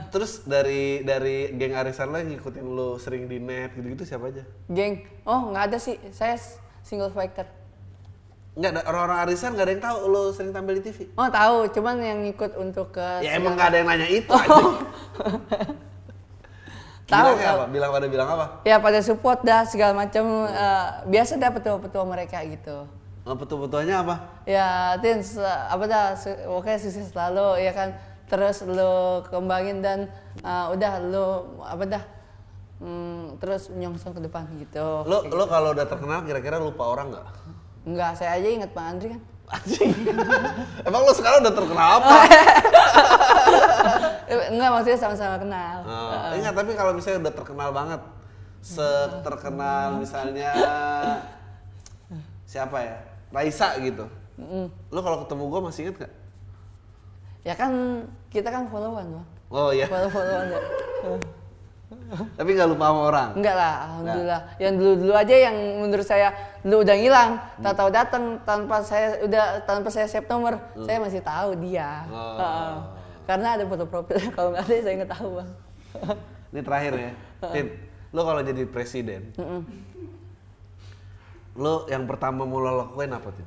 terus 0.08 0.42
dari 0.42 1.02
dari 1.02 1.52
geng 1.52 1.74
arisan 1.74 2.08
lo 2.08 2.16
yang 2.16 2.30
ngikutin 2.30 2.64
lo 2.64 2.96
sering 2.96 3.24
di 3.24 3.36
net 3.36 3.72
gitu-gitu 3.72 4.02
siapa 4.02 4.28
aja 4.28 4.40
Geng, 4.66 4.94
oh 5.22 5.48
nggak 5.48 5.64
ada 5.66 5.78
sih. 5.78 6.00
Saya 6.10 6.40
single 6.80 7.10
fighter. 7.10 7.44
nggak 8.54 8.70
ada 8.70 8.80
orang-orang 8.86 9.18
arisan 9.22 9.52
nggak 9.52 9.62
ada 9.62 9.72
yang 9.72 9.84
tahu 9.84 9.98
lo 10.06 10.22
sering 10.30 10.50
tampil 10.50 10.74
di 10.74 10.82
TV 10.82 11.12
Oh 11.14 11.28
tahu, 11.28 11.68
cuman 11.70 11.94
yang 11.98 12.18
ngikut 12.22 12.56
untuk 12.56 12.90
ke. 12.90 13.20
ya 13.20 13.36
emang 13.36 13.54
nggak 13.54 13.68
ada 13.68 13.76
yang 13.76 13.88
nanya 13.88 14.08
itu 14.08 14.32
aja 14.32 14.56
Tahu, 17.08 17.30
apa 17.34 17.64
bilang 17.66 17.88
pada 17.88 18.04
bilang 18.04 18.28
apa 18.28 18.46
Ya 18.62 18.76
pada 18.76 19.00
support 19.00 19.40
dah 19.40 19.64
segala 19.64 19.96
macam. 19.96 20.44
eh, 20.44 20.86
biasa 21.06 21.36
dah 21.36 21.48
petua-petua 21.48 22.04
mereka 22.04 22.36
gitu. 22.42 22.84
Oh, 23.28 23.36
petua-petuanya 23.36 24.00
apa 24.00 24.14
Ya, 24.48 24.96
Tin, 25.04 25.20
apa 25.44 25.84
dah, 25.84 26.16
pokoknya 26.48 26.78
sukses 26.80 27.12
selalu, 27.12 27.60
ya 27.60 27.72
kan. 27.76 27.92
Terus 28.28 28.64
lu 28.64 29.24
kembangin 29.28 29.84
dan 29.84 30.08
uh, 30.44 30.72
udah 30.72 30.92
lu 31.00 31.60
apa 31.64 31.84
dah, 31.84 32.04
mm, 32.80 33.40
terus 33.40 33.72
nyongsong 33.72 34.16
ke 34.16 34.20
depan 34.24 34.44
gitu. 34.60 35.04
lo 35.08 35.24
lo 35.24 35.44
kalau 35.48 35.72
udah 35.72 35.88
terkenal 35.88 36.20
kira-kira 36.24 36.60
lupa 36.60 36.84
orang 36.92 37.12
nggak 37.12 37.24
Enggak, 37.88 38.20
saya 38.20 38.36
aja 38.36 38.48
ingat 38.52 38.70
Pak 38.76 38.84
Andri 38.84 39.08
kan. 39.16 39.22
Anjing. 39.48 39.92
Emang 40.88 41.08
lo 41.08 41.12
sekarang 41.16 41.40
udah 41.40 41.54
terkenal 41.56 41.88
apa? 42.00 42.14
Eh, 44.28 44.52
Enggak, 44.52 44.68
maksudnya 44.76 45.00
sama-sama 45.00 45.40
kenal. 45.40 45.76
Oh, 45.88 46.36
ingat 46.36 46.52
tapi 46.52 46.76
kalau 46.76 46.92
misalnya 46.92 47.24
udah 47.24 47.32
terkenal 47.32 47.72
banget, 47.72 48.00
seterkenal 48.60 49.96
misalnya 49.96 50.52
siapa 52.44 52.76
ya, 52.76 52.96
Raisa 53.32 53.76
gitu. 53.80 54.04
Lo 54.92 55.00
kalau 55.02 55.24
ketemu 55.26 55.42
gue 55.50 55.60
masih 55.64 55.80
inget 55.88 55.96
gak? 56.06 56.12
Ya 57.46 57.54
kan 57.54 57.72
kita 58.28 58.48
kan 58.52 58.68
followan, 58.68 59.06
Bang. 59.08 59.26
Oh 59.48 59.72
iya, 59.72 59.88
Follow-followan 59.88 60.46
ya. 60.52 60.60
tapi 62.36 62.52
nggak 62.52 62.68
lupa 62.68 62.84
sama 62.92 63.00
orang. 63.08 63.28
Enggak 63.32 63.56
lah, 63.56 63.74
alhamdulillah. 63.88 64.40
Yang 64.60 64.74
dulu-dulu 64.76 65.12
aja 65.16 65.34
yang 65.48 65.56
menurut 65.80 66.04
saya 66.04 66.28
dulu 66.60 66.84
udah 66.84 66.96
ngilang, 67.00 67.30
tak 67.64 67.74
tahu 67.80 67.88
datang 67.88 68.24
tanpa 68.44 68.76
saya 68.84 69.08
udah 69.24 69.44
tanpa 69.64 69.88
saya 69.88 70.04
save 70.04 70.28
nomor, 70.28 70.60
saya 70.84 71.00
masih 71.00 71.24
tahu 71.24 71.56
dia. 71.64 72.04
Oh. 72.12 72.36
Heeh. 72.36 72.74
Karena 73.24 73.48
ada 73.56 73.64
foto 73.64 73.84
profil, 73.88 74.20
kalau 74.36 74.52
nggak 74.52 74.64
ada 74.68 74.74
saya 74.84 74.94
nggak 75.00 75.12
tahu 75.16 75.28
bang. 75.40 75.50
Ini 76.52 76.60
terakhir 76.64 76.92
ya, 76.96 77.12
Tin. 77.52 77.66
Lo 78.12 78.20
kalau 78.24 78.40
jadi 78.40 78.62
presiden, 78.68 79.32
lo 81.58 81.84
yang 81.86 82.06
pertama 82.06 82.46
mau 82.46 82.62
lo 82.62 82.78
lakuin 82.78 83.10
apa 83.10 83.34
Tin? 83.34 83.46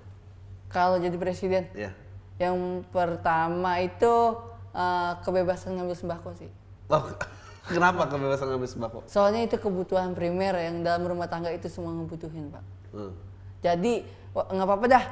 Kalau 0.68 1.00
jadi 1.00 1.16
presiden, 1.16 1.64
Ya. 1.72 1.92
yang 2.38 2.56
pertama 2.88 3.80
itu 3.80 4.36
eh, 4.72 5.12
kebebasan 5.20 5.76
ngambil 5.76 5.96
sembako 5.96 6.30
sih. 6.36 6.52
Oh, 6.88 7.08
kenapa 7.72 8.08
kebebasan 8.08 8.52
ngambil 8.52 8.70
sembako? 8.70 8.98
Soalnya 9.08 9.48
itu 9.48 9.56
kebutuhan 9.56 10.12
primer 10.12 10.56
yang 10.60 10.84
dalam 10.84 11.04
rumah 11.04 11.28
tangga 11.28 11.50
itu 11.50 11.68
semua 11.68 11.92
ngebutuhin 11.92 12.52
pak. 12.52 12.64
Hmm. 12.92 13.16
Jadi 13.64 14.04
nggak 14.32 14.68
apa-apa 14.68 14.86
dah. 14.88 15.06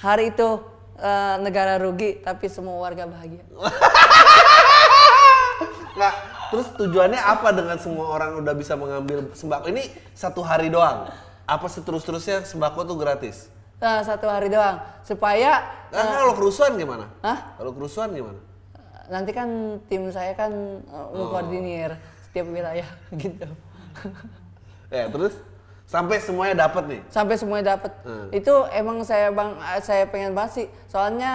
Hari 0.00 0.32
itu 0.32 0.48
eh, 0.96 1.36
negara 1.40 1.80
rugi, 1.80 2.20
tapi 2.20 2.48
semua 2.48 2.76
warga 2.76 3.08
bahagia. 3.08 3.40
Nggak, 5.94 6.14
terus 6.50 6.66
tujuannya 6.74 7.20
apa 7.22 7.54
dengan 7.54 7.78
semua 7.78 8.10
orang 8.10 8.42
udah 8.42 8.50
bisa 8.50 8.74
mengambil 8.74 9.30
sembako? 9.30 9.70
Ini 9.70 9.86
satu 10.10 10.42
hari 10.42 10.66
doang. 10.66 11.06
Apa 11.44 11.66
seterus-terusnya 11.66 12.42
sembako 12.42 12.84
tuh 12.84 12.96
gratis? 12.96 13.52
Nah, 13.76 14.00
satu 14.00 14.24
hari 14.26 14.48
doang 14.48 14.80
supaya 15.02 15.60
Nah, 15.88 16.16
kalau 16.16 16.32
kerusuhan 16.32 16.74
gimana? 16.74 17.04
Hah? 17.20 17.54
Kalau 17.54 17.72
kerusuhan 17.72 18.10
gimana? 18.10 18.40
nanti 19.04 19.36
kan 19.36 19.44
tim 19.84 20.08
saya 20.08 20.32
kan 20.32 20.48
eh, 20.80 21.06
mengkoordinir 21.12 21.92
setiap 22.24 22.48
wilayah 22.48 22.88
gitu 23.20 23.44
Ya, 24.88 25.12
terus 25.12 25.36
sampai 25.84 26.16
semuanya 26.16 26.64
dapat 26.64 26.88
nih. 26.88 27.00
sampai 27.12 27.36
semuanya 27.36 27.76
dapat 27.76 27.92
Hmm. 28.00 28.32
itu 28.32 28.48
emang 28.72 29.04
saya 29.04 29.28
bang 29.28 29.52
saya 29.84 30.08
pengen 30.08 30.32
banget 30.32 30.52
sih 30.56 30.66
soalnya 30.88 31.32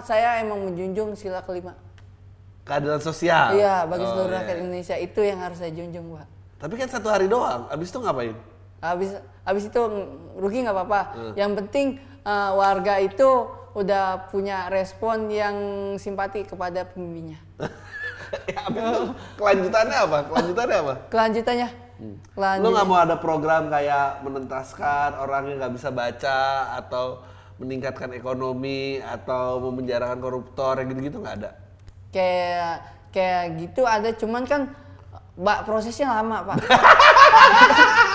saya 0.00 0.40
emang 0.40 0.64
menjunjung 0.64 1.12
sila 1.12 1.44
kelima 1.44 1.76
Keadilan 2.64 2.96
sosial. 2.98 3.60
iya 3.60 3.84
bagi 3.84 4.06
Oh, 4.06 4.16
seluruh 4.16 4.32
iya. 4.32 4.38
rakyat 4.40 4.56
Indonesia 4.56 4.96
itu 4.96 5.20
yang 5.20 5.38
harus 5.38 5.58
saya 5.58 5.68
junjung 5.70 6.16
pak 6.16 6.26
Tapi 6.56 6.74
kan 6.78 6.88
satu 6.88 7.08
hari 7.10 7.26
doang. 7.26 7.68
Abis 7.68 7.90
itu 7.90 8.00
ngapain? 8.00 8.32
Habis 8.82 9.14
habis 9.42 9.64
itu 9.64 9.80
rugi 10.34 10.60
nggak 10.60 10.74
apa-apa 10.74 11.00
Hmm. 11.14 11.32
yang 11.32 11.54
penting 11.54 11.96
eh, 12.20 12.50
warga 12.52 12.98
itu 12.98 13.28
udah 13.72 14.28
punya 14.28 14.68
respon 14.68 15.32
yang 15.32 15.56
simpati 15.96 16.44
kepada 16.44 16.84
pemimpinnya 16.84 17.40
ya, 18.52 18.68
abis 18.68 18.82
itu 18.82 19.02
kelanjutannya 19.38 19.98
apa? 19.98 20.18
Kelanjutannya 20.26 20.76
apa? 20.78 20.94
kelanjutannya 21.08 21.68
Lu 22.02 22.18
lanjut 22.34 22.68
nggak 22.68 22.86
mau 22.86 22.98
ada 22.98 23.14
program 23.14 23.70
kayak 23.70 24.26
menentaskan 24.26 25.14
orang 25.14 25.46
yang 25.46 25.56
nggak 25.56 25.72
bisa 25.72 25.88
baca 25.88 26.40
atau 26.76 27.22
meningkatkan 27.56 28.10
ekonomi 28.10 28.98
atau 28.98 29.62
memenjarakan 29.62 30.18
koruptor 30.18 30.82
yang 30.82 30.90
gitu-gitu 30.90 31.22
nggak 31.22 31.36
ada? 31.38 31.50
kayak 32.10 32.74
kayak 33.08 33.44
gitu 33.56 33.86
ada 33.86 34.10
cuman 34.12 34.42
kan 34.42 34.68
mbak 35.32 35.64
prosesnya 35.64 36.12
lama 36.12 36.44
pak 36.44 36.56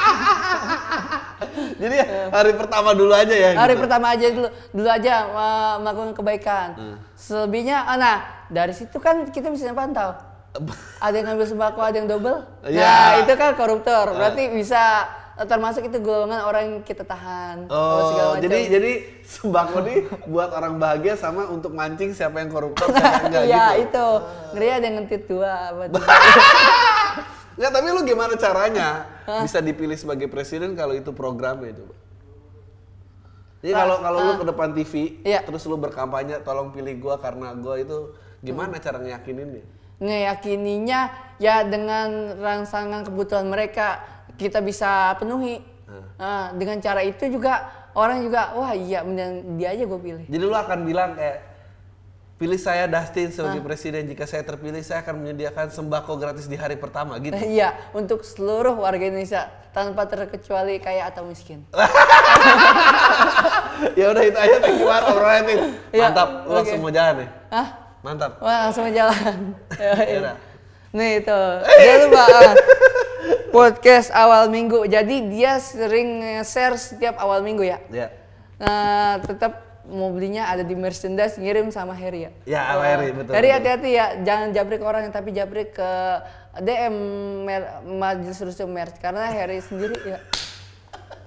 Jadi 1.78 1.96
ya, 1.96 2.06
hari 2.30 2.52
pertama 2.54 2.90
dulu 2.92 3.12
aja 3.12 3.32
ya. 3.32 3.52
hari 3.54 3.74
gitu. 3.74 3.82
pertama 3.82 4.06
aja 4.10 4.26
dulu 4.28 4.48
dulu 4.72 4.88
aja 4.88 5.14
uh, 5.28 5.76
melakukan 5.78 6.12
kebaikan 6.14 6.68
selebihnya 7.14 7.78
ah, 7.84 7.96
nah 7.96 8.18
dari 8.48 8.72
situ 8.72 8.98
kan 8.98 9.26
kita 9.28 9.50
bisa 9.50 9.70
pantau 9.72 10.18
ada 11.06 11.14
yang 11.14 11.28
ngambil 11.28 11.48
sembako 11.48 11.80
ada 11.80 11.96
yang 11.96 12.08
double 12.08 12.40
Iya. 12.64 12.82
nah 12.82 13.10
itu 13.22 13.34
kan 13.34 13.54
koruptor 13.54 14.06
berarti 14.12 14.50
bisa 14.50 15.06
termasuk 15.40 15.86
itu 15.86 16.02
golongan 16.02 16.42
orang 16.42 16.64
yang 16.66 16.78
kita 16.82 17.06
tahan 17.06 17.70
Oh, 17.70 18.10
macam. 18.10 18.42
jadi 18.42 18.58
jadi 18.72 18.92
sembako 19.22 19.78
nih 19.84 19.98
buat 20.26 20.50
orang 20.50 20.76
bahagia 20.76 21.14
sama 21.14 21.46
untuk 21.46 21.72
mancing 21.72 22.10
siapa 22.10 22.42
yang 22.42 22.50
koruptor 22.50 22.90
siapa 22.90 23.06
yang 23.06 23.26
enggak 23.30 23.44
Iya 23.46 23.66
gitu. 23.70 23.84
itu 23.86 24.06
ngeri 24.50 24.68
ada 24.68 24.82
yang 24.84 24.96
ngentit 24.98 25.22
dua. 25.24 25.54
Enggak, 27.58 27.72
tapi 27.74 27.88
lu 27.90 28.02
gimana 28.06 28.34
caranya 28.38 28.88
bisa 29.42 29.58
dipilih 29.60 29.98
sebagai 29.98 30.30
presiden 30.30 30.78
kalau 30.78 30.94
itu 30.94 31.10
programnya 31.10 31.74
coba? 31.74 31.96
Jadi 33.58 33.74
kalau 33.74 33.98
kalau 34.00 34.20
lu 34.22 34.34
ke 34.38 34.46
depan 34.46 34.70
TV, 34.78 34.94
Iya. 35.26 35.42
terus 35.42 35.66
lu 35.66 35.76
berkampanye 35.76 36.46
tolong 36.46 36.70
pilih 36.70 36.94
gua 37.02 37.18
karena 37.18 37.58
gua 37.58 37.82
itu 37.82 38.14
gimana 38.46 38.78
cara 38.78 39.02
ngeyakinin 39.02 39.50
nih? 39.58 39.66
ngeyakininya 39.98 41.00
ya 41.42 41.66
dengan 41.66 42.38
rangsangan 42.38 43.02
kebutuhan 43.02 43.50
mereka 43.50 43.98
kita 44.38 44.62
bisa 44.62 45.18
penuhi 45.18 45.58
Nah, 46.20 46.52
dengan 46.52 46.78
cara 46.84 47.00
itu 47.00 47.32
juga 47.32 47.64
orang 47.96 48.20
juga 48.22 48.52
wah 48.54 48.76
iya 48.76 49.02
dia 49.56 49.72
aja 49.72 49.88
gue 49.88 50.00
pilih 50.04 50.26
Jadi 50.28 50.44
lu 50.44 50.52
akan 50.52 50.80
bilang 50.84 51.16
kayak 51.16 51.47
pilih 52.38 52.62
saya 52.62 52.86
Dustin 52.86 53.34
sebagai 53.34 53.66
presiden 53.66 54.06
jika 54.06 54.30
saya 54.30 54.46
terpilih 54.46 54.86
saya 54.86 55.02
akan 55.02 55.26
menyediakan 55.26 55.74
sembako 55.74 56.22
gratis 56.22 56.46
di 56.46 56.54
hari 56.54 56.78
pertama 56.78 57.18
gitu. 57.18 57.34
Iya, 57.58 57.74
untuk 57.98 58.22
seluruh 58.22 58.78
warga 58.78 59.10
Indonesia 59.10 59.50
tanpa 59.74 60.06
terkecuali 60.06 60.78
kaya 60.78 61.10
atau 61.10 61.26
miskin. 61.26 61.66
ya 64.00 64.14
udah 64.14 64.24
itu 64.26 64.38
aja 64.38 64.56
thank 64.62 64.78
you 64.78 64.86
banget 64.86 65.04
obrolannya. 65.10 65.56
Iya, 65.90 66.04
Mantap, 66.10 66.30
oke. 66.46 66.54
langsung 66.54 66.80
mau 66.86 66.94
jalan 66.94 67.14
nih. 67.18 67.30
Hah? 67.50 67.68
Mantap. 68.06 68.32
Wah, 68.40 68.58
langsung 68.70 68.86
jalan. 68.94 69.38
Ya, 69.82 69.94
Ya 69.98 70.06
iya. 70.06 70.34
Nih 70.94 71.12
itu. 71.26 71.42
Jangan 71.66 72.00
lupa 72.08 72.24
ah, 72.24 72.54
podcast 73.50 74.10
awal 74.14 74.54
minggu. 74.54 74.86
Jadi 74.86 75.34
dia 75.34 75.58
sering 75.58 76.22
share 76.46 76.78
setiap 76.78 77.18
awal 77.18 77.42
minggu 77.42 77.66
ya. 77.66 77.82
Ya. 77.90 78.08
Nah, 78.58 79.22
tetap 79.22 79.67
mau 79.88 80.12
belinya 80.12 80.52
ada 80.52 80.62
di 80.62 80.76
merchandise 80.76 81.40
ngirim 81.40 81.72
sama 81.72 81.96
Harry 81.96 82.28
ya. 82.28 82.32
Ya, 82.44 82.62
sama 82.76 82.84
Harry, 82.84 83.10
betul, 83.16 83.32
Harry 83.34 83.48
betul. 83.50 83.58
hati-hati 83.64 83.90
ya, 83.96 84.06
jangan 84.22 84.48
jabrik 84.52 84.82
orang 84.84 85.08
tapi 85.10 85.32
jabrik 85.32 85.72
ke 85.72 85.92
DM 86.60 86.96
mer- 87.48 87.82
Majelis 87.88 88.40
Rusum 88.44 88.68
Merch 88.68 89.00
karena 89.00 89.32
Harry 89.32 89.64
sendiri 89.64 89.96
ya. 90.04 90.20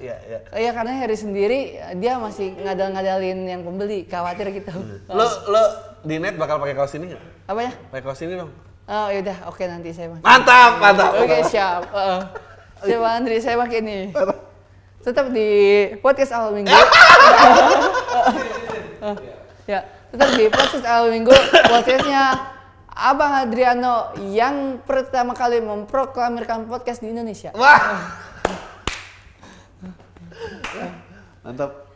Iya, 0.00 0.16
iya. 0.24 0.38
Iya 0.56 0.70
karena 0.72 0.92
Harry 0.96 1.16
sendiri 1.16 1.76
dia 2.00 2.16
masih 2.16 2.56
ngadal-ngadalin 2.56 3.44
yang 3.44 3.61
pembeli, 3.61 4.08
khawatir 4.08 4.48
gitu. 4.50 4.72
Lu 5.08 5.26
lu 5.46 5.62
di 6.08 6.16
net 6.16 6.40
bakal 6.40 6.56
pakai 6.56 6.72
kaos 6.72 6.96
ini 6.96 7.12
nggak? 7.12 7.22
Apa 7.52 7.61
ya? 7.68 7.72
Pakai 7.92 8.04
kaos 8.08 8.20
ini 8.24 8.32
dong. 8.32 8.50
Oh 8.88 9.06
yaudah, 9.12 9.36
oke 9.46 9.61
nanti 9.68 9.92
saya 9.92 10.08
pakai. 10.11 10.24
Mantap, 10.24 10.72
mantap. 10.80 11.11
Oke 11.20 11.36
siap. 11.46 11.84
Heeh. 11.92 12.20
Siapa 12.80 13.08
Andri 13.12 13.36
saya 13.44 13.61
pakai 13.61 13.78
ini. 13.84 13.98
Tetap 15.04 15.28
di 15.32 15.48
podcast 16.00 16.32
awal 16.32 16.56
minggu. 16.56 16.72
ya, 19.70 19.80
tetap 20.14 20.28
di 20.34 20.44
podcast 20.50 20.86
awal 20.86 21.11
minggu. 21.11 21.34
Podcastnya 21.66 22.22
Abang 22.90 23.32
Adriano 23.32 24.12
yang 24.28 24.82
pertama 24.84 25.32
kali 25.32 25.62
memproklamirkan 25.64 26.68
podcast 26.68 27.00
di 27.00 27.11
Indonesia. 27.12 27.50
Wah. 27.56 27.80
Mantap. 31.40 31.89